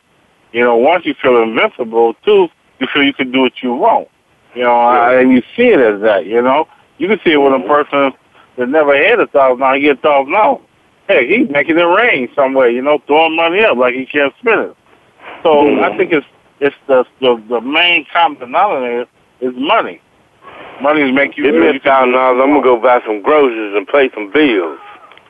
You 0.51 0.63
know, 0.63 0.75
once 0.75 1.05
you 1.05 1.13
feel 1.13 1.41
invincible, 1.41 2.13
too, 2.25 2.49
you 2.79 2.87
feel 2.87 3.03
you 3.03 3.13
can 3.13 3.31
do 3.31 3.41
what 3.41 3.63
you 3.63 3.73
want. 3.73 4.09
You 4.53 4.63
know, 4.63 4.75
I, 4.75 5.19
and 5.21 5.31
you 5.31 5.41
see 5.55 5.67
it 5.67 5.79
as 5.79 6.01
that. 6.01 6.25
You 6.25 6.41
know, 6.41 6.67
you 6.97 7.07
can 7.07 7.19
see 7.23 7.31
it 7.31 7.37
with 7.37 7.53
a 7.53 7.67
person 7.67 8.11
that 8.57 8.69
never 8.69 8.95
had 8.95 9.19
a 9.19 9.27
thousand 9.27 9.59
dollars, 9.59 9.77
he 9.77 9.83
get 9.87 9.97
a 9.97 10.01
thousand 10.01 10.33
dollars. 10.33 10.61
Hey, 11.07 11.27
he's 11.27 11.49
making 11.49 11.77
it 11.77 11.83
rain 11.83 12.29
somewhere. 12.35 12.69
You 12.69 12.81
know, 12.81 12.99
throwing 13.05 13.35
money 13.35 13.63
up 13.63 13.77
like 13.77 13.93
he 13.93 14.05
can't 14.05 14.33
spend 14.39 14.61
it. 14.61 14.77
So 15.43 15.83
I 15.83 15.95
think 15.97 16.11
it's 16.11 16.25
it's 16.59 16.75
the 16.87 17.05
the, 17.21 17.41
the 17.49 17.61
main 17.61 18.05
common 18.11 18.39
denominator 18.39 19.05
is 19.41 19.53
money. 19.55 20.01
Money 20.81 21.01
is 21.01 21.13
make 21.13 21.37
you. 21.37 21.43
Give 21.43 21.55
me 21.55 21.67
a 21.67 21.79
thousand 21.79 22.13
dollars. 22.13 22.41
I'm 22.41 22.49
gonna 22.51 22.63
go 22.63 22.81
buy 22.81 23.01
some 23.05 23.21
groceries 23.21 23.75
and 23.75 23.87
pay 23.87 24.09
some 24.13 24.31
bills. 24.31 24.79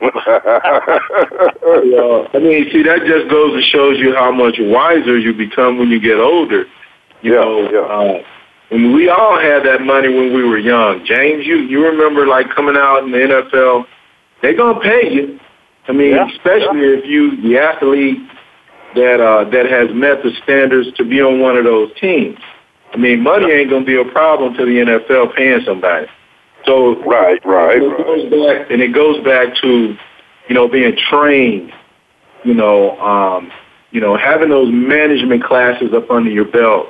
Yeah, 1.86 2.28
I 2.34 2.38
mean, 2.38 2.68
see, 2.70 2.82
that 2.82 3.00
just 3.06 3.30
goes 3.30 3.54
and 3.54 3.64
shows 3.64 3.98
you 3.98 4.14
how 4.14 4.30
much 4.30 4.56
wiser 4.58 5.18
you 5.18 5.32
become 5.34 5.78
when 5.78 5.88
you 5.88 6.00
get 6.00 6.18
older. 6.18 6.64
You 7.22 7.32
know, 7.32 7.66
Uh, 7.66 8.22
and 8.70 8.94
we 8.94 9.08
all 9.08 9.38
had 9.38 9.64
that 9.64 9.82
money 9.82 10.08
when 10.08 10.34
we 10.34 10.42
were 10.42 10.58
young. 10.58 11.04
James, 11.04 11.46
you 11.46 11.56
you 11.58 11.86
remember 11.86 12.26
like 12.26 12.50
coming 12.54 12.76
out 12.76 13.04
in 13.04 13.12
the 13.12 13.18
NFL, 13.18 13.86
they 14.42 14.54
gonna 14.54 14.80
pay 14.80 15.12
you. 15.12 15.40
I 15.88 15.92
mean, 15.92 16.14
especially 16.18 16.80
if 16.80 17.06
you 17.06 17.40
the 17.42 17.58
athlete 17.58 18.18
that 18.96 19.20
uh, 19.20 19.44
that 19.50 19.66
has 19.66 19.94
met 19.94 20.22
the 20.22 20.32
standards 20.42 20.88
to 20.96 21.04
be 21.04 21.20
on 21.20 21.40
one 21.40 21.56
of 21.56 21.64
those 21.64 21.90
teams. 22.00 22.38
I 22.92 22.96
mean, 22.96 23.22
money 23.22 23.52
ain't 23.52 23.70
gonna 23.70 23.84
be 23.84 24.00
a 24.00 24.04
problem 24.04 24.54
to 24.54 24.64
the 24.64 24.72
NFL 24.72 25.36
paying 25.36 25.60
somebody. 25.64 26.06
So 26.64 27.00
right, 27.04 27.44
right, 27.44 27.76
it 27.80 28.04
goes 28.04 28.30
back, 28.30 28.70
and 28.70 28.82
it 28.82 28.92
goes 28.92 29.22
back 29.24 29.54
to 29.62 29.96
you 30.48 30.54
know 30.54 30.68
being 30.68 30.96
trained. 31.08 31.72
You 32.44 32.54
know, 32.54 32.98
um, 32.98 33.52
you 33.90 34.00
know, 34.00 34.16
having 34.16 34.48
those 34.48 34.72
management 34.72 35.44
classes 35.44 35.92
up 35.94 36.10
under 36.10 36.30
your 36.30 36.44
belt. 36.44 36.88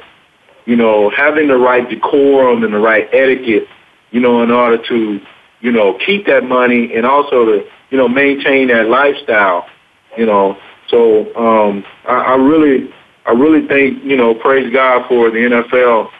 You 0.67 0.77
know, 0.77 1.11
having 1.11 1.49
the 1.49 1.57
right 1.57 1.89
decorum 1.89 2.62
and 2.62 2.75
the 2.75 2.79
right 2.79 3.09
etiquette. 3.12 3.69
You 4.11 4.21
know, 4.21 4.43
in 4.43 4.51
order 4.51 4.79
to 4.89 5.21
you 5.61 5.73
know 5.73 5.99
keep 6.05 6.27
that 6.27 6.45
money 6.45 6.95
and 6.95 7.05
also 7.07 7.45
to 7.45 7.67
you 7.91 7.99
know 7.99 8.09
maintain 8.09 8.69
that 8.69 8.89
lifestyle. 8.89 9.67
You 10.17 10.27
know, 10.27 10.57
so 10.89 11.35
um, 11.37 11.85
I, 12.07 12.14
I 12.14 12.35
really, 12.37 12.93
I 13.27 13.33
really 13.33 13.67
think 13.67 14.05
you 14.05 14.17
know, 14.17 14.35
praise 14.35 14.73
God 14.73 15.07
for 15.09 15.31
the 15.31 15.39
NFL. 15.39 16.11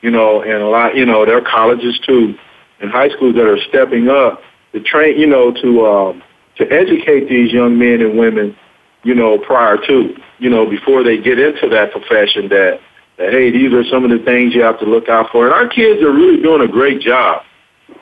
You 0.00 0.10
know, 0.12 0.42
and 0.42 0.62
a 0.62 0.68
lot, 0.68 0.94
you 0.96 1.04
know, 1.04 1.26
their 1.26 1.40
colleges 1.40 1.98
too, 2.06 2.34
and 2.80 2.90
high 2.90 3.08
schools 3.08 3.34
that 3.34 3.46
are 3.46 3.58
stepping 3.68 4.08
up 4.08 4.40
to 4.72 4.80
train, 4.80 5.18
you 5.18 5.26
know, 5.26 5.52
to 5.52 5.86
um, 5.86 6.22
to 6.56 6.70
educate 6.70 7.28
these 7.28 7.52
young 7.52 7.78
men 7.78 8.00
and 8.00 8.18
women, 8.18 8.56
you 9.02 9.14
know, 9.14 9.38
prior 9.38 9.76
to, 9.76 10.14
you 10.38 10.50
know, 10.50 10.68
before 10.68 11.02
they 11.02 11.18
get 11.18 11.38
into 11.38 11.68
that 11.68 11.90
profession. 11.92 12.48
That 12.48 12.80
that 13.18 13.32
hey, 13.32 13.50
these 13.50 13.72
are 13.72 13.84
some 13.90 14.04
of 14.04 14.10
the 14.10 14.24
things 14.24 14.54
you 14.54 14.62
have 14.62 14.78
to 14.80 14.86
look 14.86 15.08
out 15.08 15.30
for, 15.30 15.44
and 15.44 15.54
our 15.54 15.68
kids 15.68 16.02
are 16.02 16.12
really 16.12 16.40
doing 16.42 16.62
a 16.62 16.70
great 16.70 17.00
job. 17.00 17.42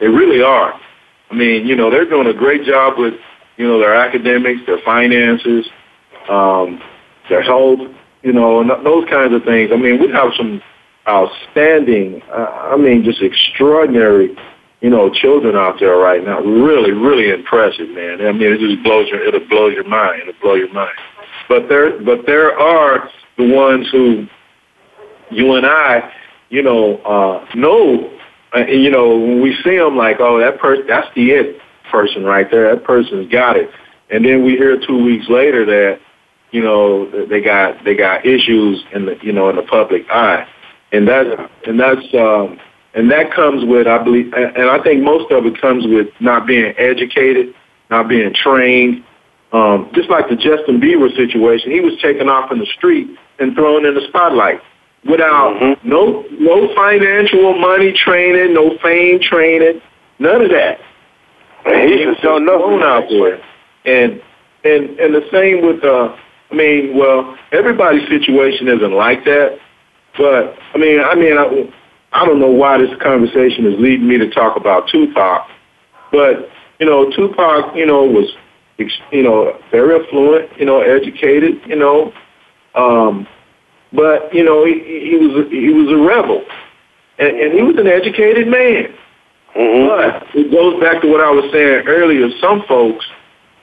They 0.00 0.08
really 0.08 0.42
are. 0.42 0.78
I 1.30 1.34
mean, 1.34 1.66
you 1.66 1.74
know, 1.74 1.90
they're 1.90 2.08
doing 2.08 2.28
a 2.28 2.34
great 2.34 2.64
job 2.64 2.98
with, 2.98 3.14
you 3.56 3.66
know, 3.66 3.78
their 3.80 3.94
academics, 3.94 4.60
their 4.66 4.78
finances, 4.84 5.66
um, 6.28 6.80
their 7.28 7.42
health, 7.42 7.80
you 8.22 8.32
know, 8.32 8.60
and 8.60 8.70
those 8.84 9.08
kinds 9.08 9.34
of 9.34 9.42
things. 9.44 9.70
I 9.72 9.76
mean, 9.76 10.00
we 10.00 10.10
have 10.12 10.32
some 10.36 10.62
outstanding, 11.08 12.22
uh, 12.32 12.72
I 12.72 12.76
mean, 12.76 13.04
just 13.04 13.22
extraordinary, 13.22 14.36
you 14.80 14.90
know, 14.90 15.10
children 15.10 15.56
out 15.56 15.80
there 15.80 15.96
right 15.96 16.24
now. 16.24 16.40
Really, 16.40 16.92
really 16.92 17.30
impressive, 17.30 17.88
man. 17.90 18.20
I 18.26 18.32
mean, 18.32 18.52
it 18.52 18.60
just 18.60 18.82
blows 18.82 19.08
your, 19.08 19.24
it'll 19.24 19.48
blow 19.48 19.68
your 19.68 19.88
mind. 19.88 20.22
It'll 20.22 20.40
blow 20.40 20.54
your 20.54 20.72
mind. 20.72 20.94
But 21.48 21.68
there, 21.68 21.98
but 22.02 22.26
there 22.26 22.58
are 22.58 23.08
the 23.38 23.52
ones 23.54 23.86
who, 23.90 24.26
you 25.30 25.54
and 25.54 25.66
I, 25.66 26.12
you 26.48 26.62
know, 26.62 26.96
uh, 26.98 27.44
know, 27.54 28.10
uh, 28.54 28.66
you 28.66 28.90
know, 28.90 29.16
when 29.18 29.42
we 29.42 29.56
see 29.62 29.76
them, 29.76 29.96
like, 29.96 30.16
oh, 30.20 30.38
that 30.38 30.58
person, 30.58 30.86
that's 30.86 31.12
the 31.14 31.30
it 31.30 31.60
person 31.90 32.24
right 32.24 32.50
there. 32.50 32.74
That 32.74 32.84
person's 32.84 33.30
got 33.30 33.56
it. 33.56 33.70
And 34.10 34.24
then 34.24 34.44
we 34.44 34.52
hear 34.52 34.78
two 34.78 35.02
weeks 35.04 35.28
later 35.28 35.64
that, 35.66 36.00
you 36.52 36.62
know, 36.62 37.26
they 37.26 37.40
got 37.40 37.84
they 37.84 37.96
got 37.96 38.24
issues 38.24 38.84
in 38.92 39.06
the, 39.06 39.18
you 39.22 39.32
know, 39.32 39.50
in 39.50 39.56
the 39.56 39.62
public 39.62 40.08
eye, 40.10 40.46
and 40.92 41.08
that 41.08 41.50
and 41.66 41.78
that's 41.78 42.14
um, 42.14 42.58
and 42.94 43.10
that 43.10 43.32
comes 43.32 43.64
with, 43.64 43.86
I 43.88 44.02
believe, 44.02 44.32
and 44.32 44.56
and 44.56 44.70
I 44.70 44.80
think 44.82 45.02
most 45.02 45.30
of 45.32 45.44
it 45.44 45.60
comes 45.60 45.86
with 45.86 46.08
not 46.20 46.46
being 46.46 46.72
educated, 46.78 47.52
not 47.90 48.08
being 48.08 48.32
trained. 48.32 49.04
Um, 49.52 49.90
just 49.94 50.08
like 50.08 50.28
the 50.28 50.36
Justin 50.36 50.80
Bieber 50.80 51.14
situation, 51.16 51.70
he 51.72 51.80
was 51.80 51.98
taken 52.00 52.28
off 52.28 52.50
in 52.52 52.58
the 52.58 52.66
street 52.66 53.08
and 53.38 53.54
thrown 53.54 53.86
in 53.86 53.94
the 53.94 54.06
spotlight 54.08 54.60
without 55.08 55.78
no 55.84 56.24
no 56.30 56.74
financial 56.74 57.58
money 57.58 57.92
training, 57.92 58.54
no 58.54 58.76
fame 58.78 59.20
training, 59.20 59.80
none 60.18 60.42
of 60.42 60.50
that. 60.50 60.78
He 61.64 62.06
was 62.06 62.16
just 62.16 62.20
thrown 62.20 62.48
out 62.82 63.04
there, 63.08 63.42
and 63.84 64.22
and 64.64 64.98
and 64.98 65.14
the 65.14 65.26
same 65.32 65.66
with 65.66 65.82
uh, 65.84 66.14
I 66.50 66.54
mean, 66.54 66.96
well, 66.96 67.36
everybody's 67.52 68.08
situation 68.08 68.68
isn't 68.68 68.92
like 68.92 69.24
that, 69.24 69.58
but 70.16 70.56
I 70.74 70.78
mean, 70.78 71.00
I 71.00 71.14
mean, 71.14 71.36
I, 71.36 71.72
I 72.12 72.24
don't 72.24 72.38
know 72.38 72.50
why 72.50 72.78
this 72.78 72.90
conversation 73.02 73.66
is 73.66 73.78
leading 73.78 74.06
me 74.06 74.18
to 74.18 74.30
talk 74.30 74.56
about 74.56 74.88
Tupac, 74.88 75.48
but 76.12 76.48
you 76.78 76.86
know, 76.86 77.10
Tupac, 77.10 77.74
you 77.74 77.86
know, 77.86 78.04
was 78.04 78.30
you 78.78 79.22
know 79.22 79.58
very 79.70 80.00
affluent, 80.00 80.50
you 80.58 80.66
know, 80.66 80.80
educated, 80.80 81.60
you 81.66 81.76
know, 81.76 82.12
um, 82.74 83.26
but 83.92 84.34
you 84.34 84.44
know, 84.44 84.64
he, 84.64 84.74
he 85.10 85.16
was 85.16 85.50
he 85.50 85.70
was 85.70 85.92
a 85.92 85.96
rebel, 85.96 86.44
and, 87.18 87.36
and 87.36 87.52
he 87.54 87.62
was 87.62 87.76
an 87.76 87.86
educated 87.86 88.48
man. 88.48 88.94
But 89.54 90.26
it 90.34 90.50
goes 90.50 90.80
back 90.80 91.00
to 91.02 91.08
what 91.08 91.20
I 91.20 91.30
was 91.30 91.50
saying 91.50 91.86
earlier. 91.86 92.28
Some 92.40 92.62
folks 92.68 93.06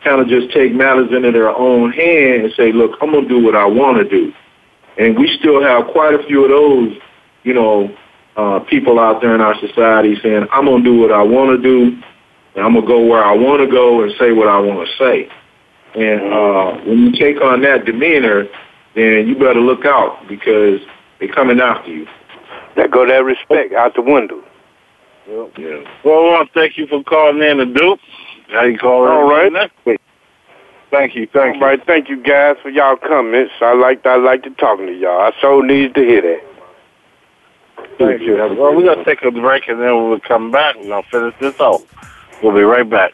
kind 0.03 0.21
of 0.21 0.27
just 0.27 0.51
take 0.51 0.73
matters 0.73 1.11
into 1.11 1.31
their 1.31 1.49
own 1.49 1.91
hand 1.91 2.45
and 2.45 2.53
say, 2.55 2.71
"Look, 2.71 2.97
I'm 3.01 3.11
gonna 3.11 3.27
do 3.27 3.43
what 3.43 3.55
I 3.55 3.65
want 3.65 3.97
to 3.97 4.03
do," 4.03 4.33
and 4.97 5.17
we 5.17 5.37
still 5.37 5.61
have 5.61 5.87
quite 5.87 6.13
a 6.13 6.23
few 6.23 6.43
of 6.43 6.49
those, 6.49 6.97
you 7.43 7.53
know, 7.53 7.95
uh, 8.37 8.59
people 8.59 8.99
out 8.99 9.21
there 9.21 9.35
in 9.35 9.41
our 9.41 9.55
society 9.59 10.19
saying, 10.21 10.47
"I'm 10.51 10.65
gonna 10.65 10.83
do 10.83 10.99
what 10.99 11.11
I 11.11 11.21
want 11.21 11.51
to 11.51 11.61
do, 11.61 11.97
and 12.55 12.65
I'm 12.65 12.73
gonna 12.73 12.87
go 12.87 13.01
where 13.01 13.23
I 13.23 13.35
want 13.35 13.61
to 13.61 13.67
go 13.67 14.01
and 14.01 14.13
say 14.17 14.31
what 14.31 14.47
I 14.47 14.59
want 14.59 14.87
to 14.87 14.95
say." 14.97 15.29
And 15.95 16.33
uh, 16.33 16.71
when 16.85 16.97
you 17.05 17.11
take 17.11 17.39
on 17.41 17.61
that 17.61 17.85
demeanor, 17.85 18.47
then 18.95 19.27
you 19.27 19.35
better 19.35 19.59
look 19.59 19.85
out 19.85 20.27
because 20.27 20.79
they're 21.19 21.33
coming 21.33 21.59
after 21.59 21.91
you. 21.91 22.07
That 22.75 22.91
go 22.91 23.05
that 23.05 23.23
respect 23.23 23.73
out 23.73 23.95
the 23.95 24.01
window. 24.01 24.43
Yeah. 25.27 25.83
Well, 26.03 26.15
I 26.15 26.29
want 26.29 26.47
to 26.47 26.59
thank 26.59 26.77
you 26.77 26.87
for 26.87 27.03
calling 27.03 27.41
in 27.41 27.57
the 27.57 27.65
Duke. 27.65 27.99
How 28.49 28.63
you 28.63 28.77
call 28.77 29.07
All 29.07 29.29
right. 29.29 29.51
next 29.51 29.73
week? 29.85 30.01
Thank 30.91 31.15
you, 31.15 31.27
thank 31.33 31.55
All 31.55 31.61
right, 31.61 31.83
thank 31.87 32.07
you 32.07 32.21
guys 32.21 32.55
for 32.61 32.69
y'all 32.69 32.95
comments. 32.95 33.51
I 33.61 33.73
like 33.73 34.05
I 34.05 34.17
like 34.17 34.43
to 34.43 34.51
talking 34.51 34.85
to 34.85 34.93
y'all. 34.93 35.21
I 35.21 35.31
so 35.41 35.61
needs 35.61 35.91
to 35.95 36.01
hear 36.01 36.21
that. 36.21 36.43
Thank 37.97 38.21
you. 38.21 38.35
Well, 38.35 38.75
we're 38.75 38.85
gonna 38.85 39.03
take 39.03 39.23
a 39.23 39.31
break 39.31 39.67
and 39.67 39.81
then 39.81 39.95
when 39.95 40.11
we 40.11 40.19
come 40.19 40.51
back, 40.51 40.75
we're 40.75 40.89
gonna 40.89 41.03
finish 41.09 41.33
this 41.39 41.59
off. 41.59 41.81
We'll 42.43 42.53
be 42.53 42.61
right 42.61 42.87
back. 42.87 43.13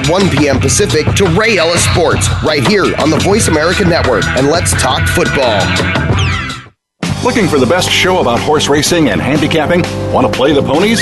1 0.09 0.29
p.m. 0.29 0.59
Pacific 0.59 1.05
to 1.15 1.25
Ray 1.37 1.57
Ellis 1.57 1.83
Sports 1.83 2.27
right 2.43 2.65
here 2.67 2.85
on 2.99 3.09
the 3.09 3.19
Voice 3.19 3.47
America 3.47 3.83
Network 3.83 4.25
and 4.37 4.47
let's 4.47 4.71
talk 4.81 5.07
football. 5.07 5.61
Looking 7.23 7.47
for 7.47 7.59
the 7.59 7.67
best 7.67 7.89
show 7.89 8.19
about 8.19 8.39
horse 8.39 8.67
racing 8.67 9.09
and 9.09 9.21
handicapping? 9.21 9.81
Want 10.11 10.25
to 10.25 10.33
play 10.33 10.53
the 10.53 10.61
ponies? 10.61 11.01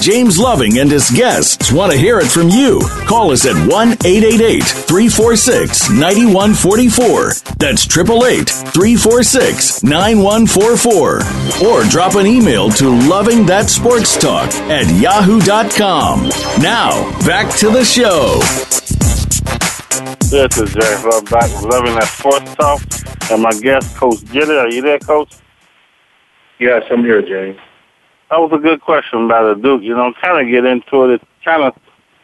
James 0.00 0.38
Loving 0.38 0.78
and 0.78 0.90
his 0.90 1.10
guests 1.10 1.70
want 1.70 1.92
to 1.92 1.98
hear 1.98 2.18
it 2.18 2.26
from 2.26 2.48
you. 2.48 2.80
Call 3.06 3.32
us 3.32 3.44
at 3.44 3.54
1 3.54 3.88
888 4.04 4.62
346 4.64 5.90
9144. 5.90 7.32
That's 7.58 7.84
888 7.84 8.48
346 8.48 9.82
9144. 9.82 11.68
Or 11.68 11.84
drop 11.90 12.14
an 12.14 12.26
email 12.26 12.70
to 12.70 12.88
Loving 13.08 13.44
That 13.44 13.68
Sports 13.68 14.16
Talk 14.18 14.50
at 14.70 14.88
yahoo.com. 14.98 16.30
Now, 16.62 17.10
back 17.26 17.54
to 17.58 17.68
the 17.68 17.84
show. 17.84 18.40
This 20.30 20.56
is 20.56 20.72
James 20.72 21.04
Love 21.04 21.24
back 21.26 21.50
with 21.54 21.70
Loving 21.70 21.94
That 21.94 22.08
Sports 22.08 22.54
Talk. 22.54 22.80
And 23.30 23.42
my 23.42 23.52
guest, 23.60 23.94
Coach 23.96 24.24
Jenny. 24.32 24.54
Are 24.54 24.70
you 24.70 24.80
there, 24.80 24.98
Coach? 24.98 25.34
Yes, 26.58 26.84
I'm 26.90 27.04
here, 27.04 27.20
James. 27.20 27.58
That 28.30 28.38
was 28.38 28.52
a 28.52 28.58
good 28.58 28.80
question 28.80 29.24
about 29.24 29.56
the 29.56 29.60
Duke. 29.60 29.82
You 29.82 29.94
know, 29.94 30.12
kind 30.22 30.40
of 30.40 30.50
get 30.50 30.64
into 30.64 31.04
it. 31.04 31.14
It 31.14 31.22
kind 31.44 31.64
of 31.64 31.74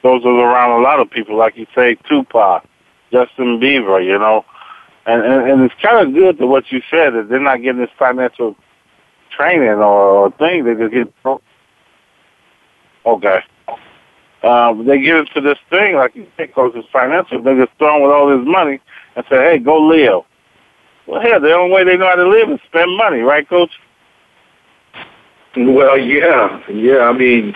goes 0.02 0.24
around 0.24 0.80
a 0.80 0.82
lot 0.82 1.00
of 1.00 1.10
people, 1.10 1.36
like 1.36 1.56
you 1.56 1.66
say, 1.74 1.96
Tupac, 2.08 2.64
Justin 3.12 3.58
Bieber, 3.58 4.04
you 4.04 4.16
know. 4.18 4.44
And, 5.04 5.22
and, 5.22 5.50
and 5.50 5.62
it's 5.62 5.74
kind 5.82 6.06
of 6.06 6.14
good 6.14 6.38
to 6.38 6.46
what 6.46 6.70
you 6.70 6.80
said, 6.90 7.10
that 7.14 7.28
they're 7.28 7.40
not 7.40 7.56
getting 7.62 7.80
this 7.80 7.90
financial 7.98 8.56
training 9.36 9.68
or, 9.68 9.82
or 9.82 10.30
thing. 10.32 10.64
They 10.64 10.74
just 10.74 10.92
get, 10.92 11.12
okay. 13.04 13.40
Um, 14.42 14.86
they 14.86 15.00
get 15.00 15.16
into 15.16 15.40
this 15.40 15.58
thing, 15.70 15.96
like 15.96 16.14
you 16.14 16.26
say, 16.36 16.46
because 16.46 16.72
it's 16.76 16.88
financial. 16.92 17.42
They 17.42 17.56
just 17.56 17.72
throw 17.78 18.02
with 18.02 18.12
all 18.12 18.28
this 18.28 18.46
money 18.46 18.80
and 19.16 19.24
say, 19.28 19.36
hey, 19.36 19.58
go 19.58 19.78
live. 19.78 20.22
Well, 21.06 21.20
hell, 21.20 21.40
the 21.40 21.52
only 21.52 21.74
way 21.74 21.84
they 21.84 21.96
know 21.96 22.08
how 22.08 22.14
to 22.14 22.28
live 22.28 22.50
is 22.50 22.60
spend 22.66 22.96
money, 22.96 23.20
right, 23.20 23.48
Coach? 23.48 23.72
Well, 25.56 25.98
yeah, 25.98 26.60
yeah. 26.68 27.04
I 27.04 27.12
mean, 27.12 27.54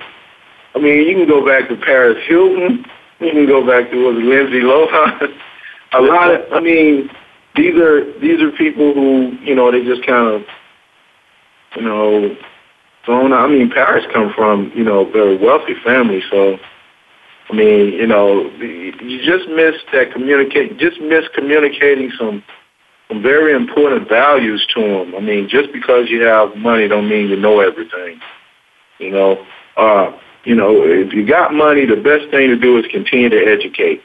I 0.75 0.79
mean, 0.79 1.07
you 1.07 1.15
can 1.15 1.29
go 1.29 1.45
back 1.45 1.69
to 1.69 1.77
Paris 1.77 2.17
Hilton. 2.27 2.85
You 3.21 3.31
can 3.33 3.47
go 3.47 3.67
back 3.67 3.91
to 3.91 3.97
was 3.97 4.17
Lindsay 4.17 4.61
Lohan. 4.61 5.39
a 5.93 6.01
lot 6.01 6.35
of, 6.35 6.53
I 6.53 6.61
mean, 6.61 7.11
these 7.57 7.75
are 7.75 8.19
these 8.21 8.41
are 8.41 8.51
people 8.53 8.95
who 8.95 9.37
you 9.43 9.55
know 9.55 9.71
they 9.71 9.85
just 9.85 10.07
kind 10.07 10.27
of, 10.29 10.43
you 11.77 11.83
know, 11.83 12.35
thrown. 13.05 13.35
Out. 13.35 13.51
I 13.51 13.53
mean, 13.53 13.71
Paris 13.71 14.07
come 14.13 14.33
from 14.35 14.73
you 14.75 14.85
know 14.85 15.11
very 15.11 15.37
wealthy 15.37 15.75
family, 15.85 16.23
so. 16.31 16.59
I 17.49 17.53
mean, 17.53 17.95
you 17.95 18.07
know, 18.07 18.49
you 18.61 19.19
just 19.25 19.49
miss 19.51 19.75
that 19.93 20.13
communicate. 20.13 20.79
Just 20.79 21.01
miss 21.01 21.25
communicating 21.35 22.13
some 22.17 22.45
very 23.19 23.55
important 23.55 24.09
values 24.09 24.65
to 24.75 24.81
them. 24.81 25.15
I 25.15 25.21
mean, 25.21 25.49
just 25.49 25.73
because 25.73 26.09
you 26.09 26.23
have 26.23 26.57
money 26.57 26.87
don't 26.87 27.09
mean 27.09 27.29
you 27.29 27.37
know 27.37 27.61
everything. 27.61 28.21
You 28.99 29.11
know, 29.11 29.47
uh, 29.77 30.13
you 30.45 30.55
know, 30.55 30.83
if 30.83 31.13
you 31.13 31.27
got 31.27 31.53
money, 31.53 31.85
the 31.87 31.97
best 31.97 32.31
thing 32.31 32.49
to 32.49 32.57
do 32.57 32.79
is 32.79 32.87
continue 32.91 33.29
to 33.29 33.37
educate. 33.37 34.01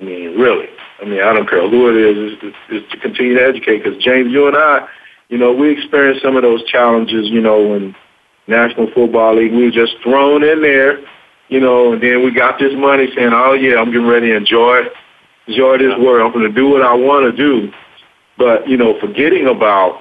I 0.00 0.04
mean, 0.04 0.38
really. 0.38 0.66
I 1.00 1.04
mean, 1.04 1.20
I 1.20 1.32
don't 1.32 1.48
care 1.48 1.68
who 1.68 1.88
it 1.90 1.96
is, 1.96 2.38
is, 2.42 2.54
is 2.70 2.90
to 2.90 2.98
continue 2.98 3.34
to 3.38 3.44
educate. 3.44 3.82
Because 3.82 4.02
James, 4.02 4.32
you 4.32 4.46
and 4.46 4.56
I, 4.56 4.86
you 5.28 5.38
know, 5.38 5.52
we 5.52 5.70
experienced 5.70 6.22
some 6.22 6.36
of 6.36 6.42
those 6.42 6.64
challenges. 6.64 7.28
You 7.28 7.40
know, 7.40 7.62
when 7.68 7.94
National 8.46 8.90
Football 8.92 9.36
League, 9.36 9.52
we 9.52 9.64
were 9.64 9.70
just 9.70 9.94
thrown 10.02 10.42
in 10.42 10.62
there. 10.62 10.98
You 11.48 11.60
know, 11.60 11.92
and 11.92 12.02
then 12.02 12.24
we 12.24 12.32
got 12.32 12.58
this 12.58 12.72
money 12.74 13.06
saying, 13.14 13.32
"Oh 13.32 13.52
yeah, 13.52 13.76
I'm 13.76 13.92
getting 13.92 14.08
ready 14.08 14.28
to 14.28 14.36
enjoy, 14.36 14.80
enjoy 15.46 15.78
this 15.78 15.92
work. 16.00 16.22
I'm 16.24 16.32
going 16.32 16.48
to 16.48 16.54
do 16.54 16.70
what 16.70 16.82
I 16.82 16.94
want 16.94 17.30
to 17.30 17.36
do." 17.36 17.72
But 18.38 18.68
you 18.68 18.76
know, 18.76 18.98
forgetting 19.00 19.46
about 19.46 20.00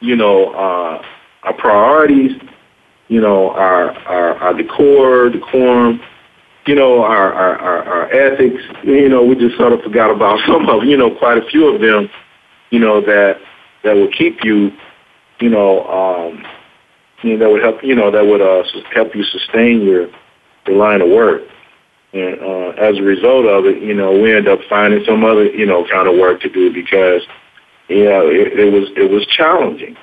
you 0.00 0.16
know 0.16 0.52
uh, 0.52 1.02
our 1.44 1.54
priorities, 1.54 2.32
you 3.08 3.20
know, 3.20 3.50
our 3.50 3.90
our, 4.06 4.34
our 4.36 4.54
decor, 4.54 5.30
decorum, 5.30 6.00
you 6.66 6.74
know, 6.74 7.02
our, 7.02 7.32
our 7.32 7.58
our 7.58 7.84
our 7.84 8.12
ethics. 8.12 8.62
You 8.84 9.08
know, 9.08 9.24
we 9.24 9.34
just 9.34 9.56
sort 9.56 9.72
of 9.72 9.80
forgot 9.82 10.10
about 10.10 10.40
some 10.46 10.68
of 10.68 10.84
you 10.84 10.96
know 10.96 11.14
quite 11.16 11.38
a 11.38 11.46
few 11.46 11.74
of 11.74 11.80
them. 11.80 12.08
You 12.70 12.78
know 12.78 13.00
that 13.00 13.38
that 13.84 13.94
will 13.94 14.10
keep 14.10 14.44
you, 14.44 14.70
you 15.40 15.48
know, 15.48 15.84
um, 15.86 16.44
you 17.22 17.36
know 17.36 17.38
that 17.38 17.50
would 17.50 17.62
help 17.62 17.82
you 17.82 17.94
know 17.94 18.10
that 18.10 18.24
would 18.24 18.40
uh, 18.40 18.62
help 18.94 19.14
you 19.14 19.24
sustain 19.24 19.82
your 19.82 20.08
your 20.66 20.76
line 20.76 21.00
of 21.00 21.08
work. 21.08 21.42
And 22.12 22.40
uh, 22.40 22.68
as 22.70 22.98
a 22.98 23.02
result 23.02 23.46
of 23.46 23.64
it, 23.64 23.82
you 23.82 23.94
know, 23.94 24.12
we 24.12 24.34
end 24.34 24.46
up 24.46 24.60
finding 24.68 25.02
some 25.04 25.24
other, 25.24 25.46
you 25.46 25.64
know, 25.64 25.86
kind 25.88 26.06
of 26.06 26.16
work 26.16 26.42
to 26.42 26.48
do 26.48 26.72
because, 26.72 27.22
you 27.88 28.04
know, 28.04 28.28
it, 28.28 28.58
it 28.58 28.72
was 28.72 28.90
it 28.96 29.10
was 29.10 29.26
challenging. 29.26 29.96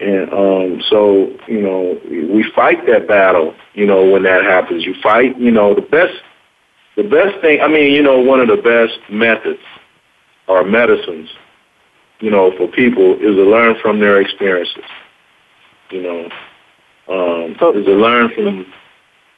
And 0.00 0.32
um, 0.32 0.82
so, 0.90 1.30
you 1.46 1.60
know, 1.60 2.00
we 2.10 2.44
fight 2.54 2.84
that 2.86 3.06
battle. 3.06 3.54
You 3.74 3.86
know, 3.86 4.10
when 4.10 4.24
that 4.24 4.42
happens, 4.42 4.84
you 4.84 4.94
fight. 5.02 5.38
You 5.38 5.52
know, 5.52 5.72
the 5.72 5.82
best, 5.82 6.14
the 6.96 7.04
best 7.04 7.40
thing. 7.40 7.60
I 7.60 7.68
mean, 7.68 7.92
you 7.92 8.02
know, 8.02 8.18
one 8.18 8.40
of 8.40 8.48
the 8.48 8.56
best 8.56 8.98
methods 9.08 9.62
or 10.48 10.64
medicines, 10.64 11.30
you 12.18 12.30
know, 12.30 12.56
for 12.56 12.66
people 12.66 13.14
is 13.14 13.36
to 13.36 13.44
learn 13.44 13.76
from 13.80 14.00
their 14.00 14.20
experiences. 14.20 14.84
You 15.90 16.02
know, 16.02 16.28
um, 17.08 17.52
is 17.52 17.86
to 17.86 17.92
learn 17.92 18.32
from 18.34 18.66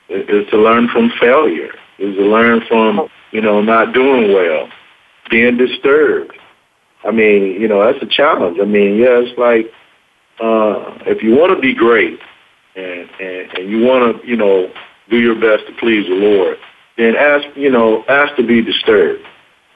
is 0.09 0.49
to 0.49 0.57
learn 0.57 0.89
from 0.89 1.13
failure 1.21 1.75
is 1.99 2.16
to 2.16 2.22
learn 2.22 2.62
from, 2.68 3.09
you 3.32 3.40
know, 3.40 3.61
not 3.61 3.92
doing 3.92 4.32
well, 4.32 4.68
being 5.30 5.57
disturbed. 5.57 6.32
I 7.05 7.11
mean, 7.11 7.61
you 7.61 7.68
know, 7.68 7.84
that's 7.84 8.03
a 8.03 8.07
challenge. 8.07 8.59
I 8.61 8.64
mean, 8.64 8.96
yeah, 8.96 9.20
it's 9.20 9.38
like 9.38 9.66
uh, 10.40 10.99
if 11.07 11.22
you 11.22 11.36
want 11.36 11.55
to 11.55 11.61
be 11.61 11.74
great 11.74 12.18
and, 12.76 13.09
and, 13.20 13.53
and 13.59 13.70
you 13.70 13.84
want 13.84 14.20
to, 14.20 14.28
you 14.28 14.36
know, 14.36 14.72
do 15.11 15.18
your 15.18 15.34
best 15.34 15.66
to 15.66 15.74
please 15.78 16.07
the 16.07 16.14
Lord, 16.14 16.59
then 16.96 17.14
ask, 17.16 17.46
you 17.57 17.70
know, 17.70 18.05
ask 18.09 18.34
to 18.36 18.46
be 18.46 18.62
disturbed 18.62 19.24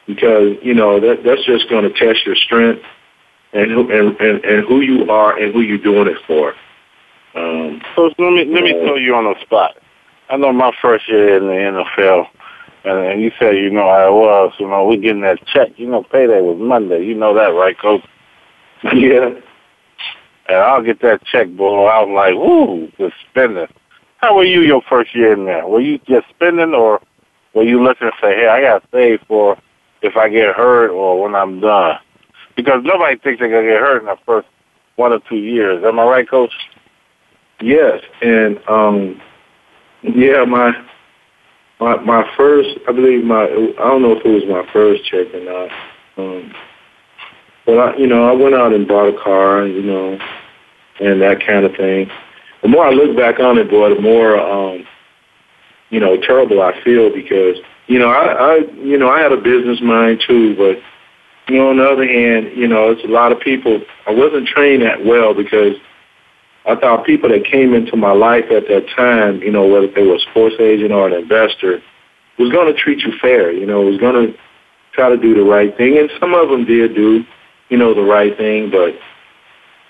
because, 0.07 0.57
you 0.63 0.75
know, 0.75 1.01
that, 1.01 1.23
that's 1.25 1.45
just 1.45 1.69
going 1.69 1.85
to 1.85 1.91
test 1.91 2.27
your 2.27 2.37
strength 2.37 2.83
and, 3.53 3.71
who, 3.71 3.91
and, 3.91 4.21
and, 4.21 4.45
and 4.45 4.67
who 4.67 4.81
you 4.81 5.11
are 5.11 5.37
and 5.39 5.53
who 5.55 5.61
you're 5.61 5.79
doing 5.79 6.09
it 6.09 6.19
for. 6.27 6.55
Um, 7.35 7.81
so 7.97 8.11
let 8.19 8.33
me 8.33 8.45
let 8.45 8.63
me 8.63 8.73
throw 8.73 8.97
you 8.97 9.15
on 9.15 9.25
the 9.25 9.35
spot. 9.43 9.77
I 10.33 10.37
know 10.39 10.51
my 10.51 10.73
first 10.81 11.07
year 11.11 11.37
in 11.37 11.47
the 11.47 11.53
NFL, 11.53 12.27
and, 12.85 12.99
and 13.07 13.21
you 13.21 13.33
said 13.39 13.55
you 13.55 13.69
know 13.69 13.87
how 13.87 14.09
it 14.09 14.13
was. 14.13 14.55
You 14.59 14.67
know, 14.67 14.87
we 14.87 14.97
getting 14.97 15.21
that 15.21 15.47
check. 15.47 15.73
You 15.77 15.87
know, 15.87 16.05
payday 16.05 16.41
was 16.41 16.57
Monday. 16.59 17.05
You 17.05 17.15
know 17.15 17.35
that, 17.35 17.49
right, 17.49 17.79
Coach? 17.79 18.03
Yeah. 18.95 19.31
And 20.49 20.57
I'll 20.57 20.83
get 20.83 21.01
that 21.03 21.25
check, 21.25 21.49
boy. 21.51 21.87
I'm 21.87 22.15
like, 22.15 22.35
woo, 22.35 22.91
just 22.99 23.15
spending. 23.31 23.69
How 24.17 24.35
were 24.35 24.45
you 24.45 24.63
your 24.63 24.83
first 24.89 25.15
year 25.15 25.35
in 25.35 25.45
there? 25.45 25.69
Were 25.69 25.81
you 25.81 25.99
just 25.99 26.29
spending, 26.31 26.75
or 26.75 27.01
were 27.55 27.63
you 27.63 27.81
looking 27.83 28.09
to 28.09 28.13
say, 28.21 28.35
hey, 28.35 28.49
I 28.49 28.61
got 28.61 28.83
to 28.83 28.89
save 28.91 29.21
for 29.29 29.57
if 30.01 30.17
I 30.17 30.31
get 30.31 30.57
hurt 30.57 30.91
or 30.91 31.23
when 31.23 31.37
I'm 31.37 31.61
done? 31.61 31.99
Because 32.57 32.83
nobody 32.85 33.19
thinks 33.19 33.39
they're 33.39 33.51
gonna 33.51 33.69
get 33.69 33.81
hurt 33.81 34.01
in 34.01 34.07
the 34.07 34.17
first 34.27 34.49
one 34.97 35.13
or 35.13 35.21
two 35.29 35.37
years. 35.37 35.85
Am 35.85 36.01
I 36.01 36.05
right, 36.05 36.29
Coach? 36.29 36.53
Yes, 37.61 38.03
and 38.21 38.59
um, 38.67 39.21
yeah, 40.03 40.45
my 40.45 40.73
my 41.81 41.97
my 42.01 42.31
first, 42.37 42.71
I 42.89 42.93
believe 42.93 43.25
my, 43.25 43.45
I 43.45 43.85
don't 43.89 44.03
know 44.03 44.13
if 44.13 44.25
it 44.25 44.29
was 44.29 44.45
my 44.49 44.71
first 44.73 45.05
check 45.05 45.33
or 45.35 45.45
not. 45.45 45.71
Um, 46.17 46.53
but 47.67 47.79
I, 47.79 47.97
you 47.97 48.07
know, 48.07 48.29
I 48.29 48.33
went 48.33 48.55
out 48.55 48.73
and 48.73 48.87
bought 48.87 49.15
a 49.15 49.23
car, 49.23 49.67
you 49.67 49.83
know, 49.83 50.19
and 51.01 51.21
that 51.23 51.45
kind 51.47 51.65
of 51.65 51.75
thing. 51.77 52.11
The 52.63 52.69
more 52.69 52.87
I 52.87 52.91
look 52.91 53.17
back 53.17 53.41
on 53.41 53.59
it, 53.59 53.71
boy, 53.71 53.95
the 53.95 54.01
more, 54.01 54.39
um, 54.39 54.87
you 55.91 56.01
know, 56.01 56.17
terrible 56.21 56.63
I 56.63 56.81
feel 56.83 57.13
because, 57.13 57.57
you 57.87 57.99
know, 57.99 58.09
I, 58.09 58.33
I, 58.33 58.57
you 58.77 58.99
know, 58.99 59.11
I 59.11 59.21
had 59.21 59.33
a 59.33 59.37
business 59.37 59.81
mind 59.81 60.23
too, 60.27 60.55
but, 60.57 60.79
you 61.53 61.59
know, 61.59 61.71
on 61.71 61.79
the 61.79 61.85
other 61.85 62.07
hand, 62.07 62.57
you 62.57 62.69
know, 62.69 62.91
it's 62.91 63.05
a 63.05 63.09
lot 63.09 63.33
of 63.33 63.41
people. 63.41 63.81
I 64.07 64.13
wasn't 64.13 64.47
trained 64.47 64.83
that 64.83 65.05
well 65.05 65.35
because 65.35 65.75
I 66.67 66.77
thought 66.77 67.05
people 67.05 67.29
that 67.31 67.45
came 67.45 67.75
into 67.75 67.97
my 67.97 68.13
life 68.13 68.45
at 68.51 68.69
that 68.69 68.87
time, 68.95 69.43
you 69.43 69.51
know, 69.51 69.67
whether 69.67 69.89
they 69.89 70.07
were 70.07 70.17
a 70.17 70.21
sports 70.21 70.57
agent 70.61 70.93
or 70.93 71.09
an 71.09 71.15
investor, 71.15 71.83
was 72.39 72.53
going 72.53 72.73
to 72.73 72.81
treat 72.81 73.01
you 73.01 73.13
fair. 73.21 73.53
You 73.53 73.67
know, 73.67 73.81
was 73.83 73.99
going 73.99 74.15
to 74.15 74.39
try 74.93 75.09
to 75.09 75.17
do 75.17 75.35
the 75.35 75.43
right 75.43 75.77
thing, 75.77 75.99
and 75.99 76.11
some 76.21 76.35
of 76.35 76.49
them 76.49 76.65
did 76.65 76.95
do, 76.95 77.25
you 77.69 77.77
know, 77.77 77.95
the 77.95 78.03
right 78.03 78.37
thing. 78.37 78.71
But 78.71 78.95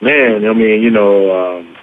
man, 0.01 0.47
I 0.47 0.53
mean, 0.53 0.83
you 0.83 0.91
know, 0.91 1.59
um, 1.59 1.77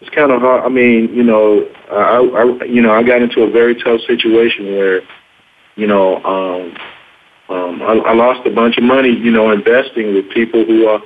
it's 0.00 0.14
kind 0.14 0.32
of 0.32 0.40
hard. 0.40 0.64
I 0.64 0.68
mean, 0.68 1.14
you 1.14 1.22
know, 1.22 1.68
I, 1.90 2.18
I, 2.18 2.64
you 2.64 2.82
know, 2.82 2.92
I 2.92 3.02
got 3.02 3.22
into 3.22 3.42
a 3.42 3.50
very 3.50 3.74
tough 3.74 4.00
situation 4.06 4.66
where, 4.66 5.02
you 5.76 5.86
know, 5.86 6.22
um, 6.24 6.76
um, 7.48 7.82
I, 7.82 8.10
I 8.10 8.14
lost 8.14 8.46
a 8.46 8.50
bunch 8.50 8.76
of 8.78 8.84
money, 8.84 9.10
you 9.10 9.30
know, 9.30 9.50
investing 9.50 10.14
with 10.14 10.30
people 10.30 10.64
who 10.64 10.86
are, 10.86 11.00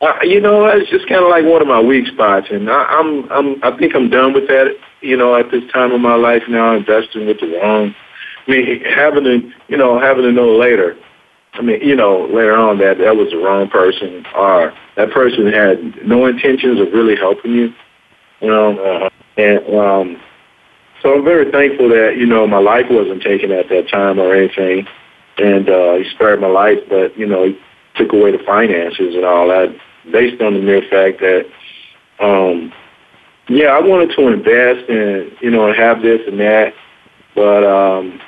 uh, 0.00 0.18
you 0.22 0.40
know, 0.40 0.66
it's 0.66 0.90
just 0.90 1.08
kind 1.08 1.22
of 1.22 1.30
like 1.30 1.44
one 1.44 1.62
of 1.62 1.68
my 1.68 1.80
weak 1.80 2.06
spots, 2.08 2.48
and 2.50 2.70
I, 2.70 2.84
I'm, 2.84 3.30
I'm, 3.30 3.62
I 3.62 3.76
think 3.78 3.94
I'm 3.94 4.10
done 4.10 4.32
with 4.32 4.48
that. 4.48 4.76
You 5.00 5.16
know, 5.16 5.34
at 5.36 5.50
this 5.50 5.62
time 5.72 5.92
of 5.92 6.00
my 6.00 6.14
life 6.14 6.42
now, 6.48 6.74
investing 6.74 7.26
with 7.26 7.40
the 7.40 7.58
wrong. 7.58 7.94
I 8.46 8.50
mean, 8.50 8.80
having 8.84 9.24
to, 9.24 9.52
you 9.68 9.76
know, 9.76 9.98
having 9.98 10.24
to 10.24 10.32
know 10.32 10.56
later. 10.56 10.96
I 11.54 11.62
mean, 11.62 11.80
you 11.80 11.94
know, 11.94 12.26
later 12.26 12.56
on 12.56 12.78
that 12.78 12.98
that 12.98 13.16
was 13.16 13.30
the 13.30 13.38
wrong 13.38 13.68
person, 13.68 14.26
or 14.34 14.74
that 14.96 15.10
person 15.12 15.46
had 15.52 16.06
no 16.06 16.26
intentions 16.26 16.80
of 16.80 16.92
really 16.92 17.16
helping 17.16 17.52
you. 17.52 17.72
You 18.40 18.48
know, 18.48 18.78
uh, 18.78 19.10
and 19.36 19.58
um, 19.78 20.20
so 21.00 21.14
I'm 21.14 21.24
very 21.24 21.50
thankful 21.50 21.88
that 21.90 22.16
you 22.16 22.26
know 22.26 22.46
my 22.46 22.58
life 22.58 22.86
wasn't 22.90 23.22
taken 23.22 23.52
at 23.52 23.68
that 23.68 23.88
time 23.88 24.18
or 24.18 24.34
anything, 24.34 24.86
and 25.38 25.68
uh, 25.68 25.94
he 25.96 26.10
spared 26.10 26.40
my 26.40 26.48
life, 26.48 26.78
but 26.88 27.16
you 27.16 27.26
know 27.26 27.54
took 27.94 28.12
away 28.12 28.32
the 28.32 28.42
finances 28.44 29.14
and 29.14 29.24
all 29.24 29.48
that 29.48 29.74
based 30.12 30.40
on 30.42 30.54
the 30.54 30.60
mere 30.60 30.82
fact 30.82 31.20
that, 31.20 31.46
um, 32.20 32.72
yeah, 33.48 33.66
I 33.66 33.80
wanted 33.80 34.14
to 34.16 34.28
invest 34.28 34.88
and 34.88 35.32
you 35.40 35.50
know 35.50 35.68
and 35.68 35.76
have 35.76 36.02
this 36.02 36.20
and 36.26 36.40
that, 36.40 36.72
but 37.34 37.64
um, 37.64 38.20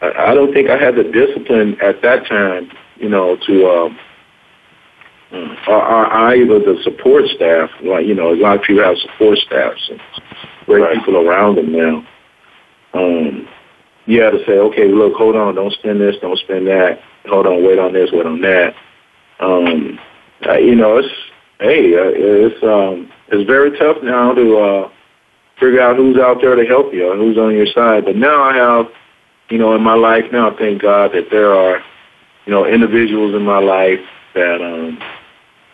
I, 0.00 0.30
I 0.30 0.34
don't 0.34 0.52
think 0.52 0.70
I 0.70 0.78
had 0.78 0.94
the 0.96 1.04
discipline 1.04 1.76
at 1.80 2.02
that 2.02 2.26
time, 2.26 2.70
you 2.96 3.08
know, 3.08 3.36
to. 3.46 3.68
Um, 3.68 3.98
or, 5.32 5.76
or 5.76 6.06
either 6.34 6.58
the 6.58 6.80
support 6.82 7.24
staff, 7.28 7.70
like 7.82 8.04
you 8.06 8.14
know, 8.14 8.32
a 8.32 8.34
lot 8.34 8.56
of 8.56 8.62
people 8.62 8.82
have 8.82 8.98
support 8.98 9.38
staffs 9.38 9.88
and 9.88 10.00
great 10.66 10.82
right. 10.82 10.98
people 10.98 11.16
around 11.16 11.56
them 11.56 11.72
now. 11.72 12.06
Um, 12.94 13.48
you 14.06 14.20
have 14.22 14.32
to 14.32 14.44
say, 14.44 14.58
okay, 14.58 14.88
look, 14.88 15.14
hold 15.14 15.36
on, 15.36 15.54
don't 15.54 15.72
spend 15.74 16.00
this, 16.00 16.16
don't 16.20 16.38
spend 16.38 16.66
that. 16.66 17.00
Hold 17.26 17.46
on, 17.46 17.64
wait 17.64 17.78
on 17.78 17.92
this, 17.92 18.10
wait 18.12 18.26
on 18.26 18.40
that. 18.40 18.74
Um, 19.40 19.98
uh, 20.46 20.58
you 20.58 20.74
know, 20.74 20.98
it's 20.98 21.08
hey, 21.58 21.94
uh, 21.94 22.12
it's 22.14 22.62
um, 22.62 23.10
it's 23.28 23.46
very 23.46 23.76
tough 23.78 23.98
now 24.02 24.32
to 24.34 24.58
uh, 24.58 24.90
figure 25.58 25.80
out 25.80 25.96
who's 25.96 26.18
out 26.18 26.40
there 26.40 26.54
to 26.54 26.64
help 26.64 26.92
you 26.92 27.10
and 27.12 27.20
who's 27.20 27.38
on 27.38 27.54
your 27.54 27.66
side. 27.66 28.04
But 28.04 28.16
now 28.16 28.42
I 28.42 28.56
have, 28.56 28.86
you 29.50 29.58
know, 29.58 29.74
in 29.74 29.82
my 29.82 29.94
life 29.94 30.24
now, 30.32 30.54
thank 30.56 30.82
God 30.82 31.12
that 31.12 31.30
there 31.30 31.54
are, 31.54 31.82
you 32.46 32.52
know, 32.52 32.64
individuals 32.66 33.34
in 33.34 33.42
my 33.42 33.58
life 33.58 34.00
that 34.34 34.60
um, 34.62 34.98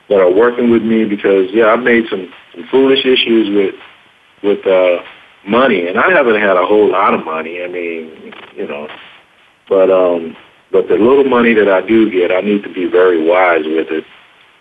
that 0.08 0.20
are 0.20 0.32
working 0.32 0.70
with 0.70 0.82
me 0.82 1.04
because 1.04 1.50
yeah, 1.52 1.66
I've 1.66 1.82
made 1.82 2.04
some, 2.10 2.32
some 2.54 2.66
foolish 2.70 3.04
issues 3.04 3.54
with 3.54 3.74
with 4.42 4.66
uh, 4.66 5.02
money, 5.48 5.88
and 5.88 5.98
I 5.98 6.10
haven't 6.10 6.40
had 6.40 6.56
a 6.56 6.66
whole 6.66 6.90
lot 6.90 7.14
of 7.14 7.24
money. 7.24 7.62
I 7.62 7.68
mean, 7.68 8.32
you 8.54 8.66
know, 8.66 8.88
but 9.68 9.90
um, 9.90 10.36
but 10.76 10.88
the 10.88 10.96
little 11.02 11.24
money 11.24 11.54
that 11.54 11.70
I 11.70 11.80
do 11.80 12.10
get, 12.10 12.30
I 12.30 12.42
need 12.42 12.62
to 12.64 12.72
be 12.72 12.84
very 12.84 13.26
wise 13.26 13.64
with 13.64 13.88
it. 13.90 14.04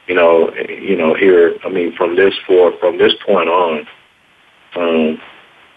You 0.07 0.15
know, 0.15 0.53
you 0.55 0.95
know, 0.95 1.13
here, 1.13 1.55
I 1.65 1.69
mean, 1.69 1.93
from 1.97 2.15
this 2.15 2.33
for 2.47 2.71
from 2.79 2.97
this 2.97 3.11
point 3.25 3.49
on, 3.49 3.87
um, 4.77 5.21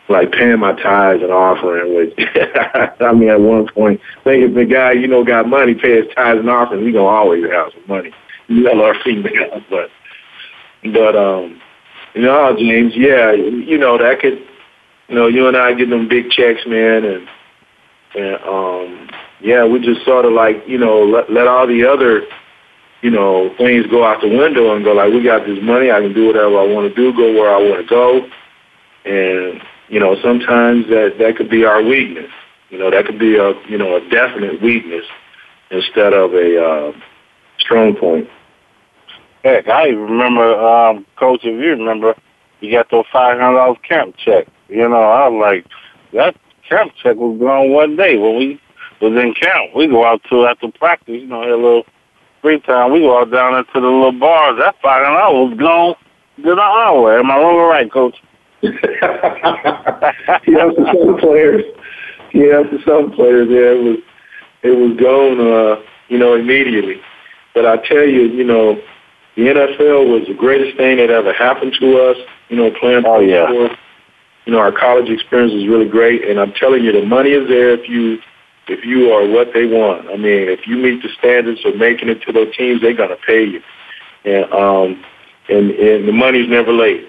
like 0.09 0.30
paying 0.30 0.61
my 0.61 0.74
tithes 0.80 1.24
and 1.24 1.32
offering. 1.32 1.97
Which 1.97 2.14
I 3.01 3.12
mean, 3.12 3.30
at 3.30 3.41
one 3.41 3.66
point, 3.66 4.01
think 4.22 4.45
if 4.45 4.55
the 4.55 4.64
guy 4.64 4.93
you 4.93 5.09
know 5.09 5.24
got 5.24 5.49
money, 5.49 5.74
pay 5.74 5.97
his 5.97 6.14
tithes 6.14 6.39
and 6.39 6.49
offering, 6.51 6.86
he 6.86 6.93
gonna 6.93 7.07
always 7.07 7.45
have 7.51 7.72
some 7.72 7.86
money 7.89 8.12
male 8.49 8.80
or 8.80 8.95
female, 9.03 9.61
but 9.68 9.91
but 10.93 11.16
um, 11.16 11.61
you 12.14 12.22
know, 12.22 12.55
James, 12.57 12.93
yeah, 12.95 13.32
you 13.32 13.76
know 13.76 13.99
that 13.99 14.20
could, 14.20 14.39
you 15.09 15.16
know, 15.16 15.26
you 15.26 15.49
and 15.49 15.57
I 15.57 15.74
get 15.74 15.91
them 15.91 16.09
big 16.09 16.30
checks, 16.30 16.61
man, 16.64 17.05
and 17.05 17.28
and 18.14 18.36
um, 18.45 19.11
yeah, 19.41 19.64
we 19.64 19.80
just 19.80 20.05
sort 20.05 20.24
of 20.24 20.32
like 20.32 20.62
you 20.66 20.78
know 20.78 21.05
let 21.05 21.30
let 21.30 21.47
all 21.47 21.66
the 21.66 21.84
other 21.84 22.22
you 23.03 23.11
know 23.11 23.55
things 23.57 23.86
go 23.86 24.05
out 24.05 24.20
the 24.20 24.28
window 24.28 24.74
and 24.74 24.84
go 24.84 24.93
like 24.93 25.12
we 25.12 25.22
got 25.22 25.47
this 25.47 25.59
money, 25.62 25.91
I 25.91 26.01
can 26.01 26.12
do 26.12 26.26
whatever 26.26 26.59
I 26.59 26.66
want 26.66 26.89
to 26.89 26.95
do, 26.95 27.16
go 27.16 27.32
where 27.32 27.55
I 27.55 27.59
want 27.59 27.80
to 27.80 27.89
go, 27.89 28.28
and 29.05 29.61
you 29.89 30.01
know 30.01 30.16
sometimes 30.22 30.86
that 30.89 31.16
that 31.18 31.36
could 31.36 31.51
be 31.51 31.64
our 31.64 31.82
weakness. 31.82 32.30
You 32.70 32.78
know 32.78 32.91
that 32.91 33.07
could 33.07 33.18
be 33.18 33.36
a 33.36 33.53
you 33.68 33.78
know 33.78 33.97
a 33.97 34.09
definite 34.11 34.61
weakness 34.61 35.05
instead 35.70 36.12
of 36.12 36.34
a 36.34 36.64
uh, 36.64 36.93
strong 37.59 37.95
point. 37.95 38.28
Heck, 39.45 39.68
I 39.68 39.89
remember, 39.89 40.59
um, 40.59 41.07
Coach, 41.16 41.41
if 41.45 41.55
you 41.55 41.70
remember, 41.70 42.14
you 42.61 42.72
got 42.72 42.91
those 42.91 43.05
five 43.12 43.39
hundred 43.39 43.57
dollars 43.57 43.78
camp 43.89 44.16
check. 44.16 44.49
You 44.68 44.89
know, 44.89 45.01
I 45.01 45.28
was 45.28 45.41
like, 45.41 45.66
that 46.12 46.36
camp 46.68 46.93
check 47.01 47.16
was 47.16 47.39
gone 47.39 47.70
one 47.70 47.97
day 47.97 48.16
when 48.16 48.36
we 48.36 48.61
was 49.01 49.12
in 49.12 49.34
camp. 49.34 49.74
We 49.74 49.86
go 49.86 50.05
out 50.05 50.22
to 50.30 50.46
after 50.46 50.70
practice, 50.72 51.20
you 51.20 51.26
know, 51.26 51.42
had 51.42 51.51
a 51.51 51.57
little 51.57 51.84
free 52.42 52.61
time. 52.61 52.92
We 52.92 53.01
go 53.01 53.20
out 53.20 53.30
down 53.30 53.55
into 53.55 53.72
the 53.74 53.80
little 53.80 54.12
bars. 54.12 54.59
That 54.59 54.76
five 54.82 55.05
dollars 55.05 55.51
was 55.51 55.59
gone 55.59 55.94
to 56.44 56.55
the 56.55 56.61
hour. 56.61 57.18
Am 57.18 57.30
I 57.30 57.36
wrong 57.36 57.55
or 57.57 57.68
right, 57.68 57.90
Coach? 57.90 58.16
yeah, 58.62 58.70
for 60.46 60.86
some 60.92 61.16
players. 61.18 61.64
Yeah, 62.32 62.62
for 62.68 62.78
some 62.86 63.12
players, 63.12 63.49
yeah, 63.51 63.72
it 63.72 63.82
was 63.82 63.99
it 64.62 64.70
was 64.70 64.96
gone, 64.99 65.40
uh, 65.40 65.82
you 66.09 66.18
know, 66.18 66.34
immediately. 66.34 67.01
But 67.55 67.66
I 67.66 67.76
tell 67.76 68.05
you, 68.05 68.22
you 68.22 68.44
know, 68.44 68.80
the 69.36 69.42
NFL 69.42 70.11
was 70.11 70.26
the 70.26 70.34
greatest 70.34 70.76
thing 70.76 70.96
that 70.99 71.11
ever 71.11 71.32
happened 71.32 71.74
to 71.80 71.99
us. 72.11 72.16
You 72.49 72.57
know, 72.57 72.70
playing 72.80 73.05
oh, 73.07 73.20
yeah. 73.20 73.49
You 74.46 74.53
know, 74.53 74.59
our 74.59 74.72
college 74.72 75.11
experience 75.11 75.53
was 75.53 75.66
really 75.68 75.88
great, 75.88 76.26
and 76.26 76.40
I'm 76.40 76.53
telling 76.53 76.82
you, 76.82 76.92
the 76.92 77.05
money 77.05 77.30
is 77.30 77.49
there 77.49 77.70
if 77.70 77.88
you 77.88 78.18
if 78.69 78.85
you 78.85 79.12
are 79.12 79.27
what 79.29 79.53
they 79.53 79.66
want. 79.66 80.09
I 80.09 80.16
mean, 80.16 80.49
if 80.49 80.66
you 80.66 80.77
meet 80.77 81.03
the 81.03 81.09
standards 81.19 81.61
of 81.64 81.77
making 81.77 82.09
it 82.09 82.23
to 82.23 82.33
their 82.33 82.51
teams, 82.51 82.81
they're 82.81 82.95
gonna 82.95 83.16
pay 83.27 83.45
you, 83.45 83.62
and 84.25 84.53
um, 84.53 85.05
and 85.49 85.71
and 85.71 86.09
the 86.09 86.12
money's 86.12 86.49
never 86.49 86.73
late. 86.73 87.09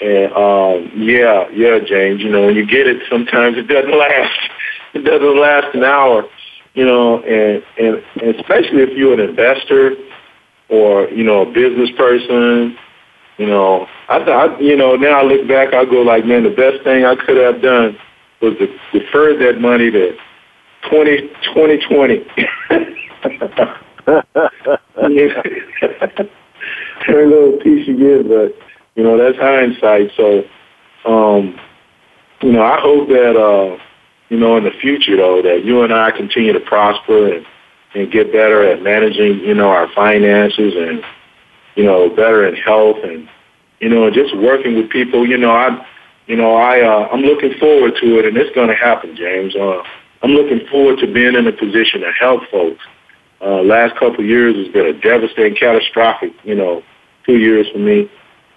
And 0.00 0.32
um, 0.32 0.92
yeah, 0.96 1.48
yeah, 1.50 1.78
James, 1.78 2.22
you 2.22 2.30
know, 2.30 2.46
when 2.46 2.56
you 2.56 2.66
get 2.66 2.86
it, 2.86 3.02
sometimes 3.10 3.56
it 3.56 3.68
doesn't 3.68 3.96
last. 3.98 4.40
It 4.92 5.04
doesn't 5.04 5.40
last 5.40 5.74
an 5.74 5.84
hour, 5.84 6.24
you 6.74 6.84
know, 6.84 7.20
and 7.22 7.62
and, 7.78 8.02
and 8.20 8.34
especially 8.36 8.82
if 8.82 8.96
you're 8.96 9.14
an 9.14 9.20
investor 9.20 9.94
or 10.68 11.08
you 11.08 11.24
know 11.24 11.42
a 11.42 11.52
business 11.52 11.90
person. 11.96 12.76
You 13.38 13.46
know, 13.46 13.86
I 14.10 14.22
thought, 14.22 14.60
you 14.60 14.76
know, 14.76 14.96
now 14.96 15.20
I 15.20 15.22
look 15.22 15.48
back, 15.48 15.72
I 15.72 15.86
go 15.86 16.02
like, 16.02 16.26
man, 16.26 16.42
the 16.42 16.50
best 16.50 16.84
thing 16.84 17.06
I 17.06 17.16
could 17.16 17.38
have 17.38 17.62
done 17.62 17.96
was 18.42 18.52
to 18.58 18.66
defer 18.92 19.34
that 19.38 19.62
money 19.62 19.88
that 19.88 20.18
Twenty 20.88 21.30
twenty 21.52 21.78
twenty. 21.86 22.24
Very 27.06 27.26
little 27.26 27.58
piece 27.62 27.86
you 27.86 28.24
but 28.26 28.54
you 28.94 29.02
know 29.02 29.16
that's 29.16 29.38
hindsight. 29.38 30.10
So, 30.16 30.44
um, 31.04 31.58
you 32.42 32.52
know, 32.52 32.62
I 32.62 32.80
hope 32.80 33.08
that 33.08 33.36
uh, 33.36 33.78
you 34.28 34.38
know 34.38 34.56
in 34.56 34.64
the 34.64 34.70
future 34.80 35.16
though 35.16 35.42
that 35.42 35.64
you 35.64 35.82
and 35.82 35.92
I 35.92 36.10
continue 36.10 36.52
to 36.52 36.60
prosper 36.60 37.34
and 37.34 37.46
and 37.94 38.10
get 38.10 38.32
better 38.32 38.62
at 38.62 38.82
managing 38.82 39.40
you 39.40 39.54
know 39.54 39.68
our 39.68 39.88
finances 39.94 40.74
and 40.76 41.04
you 41.76 41.84
know 41.84 42.08
better 42.08 42.46
in 42.46 42.54
health 42.54 42.98
and 43.02 43.28
you 43.80 43.88
know 43.88 44.06
and 44.06 44.14
just 44.14 44.36
working 44.36 44.76
with 44.76 44.90
people. 44.90 45.26
You 45.26 45.38
know, 45.38 45.50
I 45.50 45.86
you 46.26 46.36
know 46.36 46.56
I 46.56 46.80
uh, 46.80 47.08
I'm 47.12 47.20
looking 47.22 47.54
forward 47.58 47.94
to 48.00 48.18
it, 48.18 48.26
and 48.26 48.36
it's 48.36 48.54
going 48.54 48.68
to 48.68 48.74
happen, 48.74 49.16
James. 49.16 49.54
Uh, 49.56 49.82
I'm 50.22 50.30
looking 50.30 50.66
forward 50.68 50.98
to 51.00 51.12
being 51.12 51.34
in 51.34 51.46
a 51.46 51.52
position 51.52 52.00
to 52.00 52.12
help 52.18 52.42
folks. 52.50 52.82
Uh, 53.40 53.62
last 53.62 53.94
couple 53.94 54.20
of 54.20 54.26
years 54.26 54.54
has 54.56 54.68
been 54.72 54.86
a 54.86 54.92
devastating, 55.00 55.56
catastrophic, 55.56 56.32
you 56.44 56.54
know, 56.54 56.82
two 57.24 57.38
years 57.38 57.66
for 57.72 57.78
me. 57.78 58.10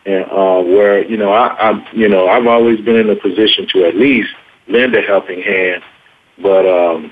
And, 0.06 0.26
uh, 0.26 0.62
where, 0.62 1.06
you 1.06 1.16
know, 1.16 1.32
I, 1.32 1.72
I, 1.72 1.92
you 1.94 2.10
know, 2.10 2.28
I've 2.28 2.48
always 2.48 2.82
been 2.82 2.98
in 2.98 3.10
a 3.10 3.16
position 3.16 3.68
to 3.74 3.86
at 3.86 3.96
least 3.96 4.30
lend 4.68 4.94
a 4.96 5.02
helping 5.02 5.42
hand. 5.42 5.82
But, 6.42 6.68
um, 6.68 7.12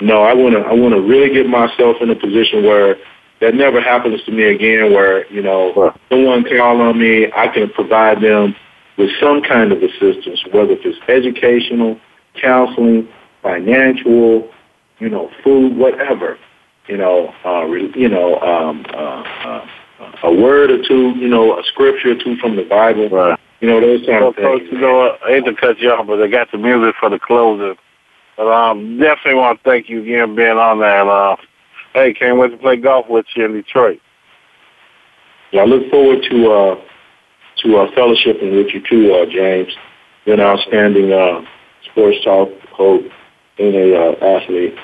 no, 0.00 0.22
I 0.22 0.34
want 0.34 0.54
to 0.54 0.60
I 0.60 0.72
want 0.72 0.94
to 0.94 1.00
really 1.00 1.32
get 1.32 1.46
myself 1.46 1.96
in 2.00 2.10
a 2.10 2.16
position 2.16 2.64
where 2.64 2.96
that 3.40 3.54
never 3.54 3.80
happens 3.80 4.22
to 4.24 4.32
me 4.32 4.44
again. 4.44 4.92
Where 4.92 5.30
you 5.32 5.40
know 5.40 5.94
someone 6.10 6.44
call 6.44 6.80
on 6.80 6.98
me, 6.98 7.30
I 7.32 7.48
can 7.48 7.70
provide 7.70 8.20
them 8.20 8.56
with 8.98 9.10
some 9.20 9.42
kind 9.42 9.72
of 9.72 9.82
assistance, 9.82 10.42
whether 10.52 10.72
it's 10.72 10.98
educational, 11.08 11.98
counseling, 12.40 13.08
financial, 13.44 14.50
you 14.98 15.08
know, 15.08 15.30
food, 15.44 15.76
whatever. 15.76 16.36
you 16.88 16.96
know, 16.96 17.32
uh, 17.44 17.62
re, 17.64 17.92
you 17.94 18.08
know, 18.08 18.40
um, 18.40 18.84
uh, 18.92 19.22
uh, 19.48 19.66
a 20.24 20.34
word 20.34 20.70
or 20.70 20.82
two, 20.86 21.10
you 21.16 21.28
know, 21.28 21.56
a 21.58 21.62
scripture 21.72 22.12
or 22.12 22.18
two 22.24 22.36
from 22.40 22.56
the 22.56 22.64
Bible. 22.64 23.08
Right. 23.08 23.38
You 23.60 23.68
know, 23.68 23.80
those 23.80 24.00
kind 24.04 24.20
Well, 24.20 24.28
of 24.30 24.36
Coach, 24.36 24.58
things. 24.60 24.72
you 24.72 24.78
know? 24.80 25.16
I 25.24 25.28
hate 25.28 25.44
to 25.46 25.54
cut 25.54 25.78
you 25.78 25.90
off, 25.90 26.06
but 26.06 26.20
I 26.22 26.26
got 26.28 26.50
the 26.52 26.58
music 26.58 26.94
for 27.00 27.08
the 27.08 27.18
closer. 27.18 27.74
But 28.36 28.48
um, 28.52 28.98
definitely 28.98 29.36
want 29.36 29.62
to 29.62 29.70
thank 29.70 29.88
you 29.88 30.02
again 30.02 30.28
for 30.28 30.34
being 30.34 30.58
on 30.58 30.80
there. 30.80 31.00
And, 31.02 31.08
uh, 31.08 31.36
hey, 31.94 32.12
can't 32.12 32.36
wait 32.38 32.50
to 32.50 32.56
play 32.58 32.76
golf 32.76 33.06
with 33.08 33.26
you 33.36 33.44
in 33.46 33.52
Detroit. 33.52 34.00
Yeah, 35.52 35.62
I 35.62 35.64
look 35.66 35.88
forward 35.90 36.18
to 36.28 36.50
uh, 36.50 36.74
to 37.62 37.76
uh, 37.78 37.90
fellowshipping 37.92 38.56
with 38.56 38.74
you 38.74 38.82
too, 38.90 39.14
uh, 39.14 39.24
James. 39.30 39.72
You're 40.26 40.34
an 40.34 40.40
outstanding 40.40 41.12
uh, 41.12 41.42
sports 41.90 42.18
talk 42.24 42.48
host 42.72 43.06
and 43.58 43.74
a 43.74 43.96
uh, 43.96 44.36
athlete. 44.36 44.76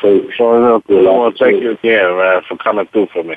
Coach. 0.00 0.34
Well, 0.38 0.82
I 0.88 0.90
want 0.90 1.36
to 1.36 1.44
thank 1.44 1.62
you 1.62 1.72
again, 1.72 2.16
man, 2.16 2.42
for 2.48 2.56
coming 2.56 2.86
through 2.86 3.08
for 3.12 3.22
me. 3.22 3.36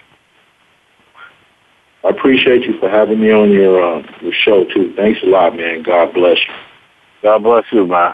I 2.04 2.10
appreciate 2.10 2.64
you 2.64 2.80
for 2.80 2.90
having 2.90 3.20
me 3.20 3.32
on 3.32 3.52
your 3.52 3.84
uh, 3.84 4.04
your 4.22 4.34
show 4.34 4.66
too. 4.66 4.94
Thanks 4.96 5.22
a 5.24 5.28
lot, 5.28 5.56
man. 5.56 5.84
God 5.84 6.14
bless 6.14 6.38
you. 6.48 6.54
God 7.24 7.44
bless 7.44 7.66
you, 7.72 7.88
man. 7.88 8.14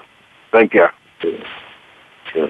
Thank 0.51 0.73
you. 0.73 0.87
Sure. 2.33 2.49